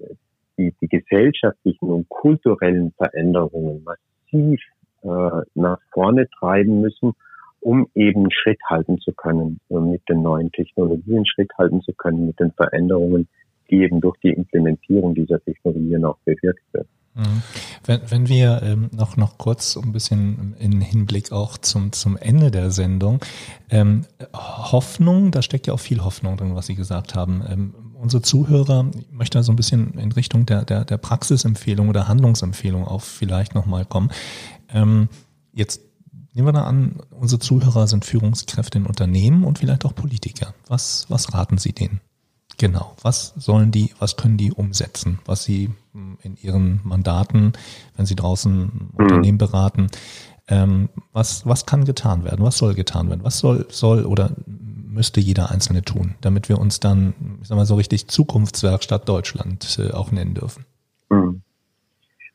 die, 0.59 0.75
die 0.81 0.89
gesellschaftlichen 0.89 1.89
und 1.91 2.09
kulturellen 2.09 2.93
Veränderungen 2.97 3.85
massiv 3.85 4.61
äh, 5.03 5.43
nach 5.55 5.79
vorne 5.93 6.29
treiben 6.39 6.81
müssen, 6.81 7.13
um 7.61 7.89
eben 7.95 8.31
Schritt 8.31 8.61
halten 8.67 8.99
zu 8.99 9.13
können, 9.13 9.61
mit 9.69 10.03
den 10.09 10.23
neuen 10.23 10.51
Technologien 10.53 11.25
Schritt 11.27 11.51
halten 11.57 11.81
zu 11.83 11.93
können, 11.93 12.27
mit 12.27 12.39
den 12.39 12.53
Veränderungen, 12.53 13.29
die 13.71 13.83
eben 13.83 14.01
durch 14.01 14.17
die 14.21 14.33
Implementierung 14.33 15.15
dieser 15.15 15.41
Technologien 15.41 16.05
auch 16.05 16.19
bewirkt 16.25 16.63
wird. 16.73 16.89
Mhm. 17.15 17.43
Wenn, 17.85 18.01
wenn 18.09 18.29
wir 18.29 18.63
ähm, 18.63 18.91
noch, 18.93 19.17
noch 19.17 19.39
kurz 19.39 19.77
ein 19.77 19.93
bisschen 19.93 20.55
in 20.59 20.81
Hinblick 20.81 21.33
auch 21.33 21.59
zum, 21.59 21.93
zum 21.93 22.17
Ende 22.17 22.51
der 22.51 22.71
Sendung, 22.71 23.21
ähm, 23.71 24.07
Hoffnung, 24.35 25.31
da 25.31 25.43
steckt 25.43 25.67
ja 25.67 25.75
auch 25.75 25.81
viel 25.81 26.05
Hoffnung 26.05 26.37
drin, 26.37 26.55
was 26.55 26.67
Sie 26.67 26.75
gesagt 26.75 27.15
haben. 27.15 27.43
Ähm, 27.49 27.75
unsere 27.95 28.23
Zuhörer, 28.23 28.91
ich 28.97 29.11
möchte 29.11 29.39
da 29.39 29.43
so 29.43 29.53
ein 29.53 29.57
bisschen 29.57 29.95
in 29.95 30.13
Richtung 30.13 30.47
der, 30.47 30.65
der, 30.65 30.85
der 30.85 30.99
Praxisempfehlung 30.99 31.89
oder 31.89 32.09
Handlungsempfehlung 32.09 32.87
auch 32.87 33.03
vielleicht 33.03 33.55
nochmal 33.55 33.85
kommen. 33.85 34.11
Ähm, 34.69 35.09
jetzt 35.53 35.81
nehmen 36.35 36.47
wir 36.47 36.53
da 36.53 36.65
an, 36.65 37.01
unsere 37.11 37.41
Zuhörer 37.41 37.89
sind 37.89 38.05
Führungskräfte 38.05 38.79
in 38.79 38.87
Unternehmen 38.87 39.45
und 39.45 39.59
vielleicht 39.59 39.85
auch 39.85 39.95
Politiker. 39.95 40.55
Was, 40.69 41.07
was 41.09 41.35
raten 41.35 41.59
Sie 41.59 41.73
denen? 41.73 42.01
Genau. 42.59 42.95
Was 43.03 43.35
sollen 43.37 43.71
die, 43.71 43.91
was 44.01 44.17
können 44.17 44.37
die 44.37 44.53
umsetzen, 44.53 45.21
was 45.25 45.45
sie 45.45 45.71
hm, 45.93 46.19
in 46.23 46.37
ihren 46.43 46.81
Mandaten, 46.85 47.53
wenn 47.97 48.05
sie 48.05 48.17
draußen 48.17 48.61
mhm. 48.61 48.91
Unternehmen 48.97 49.39
beraten, 49.39 49.87
ähm, 50.49 50.89
was, 51.13 51.47
was 51.47 51.67
kann 51.67 51.85
getan 51.85 52.25
werden? 52.25 52.45
Was 52.45 52.59
soll 52.59 52.75
getan 52.75 53.09
werden? 53.09 53.23
Was 53.23 53.39
soll, 53.39 53.67
soll 53.69 54.05
oder 54.05 54.33
müsste 54.47 55.21
jeder 55.21 55.51
Einzelne 55.51 55.83
tun, 55.83 56.15
damit 56.21 56.49
wir 56.49 56.59
uns 56.59 56.81
dann, 56.81 57.15
ich 57.41 57.49
sag 57.49 57.57
mal 57.57 57.67
so 57.67 57.77
richtig 57.77 58.09
Zukunftswerkstatt 58.09 59.09
Deutschland 59.09 59.79
äh, 59.79 59.93
auch 59.93 60.11
nennen 60.11 60.35
dürfen? 60.35 60.65
Mhm. 61.11 61.43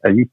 Also, 0.01 0.19
ich, 0.19 0.29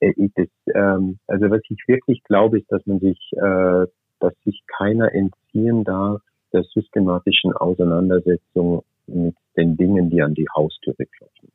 äh, 0.00 0.12
ich, 0.16 0.32
das, 0.34 0.48
ähm, 0.74 1.18
also 1.28 1.50
was 1.50 1.60
ich 1.68 1.78
wirklich 1.86 2.24
glaube, 2.24 2.58
ist, 2.58 2.72
dass 2.72 2.84
man 2.86 2.98
sich, 2.98 3.18
äh, 3.32 3.86
dass 4.18 4.34
sich 4.44 4.62
keiner 4.78 5.14
entziehen 5.14 5.84
darf 5.84 6.20
der 6.52 6.64
systematischen 6.64 7.52
Auseinandersetzung 7.52 8.82
mit 9.10 9.36
den 9.56 9.76
Dingen, 9.76 10.10
die 10.10 10.22
an 10.22 10.34
die 10.34 10.46
Haustüre 10.56 11.06
klopfen. 11.06 11.50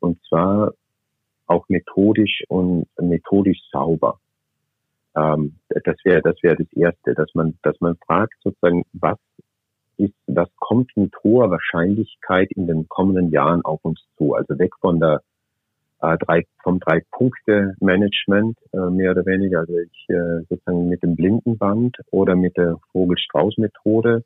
Und 0.00 0.18
zwar 0.28 0.72
auch 1.46 1.68
methodisch 1.68 2.42
und 2.48 2.86
methodisch 3.00 3.60
sauber. 3.70 4.20
Ähm, 5.16 5.58
das 5.68 5.96
wäre 6.04 6.22
das 6.22 6.36
wäre 6.42 6.56
das 6.56 6.72
erste, 6.72 7.14
dass 7.14 7.34
man 7.34 7.58
dass 7.62 7.80
man 7.80 7.96
fragt 8.06 8.34
sozusagen, 8.42 8.84
was 8.92 9.18
ist, 9.96 10.14
was 10.26 10.48
kommt 10.56 10.96
mit 10.96 11.12
hoher 11.24 11.50
Wahrscheinlichkeit 11.50 12.50
in 12.52 12.66
den 12.66 12.88
kommenden 12.88 13.30
Jahren 13.30 13.62
auf 13.64 13.80
uns 13.82 14.00
zu? 14.16 14.34
Also 14.34 14.58
weg 14.58 14.72
von 14.80 15.00
der 15.00 15.22
äh, 16.00 16.16
drei, 16.18 16.46
vom 16.62 16.78
Drei-Punkte-Management, 16.78 18.56
äh, 18.72 18.90
mehr 18.90 19.10
oder 19.10 19.26
weniger, 19.26 19.60
also 19.60 19.76
ich 19.76 20.06
äh, 20.08 20.44
sozusagen 20.48 20.88
mit 20.88 21.02
dem 21.02 21.16
Blindenband 21.16 21.96
oder 22.10 22.36
mit 22.36 22.56
der 22.56 22.76
Vogel-Strauß-Methode 22.92 24.22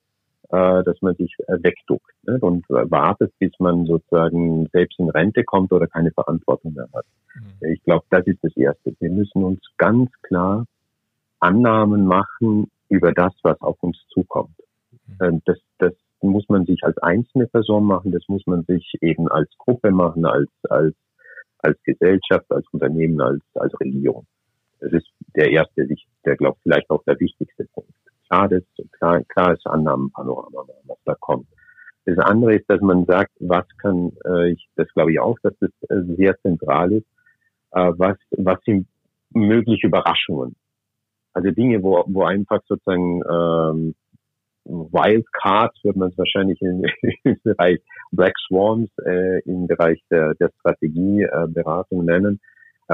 äh, 0.52 0.84
dass 0.84 1.00
man 1.00 1.14
sich 1.16 1.34
äh, 1.48 1.62
wegduckt 1.62 2.12
ne? 2.24 2.38
und 2.40 2.68
wartet, 2.68 3.32
bis 3.38 3.52
man 3.58 3.86
sozusagen 3.86 4.68
selbst 4.72 4.98
in 4.98 5.08
Rente 5.08 5.44
kommt 5.44 5.72
oder 5.72 5.86
keine 5.86 6.10
Verantwortung 6.10 6.74
mehr 6.74 6.88
hat. 6.92 7.06
Mhm. 7.34 7.72
Ich 7.72 7.82
glaube, 7.84 8.04
das 8.10 8.26
ist 8.26 8.38
das 8.42 8.54
Erste. 8.54 8.94
Wir 9.00 9.10
müssen 9.10 9.42
uns 9.42 9.60
ganz 9.78 10.10
klar 10.20 10.66
Annahmen 11.40 12.04
machen 12.04 12.70
über 12.90 13.12
das, 13.12 13.32
was 13.42 13.60
auf 13.62 13.82
uns 13.82 13.96
zukommt. 14.10 14.54
Mhm. 15.06 15.40
Das, 15.46 15.58
das 15.78 15.94
muss 16.20 16.46
man 16.48 16.66
sich 16.66 16.84
als 16.84 16.98
einzelne 16.98 17.46
Person 17.46 17.84
machen, 17.84 18.12
das 18.12 18.22
muss 18.28 18.46
man 18.46 18.62
sich 18.64 18.92
eben 19.00 19.28
als 19.28 19.50
Gruppe 19.58 19.90
machen, 19.90 20.26
als, 20.26 20.50
als, 20.68 20.94
als 21.58 21.82
Gesellschaft, 21.82 22.44
als 22.50 22.66
Unternehmen, 22.72 23.20
als, 23.20 23.42
als 23.54 23.72
Regierung. 23.80 24.26
Das 24.80 24.92
ist 24.92 25.08
der 25.34 25.50
erste, 25.50 25.88
der 26.26 26.36
glaube 26.36 26.58
vielleicht 26.62 26.90
auch 26.90 27.02
der 27.04 27.18
wichtigste 27.18 27.64
Punkt 27.72 27.92
klares, 28.32 28.64
klar, 28.98 29.22
klares 29.28 29.60
Annahmenpanorama, 29.66 30.64
was 30.84 30.98
da 31.04 31.14
kommt. 31.14 31.46
Das 32.04 32.18
andere 32.18 32.56
ist, 32.56 32.68
dass 32.68 32.80
man 32.80 33.04
sagt, 33.04 33.30
was 33.40 33.66
kann, 33.78 34.12
äh, 34.24 34.52
ich, 34.52 34.68
das 34.76 34.88
glaube 34.94 35.12
ich 35.12 35.20
auch, 35.20 35.38
dass 35.42 35.54
das 35.60 35.70
äh, 35.88 36.02
sehr 36.16 36.36
zentral 36.40 36.92
ist, 36.92 37.06
äh, 37.72 37.92
was, 37.96 38.16
was 38.30 38.58
sind 38.64 38.88
mögliche 39.34 39.86
Überraschungen? 39.86 40.56
Also 41.34 41.50
Dinge, 41.50 41.82
wo, 41.82 42.04
wo 42.08 42.24
einfach 42.24 42.60
sozusagen 42.66 43.22
ähm, 43.30 43.94
Wildcards, 44.64 45.78
wird 45.84 45.96
man 45.96 46.10
es 46.10 46.18
wahrscheinlich 46.18 46.60
in, 46.60 46.84
im 47.24 47.36
Bereich 47.44 47.80
Black 48.10 48.34
Swans, 48.48 48.90
äh, 49.04 49.40
im 49.44 49.66
Bereich 49.66 50.02
der, 50.10 50.34
der 50.34 50.50
Strategieberatung 50.58 52.02
äh, 52.02 52.12
nennen, 52.12 52.40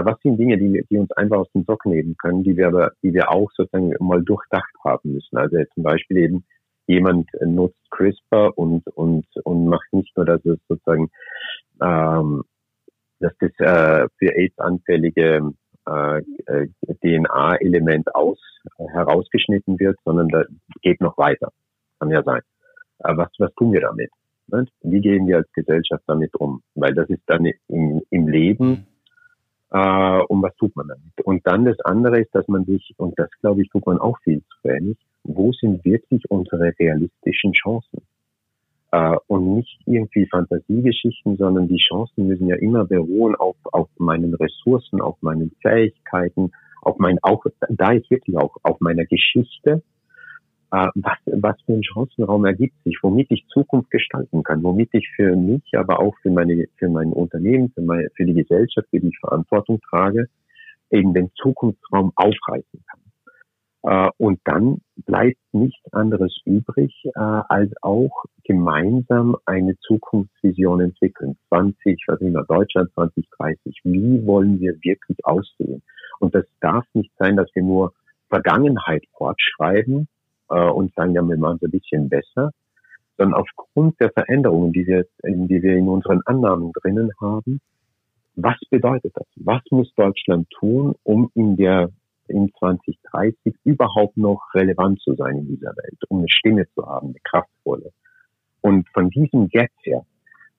was 0.04 0.20
sind 0.22 0.38
Dinge, 0.38 0.58
die, 0.58 0.84
die 0.90 0.98
uns 0.98 1.10
einfach 1.12 1.38
aus 1.38 1.52
dem 1.52 1.64
Sock 1.64 1.86
nehmen 1.86 2.16
können, 2.18 2.42
die 2.42 2.56
wir 2.56 2.92
die 3.02 3.12
wir 3.12 3.30
auch 3.30 3.50
sozusagen 3.56 3.94
mal 4.00 4.22
durchdacht 4.22 4.72
haben 4.84 5.12
müssen? 5.12 5.36
Also 5.36 5.56
zum 5.74 5.82
Beispiel 5.82 6.18
eben 6.18 6.44
jemand 6.86 7.28
nutzt 7.40 7.90
CRISPR 7.90 8.56
und 8.56 8.86
und 8.88 9.26
und 9.44 9.66
macht 9.66 9.92
nicht 9.92 10.16
nur, 10.16 10.26
dass 10.26 10.44
es 10.44 10.58
sozusagen 10.68 11.10
ähm, 11.82 12.44
dass 13.20 13.32
das 13.40 13.50
äh, 13.58 14.08
für 14.18 14.34
AIDS 14.34 14.58
anfällige 14.58 15.52
äh, 15.86 16.18
äh 16.46 16.68
DNA-Element 17.02 18.14
aus 18.14 18.38
äh, 18.78 18.88
herausgeschnitten 18.88 19.78
wird, 19.78 19.98
sondern 20.04 20.28
da 20.28 20.44
geht 20.82 21.00
noch 21.00 21.18
weiter. 21.18 21.52
Kann 21.98 22.10
ja 22.10 22.22
sein. 22.22 22.40
Aber 23.00 23.24
was 23.24 23.30
was 23.38 23.54
tun 23.54 23.72
wir 23.72 23.80
damit? 23.80 24.10
Wie 24.82 25.00
gehen 25.00 25.26
wir 25.26 25.38
als 25.38 25.52
Gesellschaft 25.52 26.04
damit 26.06 26.34
um? 26.36 26.62
Weil 26.74 26.94
das 26.94 27.08
ist 27.10 27.22
dann 27.26 27.44
im, 27.68 28.02
im 28.10 28.28
Leben 28.28 28.86
äh, 29.70 30.20
und 30.28 30.42
was 30.42 30.54
tut 30.56 30.74
man 30.76 30.88
damit? 30.88 31.20
Und 31.24 31.46
dann 31.46 31.64
das 31.64 31.78
andere 31.80 32.20
ist, 32.20 32.34
dass 32.34 32.48
man 32.48 32.64
sich, 32.64 32.94
und 32.96 33.18
das 33.18 33.30
glaube 33.40 33.62
ich, 33.62 33.68
tut 33.70 33.86
man 33.86 33.98
auch 33.98 34.18
viel 34.20 34.40
zu 34.40 34.68
wenig, 34.68 34.96
wo 35.24 35.52
sind 35.52 35.84
wirklich 35.84 36.22
unsere 36.30 36.72
realistischen 36.78 37.52
Chancen? 37.52 38.02
Äh, 38.90 39.16
und 39.26 39.54
nicht 39.56 39.78
irgendwie 39.84 40.26
Fantasiegeschichten, 40.26 41.36
sondern 41.36 41.68
die 41.68 41.76
Chancen 41.76 42.26
müssen 42.26 42.48
ja 42.48 42.56
immer 42.56 42.86
beruhen 42.86 43.34
auf, 43.36 43.56
auf 43.64 43.88
meinen 43.98 44.34
Ressourcen, 44.34 45.02
auf 45.02 45.20
meinen 45.20 45.50
Fähigkeiten, 45.60 46.52
auf 46.80 46.98
mein, 46.98 47.18
auch, 47.22 47.44
da 47.68 47.92
ist 47.92 48.10
wirklich 48.10 48.36
auch 48.38 48.56
auf 48.62 48.80
meiner 48.80 49.04
Geschichte, 49.04 49.82
äh, 50.70 50.88
was, 50.94 51.18
was 51.26 51.56
für 51.64 51.72
ein 51.72 51.82
Chancenraum 51.82 52.44
ergibt 52.44 52.74
sich, 52.84 52.98
womit 53.02 53.30
ich 53.30 53.46
Zukunft 53.48 53.90
gestalten 53.90 54.42
kann, 54.42 54.62
womit 54.62 54.90
ich 54.92 55.08
für 55.16 55.34
mich, 55.34 55.62
aber 55.74 56.00
auch 56.00 56.14
für 56.22 56.30
meine, 56.30 56.66
für 56.76 56.88
mein 56.88 57.12
Unternehmen, 57.12 57.70
für, 57.74 57.82
meine, 57.82 58.08
für 58.14 58.24
die 58.24 58.34
Gesellschaft, 58.34 58.88
für 58.90 59.00
die 59.00 59.08
ich 59.08 59.18
Verantwortung 59.18 59.80
trage, 59.88 60.28
eben 60.90 61.14
den 61.14 61.30
Zukunftsraum 61.36 62.12
aufreißen 62.16 62.84
kann. 62.86 63.00
Äh, 63.82 64.10
und 64.18 64.40
dann 64.44 64.80
bleibt 65.06 65.40
nichts 65.52 65.80
anderes 65.92 66.36
übrig, 66.44 66.92
äh, 67.04 67.18
als 67.18 67.72
auch 67.82 68.24
gemeinsam 68.44 69.36
eine 69.46 69.78
Zukunftsvision 69.78 70.80
entwickeln. 70.80 71.38
20, 71.48 72.04
was 72.08 72.20
immer, 72.20 72.44
Deutschland 72.44 72.92
2030. 72.94 73.80
Wie 73.84 74.26
wollen 74.26 74.60
wir 74.60 74.74
wirklich 74.82 75.18
aussehen? 75.24 75.82
Und 76.18 76.34
das 76.34 76.44
darf 76.60 76.84
nicht 76.94 77.12
sein, 77.18 77.36
dass 77.36 77.48
wir 77.54 77.62
nur 77.62 77.94
Vergangenheit 78.28 79.04
fortschreiben, 79.16 80.08
und 80.48 80.94
sagen, 80.94 81.14
ja, 81.14 81.22
wir 81.22 81.36
machen 81.36 81.58
es 81.60 81.68
ein 81.68 81.70
bisschen 81.70 82.08
besser, 82.08 82.52
sondern 83.16 83.40
aufgrund 83.40 84.00
der 84.00 84.10
Veränderungen, 84.10 84.72
die 84.72 84.86
wir, 84.86 85.04
die 85.24 85.62
wir 85.62 85.76
in 85.76 85.88
unseren 85.88 86.22
Annahmen 86.24 86.72
drinnen 86.72 87.10
haben, 87.20 87.60
was 88.36 88.56
bedeutet 88.70 89.12
das? 89.14 89.26
Was 89.36 89.62
muss 89.70 89.92
Deutschland 89.94 90.48
tun, 90.50 90.94
um 91.02 91.30
in 91.34 91.56
der 91.56 91.90
in 92.28 92.52
2030 92.58 93.54
überhaupt 93.64 94.16
noch 94.16 94.42
relevant 94.54 95.00
zu 95.00 95.14
sein 95.14 95.38
in 95.38 95.48
dieser 95.48 95.74
Welt, 95.76 95.98
um 96.08 96.18
eine 96.18 96.28
Stimme 96.28 96.66
zu 96.74 96.86
haben, 96.86 97.08
eine 97.08 97.20
kraftvolle. 97.24 97.90
Und 98.60 98.88
von 98.90 99.10
diesem 99.10 99.48
Gap 99.48 99.70
her 99.82 100.04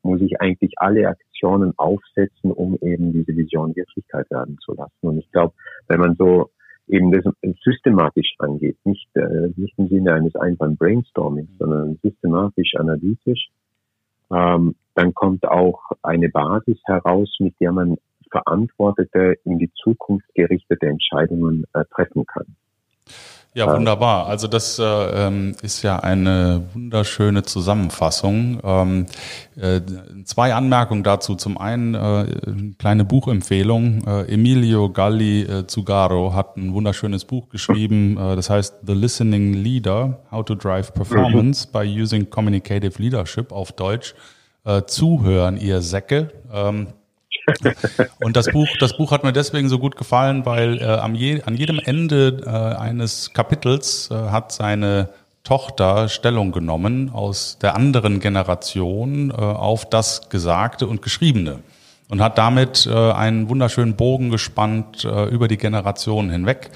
muss 0.02 0.22
ich 0.22 0.42
eigentlich 0.42 0.74
alle 0.78 1.08
Aktionen 1.08 1.74
aufsetzen, 1.78 2.52
um 2.52 2.78
eben 2.82 3.14
diese 3.14 3.36
Vision 3.36 3.76
Wirklichkeit 3.76 4.30
werden 4.32 4.58
zu 4.64 4.74
lassen. 4.74 5.08
Und 5.08 5.20
ich 5.20 5.32
glaube, 5.32 5.54
wenn 5.88 6.00
man 6.00 6.16
so 6.16 6.50
eben 6.90 7.12
das 7.12 7.24
systematisch 7.64 8.36
angeht, 8.40 8.78
nicht, 8.84 9.08
äh, 9.16 9.50
nicht 9.56 9.78
im 9.78 9.88
Sinne 9.88 10.14
eines 10.14 10.36
einfachen 10.36 10.76
Brainstormings, 10.76 11.50
sondern 11.58 12.00
systematisch, 12.02 12.74
analytisch, 12.76 13.50
ähm, 14.32 14.76
dann 14.96 15.14
kommt 15.14 15.48
auch 15.48 15.82
eine 16.02 16.30
Basis 16.30 16.80
heraus, 16.86 17.36
mit 17.40 17.54
der 17.60 17.72
man 17.72 17.98
verantwortete, 18.32 19.36
in 19.46 19.58
die 19.60 19.72
Zukunft 19.82 20.28
gerichtete 20.36 20.88
Entscheidungen 20.88 21.66
äh, 21.74 21.84
treffen 21.94 22.26
kann. 22.26 22.56
Ja, 23.56 23.74
wunderbar. 23.74 24.28
Also 24.28 24.48
das 24.48 24.78
äh, 24.78 24.84
ähm, 24.84 25.56
ist 25.64 25.82
ja 25.82 25.98
eine 26.00 26.66
wunderschöne 26.74 27.42
Zusammenfassung. 27.44 28.60
Ähm, 28.64 29.06
äh, 29.56 29.82
zwei 30.24 30.54
Anmerkungen 30.54 31.02
dazu. 31.04 31.34
Zum 31.34 31.58
einen 31.58 31.96
äh, 31.96 31.98
eine 31.98 32.74
kleine 32.78 33.06
Buchempfehlung. 33.06 34.04
Äh, 34.06 34.34
Emilio 34.34 34.92
Galli 34.92 35.42
äh, 35.42 35.66
Zugaro 35.66 36.34
hat 36.36 36.58
ein 36.58 36.74
wunderschönes 36.74 37.26
Buch 37.26 37.50
geschrieben. 37.50 38.18
Äh, 38.18 38.36
das 38.36 38.52
heißt 38.52 38.76
The 38.86 38.94
Listening 38.94 39.54
Leader: 39.54 40.20
How 40.32 40.46
to 40.46 40.54
Drive 40.54 40.94
Performance 40.94 41.68
mhm. 41.68 41.72
by 41.72 42.02
Using 42.02 42.30
Communicative 42.30 43.02
Leadership 43.02 43.52
auf 43.52 43.72
Deutsch. 43.72 44.14
Zuhören, 44.86 45.58
ihr 45.58 45.82
Säcke. 45.82 46.32
Ähm, 46.54 46.88
und 48.20 48.36
das 48.36 48.48
Buch, 48.48 48.68
das 48.80 48.98
Buch 48.98 49.12
hat 49.12 49.24
mir 49.24 49.34
deswegen 49.34 49.70
so 49.70 49.80
gut 49.80 49.96
gefallen, 49.96 50.46
weil 50.46 50.80
äh, 50.80 50.86
am 50.86 51.16
je, 51.16 51.42
an 51.44 51.56
jedem 51.56 51.80
Ende 51.80 52.42
äh, 52.46 52.50
eines 52.50 53.34
Kapitels 53.34 54.10
äh, 54.12 54.16
hat 54.16 54.52
seine 54.52 55.10
Tochter 55.44 56.10
Stellung 56.10 56.52
genommen 56.52 57.10
aus 57.12 57.58
der 57.62 57.76
anderen 57.76 58.20
Generation 58.20 59.32
äh, 59.32 59.36
auf 59.36 59.90
das 59.90 60.30
Gesagte 60.30 60.86
und 60.88 61.02
Geschriebene 61.02 61.60
und 62.10 62.22
hat 62.22 62.38
damit 62.38 62.86
äh, 62.86 62.94
einen 62.94 63.50
wunderschönen 63.50 63.96
Bogen 63.96 64.30
gespannt 64.30 65.06
äh, 65.06 65.26
über 65.30 65.48
die 65.48 65.58
Generationen 65.58 66.30
hinweg. 66.30 66.72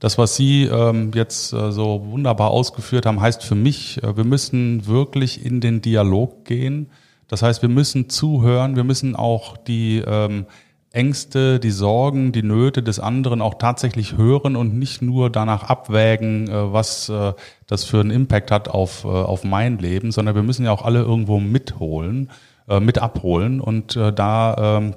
Das, 0.00 0.16
was 0.16 0.36
Sie 0.36 0.64
ähm, 0.64 1.10
jetzt 1.14 1.52
äh, 1.52 1.72
so 1.72 2.06
wunderbar 2.06 2.50
ausgeführt 2.50 3.04
haben, 3.04 3.20
heißt 3.20 3.42
für 3.42 3.54
mich, 3.54 4.02
äh, 4.02 4.16
wir 4.16 4.24
müssen 4.24 4.86
wirklich 4.86 5.44
in 5.44 5.60
den 5.60 5.82
Dialog 5.82 6.44
gehen 6.44 6.90
das 7.28 7.42
heißt, 7.42 7.62
wir 7.62 7.68
müssen 7.68 8.08
zuhören, 8.08 8.76
wir 8.76 8.84
müssen 8.84 9.14
auch 9.14 9.56
die 9.56 10.02
ähm, 10.06 10.46
Ängste, 10.90 11.60
die 11.60 11.70
Sorgen, 11.70 12.32
die 12.32 12.42
Nöte 12.42 12.82
des 12.82 12.98
anderen 12.98 13.42
auch 13.42 13.54
tatsächlich 13.54 14.16
hören 14.16 14.56
und 14.56 14.78
nicht 14.78 15.02
nur 15.02 15.30
danach 15.30 15.64
abwägen, 15.64 16.48
äh, 16.48 16.72
was 16.72 17.08
äh, 17.10 17.34
das 17.66 17.84
für 17.84 18.00
einen 18.00 18.10
Impact 18.10 18.50
hat 18.50 18.68
auf, 18.68 19.04
äh, 19.04 19.08
auf 19.08 19.44
mein 19.44 19.78
Leben, 19.78 20.10
sondern 20.10 20.34
wir 20.34 20.42
müssen 20.42 20.64
ja 20.64 20.72
auch 20.72 20.84
alle 20.84 21.00
irgendwo 21.00 21.38
mitholen, 21.38 22.30
äh, 22.68 22.80
mit 22.80 22.98
abholen 22.98 23.60
und 23.60 23.96
äh, 23.96 24.12
da 24.12 24.78
ähm, 24.78 24.94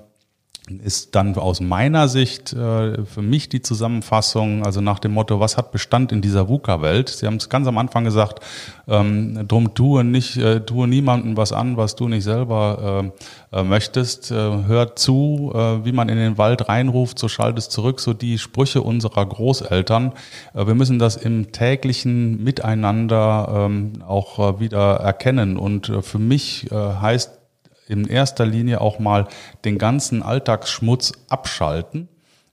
ist 0.80 1.16
dann 1.16 1.36
aus 1.36 1.60
meiner 1.60 2.08
Sicht 2.08 2.54
äh, 2.54 3.06
für 3.06 3.22
mich 3.22 3.50
die 3.50 3.62
Zusammenfassung, 3.62 4.66
also 4.66 4.82
nach 4.82 5.00
dem 5.00 5.14
Motto, 5.14 5.40
was 5.40 5.58
hat 5.58 5.72
Bestand 5.72 6.12
in 6.12 6.22
dieser 6.22 6.48
VUCA-Welt? 6.48 7.10
Sie 7.10 7.28
haben 7.28 7.36
es 7.36 7.50
ganz 7.50 7.68
am 7.68 7.78
Anfang 7.78 8.04
gesagt, 8.04 8.40
ähm, 8.88 9.48
drum 9.48 9.74
tue 9.74 10.04
nicht, 10.04 10.38
äh, 10.38 10.62
tue 10.62 10.88
niemandem 10.88 11.38
was 11.38 11.52
an, 11.52 11.78
was 11.78 11.96
du 11.96 12.08
nicht 12.08 12.24
selber 12.24 13.12
äh, 13.52 13.58
äh, 13.60 13.64
möchtest. 13.64 14.32
Äh, 14.32 14.36
hört 14.36 14.98
zu, 14.98 15.52
äh, 15.54 15.84
wie 15.84 15.92
man 15.92 16.08
in 16.08 16.16
den 16.16 16.38
Wald 16.38 16.70
reinruft, 16.70 17.20
so 17.20 17.28
schallt 17.28 17.58
es 17.58 17.68
zurück, 17.68 18.00
so 18.00 18.14
die 18.14 18.38
Sprüche 18.38 18.82
unserer 18.82 19.26
Großeltern. 19.26 20.14
Wir 20.54 20.74
müssen 20.76 21.00
das 21.00 21.18
im 21.18 21.52
täglichen 21.52 22.42
Miteinander 22.44 23.68
ähm, 23.70 24.04
auch 24.08 24.60
wieder 24.60 24.96
erkennen. 24.96 25.58
Und 25.58 25.92
für 26.02 26.20
mich 26.20 26.68
heißt 26.72 27.41
in 27.92 28.08
erster 28.08 28.46
Linie 28.46 28.82
auch 28.82 29.00
mal 29.00 29.28
den 29.66 29.78
ganzen 29.78 30.24
Alltagsschmutz 30.24 31.12
abschalten. 31.30 32.08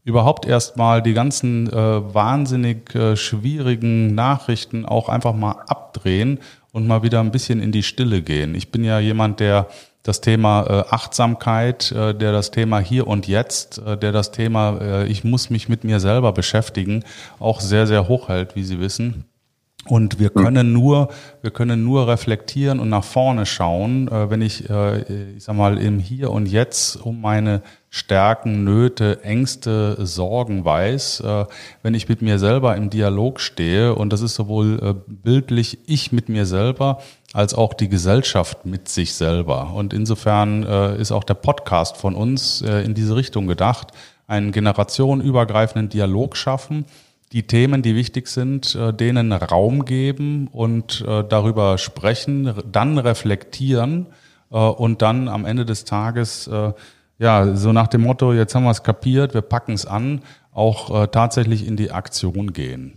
Überhaupt 0.04 0.46
erstmal 0.46 1.02
die 1.02 1.12
ganzen 1.12 1.70
äh, 1.70 2.14
wahnsinnig 2.14 2.94
äh, 2.94 3.16
schwierigen 3.16 4.14
Nachrichten 4.14 4.86
auch 4.86 5.08
einfach 5.08 5.34
mal 5.34 5.56
abdrehen 5.68 6.40
und 6.72 6.86
mal 6.86 7.02
wieder 7.02 7.20
ein 7.20 7.30
bisschen 7.30 7.60
in 7.60 7.72
die 7.72 7.82
Stille 7.82 8.22
gehen. 8.22 8.54
Ich 8.54 8.70
bin 8.70 8.84
ja 8.84 8.98
jemand, 9.00 9.40
der 9.40 9.68
das 10.02 10.22
Thema 10.22 10.62
äh, 10.62 10.84
Achtsamkeit, 10.88 11.92
äh, 11.92 12.14
der 12.14 12.32
das 12.32 12.50
Thema 12.50 12.78
hier 12.78 13.06
und 13.06 13.28
jetzt, 13.28 13.78
äh, 13.78 13.98
der 13.98 14.12
das 14.12 14.32
Thema 14.32 14.78
äh, 14.80 15.06
ich 15.06 15.24
muss 15.24 15.50
mich 15.50 15.68
mit 15.68 15.84
mir 15.84 16.00
selber 16.00 16.32
beschäftigen, 16.32 17.04
auch 17.38 17.60
sehr, 17.60 17.86
sehr 17.86 18.08
hoch 18.08 18.28
hält, 18.28 18.56
wie 18.56 18.64
Sie 18.64 18.80
wissen. 18.80 19.24
Und 19.88 20.18
wir 20.18 20.28
können 20.28 20.72
nur, 20.72 21.08
wir 21.40 21.50
können 21.50 21.82
nur 21.82 22.08
reflektieren 22.08 22.78
und 22.78 22.90
nach 22.90 23.04
vorne 23.04 23.46
schauen, 23.46 24.08
äh, 24.08 24.28
wenn 24.28 24.42
ich, 24.42 24.68
äh, 24.68 25.00
ich 25.36 25.44
sag 25.44 25.56
mal, 25.56 25.78
im 25.78 25.98
Hier 25.98 26.30
und 26.30 26.46
Jetzt 26.46 26.96
um 26.96 27.22
meine 27.22 27.62
Stärken, 27.88 28.64
Nöte, 28.64 29.24
Ängste, 29.24 29.96
Sorgen 30.04 30.62
weiß, 30.64 31.20
äh, 31.20 31.46
wenn 31.82 31.94
ich 31.94 32.06
mit 32.06 32.20
mir 32.20 32.38
selber 32.38 32.76
im 32.76 32.90
Dialog 32.90 33.40
stehe. 33.40 33.94
Und 33.94 34.12
das 34.12 34.20
ist 34.20 34.34
sowohl 34.34 35.02
bildlich 35.06 35.78
ich 35.86 36.12
mit 36.12 36.28
mir 36.28 36.44
selber 36.44 37.00
als 37.32 37.54
auch 37.54 37.72
die 37.72 37.88
Gesellschaft 37.88 38.66
mit 38.66 38.88
sich 38.88 39.14
selber. 39.14 39.72
Und 39.74 39.94
insofern 39.94 40.62
ist 40.62 41.12
auch 41.12 41.24
der 41.24 41.34
Podcast 41.34 41.96
von 41.96 42.14
uns 42.14 42.62
in 42.62 42.94
diese 42.94 43.16
Richtung 43.16 43.46
gedacht, 43.46 43.92
einen 44.26 44.50
generationenübergreifenden 44.52 45.90
Dialog 45.90 46.36
schaffen 46.36 46.86
die 47.32 47.46
Themen, 47.46 47.82
die 47.82 47.94
wichtig 47.94 48.28
sind, 48.28 48.74
äh, 48.74 48.92
denen 48.92 49.32
Raum 49.32 49.84
geben 49.84 50.48
und 50.48 51.04
äh, 51.06 51.24
darüber 51.28 51.78
sprechen, 51.78 52.54
dann 52.70 52.98
reflektieren 52.98 54.06
äh, 54.50 54.56
und 54.56 55.02
dann 55.02 55.28
am 55.28 55.44
Ende 55.44 55.64
des 55.64 55.84
Tages, 55.84 56.50
ja, 57.20 57.56
so 57.56 57.72
nach 57.72 57.88
dem 57.88 58.02
Motto, 58.02 58.32
jetzt 58.32 58.54
haben 58.54 58.62
wir 58.62 58.70
es 58.70 58.84
kapiert, 58.84 59.34
wir 59.34 59.42
packen 59.42 59.72
es 59.72 59.86
an, 59.86 60.22
auch 60.52 61.08
tatsächlich 61.08 61.66
in 61.66 61.76
die 61.76 61.90
Aktion 61.90 62.52
gehen. 62.52 62.92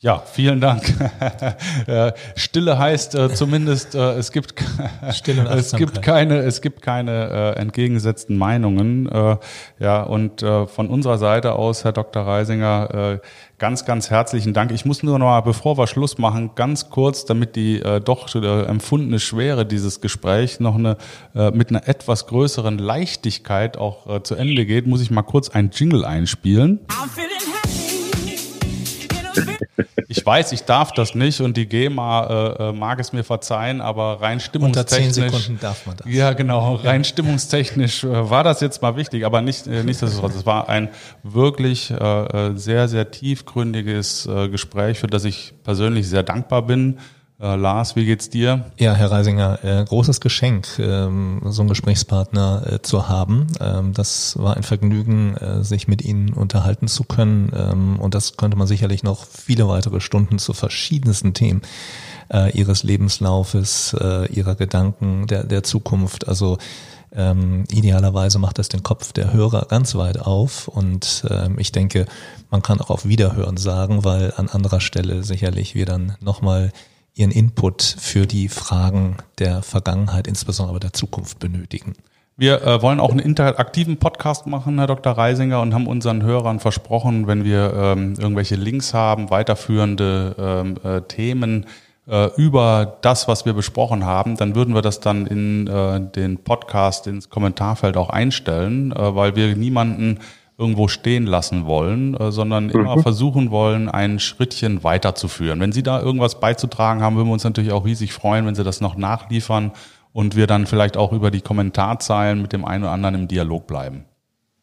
Ja, 0.00 0.20
vielen 0.20 0.60
Dank. 0.60 0.84
Stille 2.36 2.78
heißt 2.78 3.16
äh, 3.16 3.34
zumindest, 3.34 3.96
äh, 3.96 4.12
es 4.12 4.30
gibt 4.30 4.54
Stille 5.10 5.42
es 5.48 5.72
gibt 5.72 6.02
keine, 6.02 6.38
es 6.38 6.60
gibt 6.60 6.82
keine 6.82 7.54
äh, 7.56 7.58
entgegengesetzten 7.58 8.38
Meinungen. 8.38 9.08
Äh, 9.08 9.38
ja, 9.80 10.04
und 10.04 10.40
äh, 10.40 10.68
von 10.68 10.86
unserer 10.86 11.18
Seite 11.18 11.54
aus, 11.54 11.82
Herr 11.82 11.90
Dr. 11.90 12.24
Reisinger, 12.24 12.94
äh, 12.94 13.26
ganz, 13.58 13.86
ganz 13.86 14.08
herzlichen 14.08 14.54
Dank. 14.54 14.70
Ich 14.70 14.84
muss 14.84 15.02
nur 15.02 15.18
noch 15.18 15.26
mal, 15.26 15.40
bevor 15.40 15.76
wir 15.76 15.88
Schluss 15.88 16.16
machen, 16.16 16.52
ganz 16.54 16.90
kurz, 16.90 17.24
damit 17.24 17.56
die 17.56 17.80
äh, 17.80 18.00
doch 18.00 18.32
äh, 18.36 18.66
empfundene 18.66 19.18
Schwere 19.18 19.66
dieses 19.66 20.00
Gespräch 20.00 20.60
noch 20.60 20.76
eine 20.76 20.96
äh, 21.34 21.50
mit 21.50 21.70
einer 21.70 21.88
etwas 21.88 22.28
größeren 22.28 22.78
Leichtigkeit 22.78 23.76
auch 23.76 24.06
äh, 24.06 24.22
zu 24.22 24.36
Ende 24.36 24.64
geht, 24.64 24.86
muss 24.86 25.02
ich 25.02 25.10
mal 25.10 25.22
kurz 25.22 25.48
ein 25.48 25.70
Jingle 25.74 26.04
einspielen. 26.04 26.86
I'm 26.86 27.08
feeling 27.08 27.87
ich 30.08 30.24
weiß, 30.24 30.52
ich 30.52 30.64
darf 30.64 30.92
das 30.92 31.14
nicht 31.14 31.40
und 31.40 31.56
die 31.56 31.66
GEMA 31.66 32.26
äh, 32.58 32.68
äh, 32.68 32.72
mag 32.72 32.98
es 33.00 33.12
mir 33.12 33.24
verzeihen, 33.24 33.80
aber 33.80 34.20
rein 34.20 34.40
stimmungstechnisch. 34.40 35.08
Unter 35.08 35.22
10 35.22 35.30
Sekunden 35.30 35.60
darf 35.60 35.86
man 35.86 35.96
das. 35.96 36.06
Ja, 36.06 36.32
genau. 36.32 36.76
Rein 36.76 37.04
stimmungstechnisch 37.04 38.04
äh, 38.04 38.30
war 38.30 38.44
das 38.44 38.60
jetzt 38.60 38.80
mal 38.82 38.96
wichtig, 38.96 39.24
aber 39.24 39.42
nicht, 39.42 39.66
äh, 39.66 39.82
nichtsdestotrotz. 39.82 40.34
Es 40.34 40.46
war 40.46 40.68
ein 40.68 40.88
wirklich 41.22 41.90
äh, 41.90 41.94
äh, 41.94 42.56
sehr, 42.56 42.88
sehr 42.88 43.10
tiefgründiges 43.10 44.26
äh, 44.26 44.48
Gespräch, 44.48 44.98
für 44.98 45.06
das 45.06 45.24
ich 45.24 45.54
persönlich 45.64 46.08
sehr 46.08 46.22
dankbar 46.22 46.62
bin. 46.62 46.98
Äh, 47.40 47.54
Lars, 47.54 47.94
wie 47.94 48.04
geht's 48.04 48.30
dir? 48.30 48.64
Ja, 48.78 48.94
Herr 48.94 49.12
Reisinger, 49.12 49.62
äh, 49.62 49.84
großes 49.84 50.20
Geschenk, 50.20 50.66
ähm, 50.80 51.40
so 51.44 51.62
einen 51.62 51.68
Gesprächspartner 51.68 52.64
äh, 52.66 52.82
zu 52.82 53.08
haben. 53.08 53.46
Ähm, 53.60 53.92
das 53.92 54.36
war 54.36 54.56
ein 54.56 54.64
Vergnügen, 54.64 55.36
äh, 55.36 55.62
sich 55.62 55.86
mit 55.86 56.02
Ihnen 56.02 56.32
unterhalten 56.32 56.88
zu 56.88 57.04
können. 57.04 57.52
Ähm, 57.54 58.00
und 58.00 58.16
das 58.16 58.36
könnte 58.36 58.56
man 58.56 58.66
sicherlich 58.66 59.04
noch 59.04 59.24
viele 59.24 59.68
weitere 59.68 60.00
Stunden 60.00 60.40
zu 60.40 60.52
verschiedensten 60.52 61.32
Themen 61.32 61.62
äh, 62.32 62.50
Ihres 62.58 62.82
Lebenslaufes, 62.82 63.94
äh, 64.00 64.26
Ihrer 64.32 64.56
Gedanken, 64.56 65.28
der, 65.28 65.44
der 65.44 65.62
Zukunft. 65.62 66.26
Also 66.26 66.58
ähm, 67.12 67.66
idealerweise 67.70 68.40
macht 68.40 68.58
das 68.58 68.68
den 68.68 68.82
Kopf 68.82 69.12
der 69.12 69.32
Hörer 69.32 69.66
ganz 69.68 69.94
weit 69.94 70.18
auf 70.18 70.66
und 70.68 71.24
ähm, 71.30 71.56
ich 71.58 71.72
denke, 71.72 72.04
man 72.50 72.62
kann 72.62 72.80
auch 72.80 72.90
auf 72.90 73.06
Wiederhören 73.06 73.56
sagen, 73.56 74.04
weil 74.04 74.34
an 74.36 74.48
anderer 74.48 74.80
Stelle 74.80 75.22
sicherlich 75.22 75.74
wir 75.74 75.86
dann 75.86 76.16
nochmal 76.20 76.72
Ihren 77.18 77.32
Input 77.32 77.82
für 77.82 78.26
die 78.26 78.48
Fragen 78.48 79.16
der 79.38 79.62
Vergangenheit, 79.62 80.26
insbesondere 80.28 80.70
aber 80.70 80.80
der 80.80 80.92
Zukunft 80.92 81.40
benötigen. 81.40 81.94
Wir 82.36 82.62
äh, 82.62 82.80
wollen 82.80 83.00
auch 83.00 83.10
einen 83.10 83.18
interaktiven 83.18 83.96
Podcast 83.96 84.46
machen, 84.46 84.78
Herr 84.78 84.86
Dr. 84.86 85.12
Reisinger, 85.12 85.60
und 85.60 85.74
haben 85.74 85.88
unseren 85.88 86.22
Hörern 86.22 86.60
versprochen, 86.60 87.26
wenn 87.26 87.42
wir 87.42 87.72
ähm, 87.74 88.14
irgendwelche 88.16 88.54
Links 88.54 88.94
haben, 88.94 89.30
weiterführende 89.30 90.36
ähm, 90.38 90.76
äh, 90.84 91.00
Themen 91.00 91.66
äh, 92.06 92.30
über 92.36 92.98
das, 93.02 93.26
was 93.26 93.44
wir 93.44 93.52
besprochen 93.52 94.06
haben, 94.06 94.36
dann 94.36 94.54
würden 94.54 94.72
wir 94.72 94.82
das 94.82 95.00
dann 95.00 95.26
in 95.26 95.66
äh, 95.66 96.00
den 96.00 96.38
Podcast, 96.38 97.08
ins 97.08 97.28
Kommentarfeld 97.28 97.96
auch 97.96 98.10
einstellen, 98.10 98.92
äh, 98.92 99.16
weil 99.16 99.34
wir 99.34 99.56
niemanden 99.56 100.20
irgendwo 100.58 100.88
stehen 100.88 101.24
lassen 101.24 101.66
wollen, 101.66 102.14
äh, 102.14 102.32
sondern 102.32 102.68
immer 102.68 102.96
mhm. 102.96 103.02
versuchen 103.02 103.50
wollen, 103.52 103.88
ein 103.88 104.18
Schrittchen 104.18 104.82
weiterzuführen. 104.82 105.60
Wenn 105.60 105.72
Sie 105.72 105.84
da 105.84 106.02
irgendwas 106.02 106.40
beizutragen 106.40 107.00
haben, 107.00 107.16
würden 107.16 107.28
wir 107.28 107.32
uns 107.32 107.44
natürlich 107.44 107.70
auch 107.70 107.86
riesig 107.86 108.12
freuen, 108.12 108.44
wenn 108.44 108.56
Sie 108.56 108.64
das 108.64 108.80
noch 108.80 108.96
nachliefern 108.96 109.72
und 110.12 110.34
wir 110.34 110.48
dann 110.48 110.66
vielleicht 110.66 110.96
auch 110.96 111.12
über 111.12 111.30
die 111.30 111.42
Kommentarzeilen 111.42 112.42
mit 112.42 112.52
dem 112.52 112.64
einen 112.64 112.82
oder 112.82 112.92
anderen 112.92 113.14
im 113.14 113.28
Dialog 113.28 113.68
bleiben. 113.68 114.04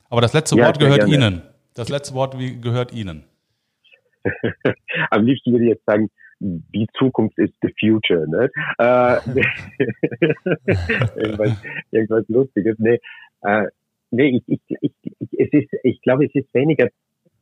Aber 0.10 0.20
das 0.20 0.34
letzte 0.34 0.58
ja, 0.58 0.66
Wort 0.66 0.80
gehört 0.80 1.06
gerne. 1.06 1.14
Ihnen. 1.14 1.42
Das 1.74 1.88
letzte 1.90 2.14
Wort 2.14 2.36
gehört 2.62 2.94
Ihnen. 2.94 3.24
Am 5.12 5.26
liebsten 5.26 5.54
würde 5.54 5.66
ich 5.66 5.72
jetzt 5.72 5.86
sagen, 5.86 6.10
die 6.40 6.88
Zukunft 6.98 7.38
ist 7.38 7.54
the 7.62 7.74
future. 7.80 8.28
Ne? 8.28 8.50
Äh, 8.78 9.18
irgendwas, 11.16 11.64
irgendwas 11.92 12.26
Lustiges. 12.28 12.76
Nee, 12.78 13.00
äh, 13.42 13.68
nee, 14.12 14.42
ich, 14.48 14.62
ich, 14.70 14.94
ich, 15.20 15.40
es 15.40 15.50
ist, 15.52 15.70
ich 15.84 16.02
glaube, 16.02 16.26
es 16.26 16.36
ist 16.36 16.54
weniger, 16.54 16.90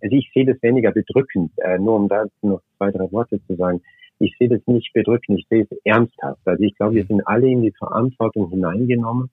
also 0.02 0.16
ich 0.16 0.30
sehe 0.34 0.46
das 0.46 0.62
weniger 0.62 0.92
bedrückend, 0.92 1.52
äh, 1.58 1.78
nur 1.78 1.96
um 1.96 2.08
da 2.08 2.26
noch 2.42 2.62
zwei, 2.78 2.92
drei 2.92 3.12
Worte 3.12 3.40
zu 3.48 3.56
sagen. 3.56 3.82
Ich 4.20 4.36
sehe 4.38 4.50
das 4.50 4.62
nicht 4.68 4.94
bedrückend, 4.94 5.40
ich 5.40 5.48
sehe 5.50 5.68
es 5.70 5.78
ernsthaft. 5.84 6.42
Also 6.46 6.64
ich 6.64 6.76
glaube, 6.76 6.96
wir 6.96 7.06
sind 7.06 7.26
alle 7.28 7.48
in 7.48 7.62
die 7.62 7.74
Verantwortung 7.78 8.50
hineingenommen 8.50 9.30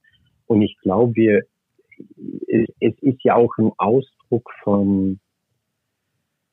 und 0.47 0.63
ich 0.63 0.77
glaube, 0.83 1.15
wir, 1.15 1.43
es, 2.49 2.69
es 2.81 2.95
ist 3.03 3.23
ja 3.23 3.37
auch 3.37 3.57
ein 3.59 3.71
Ausdruck 3.77 4.51
von, 4.63 5.21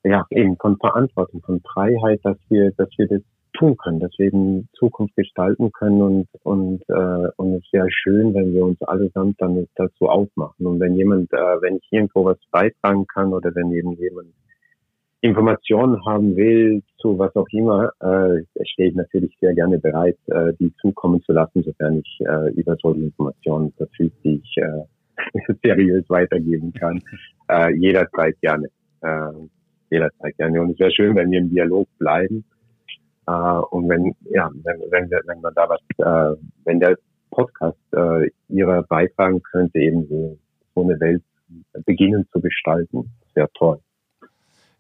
ja, 0.04 0.26
eben 0.30 0.58
von 0.58 0.78
Verantwortung, 0.78 1.42
von 1.42 1.62
Freiheit, 1.62 2.20
dass 2.24 2.38
wir, 2.50 2.72
dass 2.72 2.90
wir 2.98 3.08
das 3.08 3.22
tun 3.58 3.76
können, 3.78 4.00
dass 4.00 4.12
wir 4.18 4.28
eben 4.28 4.70
Zukunft 4.74 5.16
gestalten 5.16 5.72
können 5.72 6.02
und 6.02 6.28
und 6.44 6.82
äh, 6.90 7.30
und 7.38 7.56
es 7.56 7.74
wäre 7.74 7.88
schön, 7.92 8.34
wenn 8.34 8.54
wir 8.54 8.66
uns 8.66 8.82
allesamt 8.84 9.42
dann 9.42 9.68
dazu 9.76 10.08
aufmachen 10.08 10.66
und 10.66 10.80
wenn 10.80 10.96
jemand, 10.96 11.32
äh, 11.34 11.62
wenn 11.62 11.78
ich 11.78 11.88
irgendwo 11.92 12.26
was 12.26 12.38
beitragen 12.52 13.06
kann 13.08 13.34
oder 13.34 13.54
wenn 13.56 13.72
eben 13.72 13.94
jemand 13.94 14.30
Informationen 15.22 16.06
haben 16.06 16.36
will 16.36 16.84
zu 17.00 17.18
was 17.18 17.36
auch 17.36 17.48
immer, 17.52 17.92
äh, 18.00 18.44
stehe 18.66 18.90
ich 18.90 18.96
natürlich 18.96 19.36
sehr 19.42 19.54
gerne 19.56 19.80
bereit, 19.80 20.18
äh, 20.28 20.54
die 20.60 20.72
zukommen 20.80 21.22
zu 21.24 21.34
lassen, 21.34 21.64
sofern 21.64 22.00
ich 22.00 22.20
äh, 22.22 22.52
über 22.54 22.78
solche 22.82 23.02
Informationen 23.02 23.72
verfüge, 23.74 24.14
die 24.24 24.42
ich 24.44 24.58
äh, 24.58 25.54
seriös 25.64 26.06
weitergeben 26.10 26.72
kann. 26.74 27.02
Äh, 27.50 27.74
jederzeit 27.78 28.40
gerne. 28.42 28.68
Äh, 29.02 29.32
jederzeit 29.90 30.38
gerne. 30.38 30.62
Und 30.62 30.72
es 30.72 30.80
wäre 30.80 30.92
schön, 30.92 31.16
wenn 31.16 31.32
wir 31.32 31.40
im 31.40 31.50
Dialog 31.50 31.88
bleiben 31.98 32.46
äh, 33.28 33.32
und 33.32 33.90
wenn, 33.90 34.16
ja, 34.32 34.50
wenn, 34.64 34.82
wenn, 34.90 35.10
wir, 35.10 35.22
wenn 35.26 35.42
man 35.42 35.54
da 35.54 35.70
was, 35.70 35.80
äh, 35.98 36.38
wenn 36.66 36.80
der 36.80 36.98
Podcast 37.30 37.78
äh, 37.94 38.30
ihrer 38.50 38.84
beitragen 38.84 39.42
könnte, 39.44 39.80
eben 39.80 40.08
so, 40.08 40.38
so 40.76 40.84
eine 40.84 41.00
Welt 41.00 41.24
beginnen 41.86 42.28
zu 42.32 42.40
gestalten, 42.40 43.10
sehr 43.36 43.50
toll. 43.54 43.80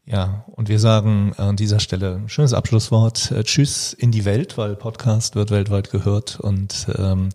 Ja, 0.05 0.45
und 0.47 0.69
wir 0.69 0.79
sagen 0.79 1.33
an 1.35 1.57
dieser 1.57 1.79
Stelle 1.79 2.15
ein 2.15 2.29
schönes 2.29 2.53
Abschlusswort. 2.53 3.31
Äh, 3.31 3.43
tschüss 3.43 3.91
in 3.93 4.11
die 4.11 4.23
Welt, 4.23 4.57
weil 4.57 4.77
Podcast 4.77 5.35
wird 5.35 5.51
weltweit 5.51 5.91
gehört 5.91 6.39
und, 6.39 6.87
ähm, 6.97 7.29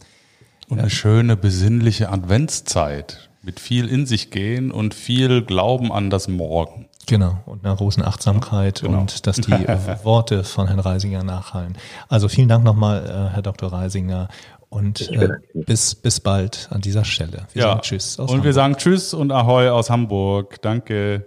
und 0.71 0.79
eine 0.79 0.89
schöne 0.89 1.37
besinnliche 1.37 2.09
Adventszeit 2.09 3.29
mit 3.43 3.61
viel 3.61 3.89
in 3.91 4.07
sich 4.07 4.31
gehen 4.31 4.71
und 4.71 4.95
viel 4.95 5.45
Glauben 5.45 5.93
an 5.93 6.09
das 6.09 6.29
Morgen. 6.29 6.89
Genau, 7.07 7.41
und 7.47 7.65
einer 7.65 7.75
großen 7.75 8.05
Achtsamkeit 8.05 8.83
genau. 8.83 9.01
und 9.01 9.27
dass 9.27 9.37
die 9.37 9.51
Worte 10.05 10.45
von 10.45 10.69
Herrn 10.69 10.79
Reisinger 10.79 11.25
nachhallen. 11.25 11.77
Also 12.09 12.29
vielen 12.29 12.49
Dank 12.49 12.65
nochmal, 12.65 13.05
äh, 13.05 13.35
Herr 13.35 13.43
Dr. 13.43 13.73
Reisinger. 13.73 14.29
Und 14.69 15.11
äh, 15.11 15.29
bis, 15.53 15.95
bis 15.95 16.21
bald 16.21 16.69
an 16.71 16.81
dieser 16.81 17.05
Stelle. 17.05 17.47
Wir 17.53 17.63
ja. 17.63 17.69
sagen 17.69 17.81
Tschüss. 17.83 18.19
und 18.19 18.29
Hamburg. 18.29 18.45
wir 18.45 18.53
sagen 18.55 18.77
Tschüss 18.77 19.13
und 19.13 19.31
Ahoi 19.31 19.69
aus 19.69 19.91
Hamburg. 19.91 20.63
Danke. 20.63 21.27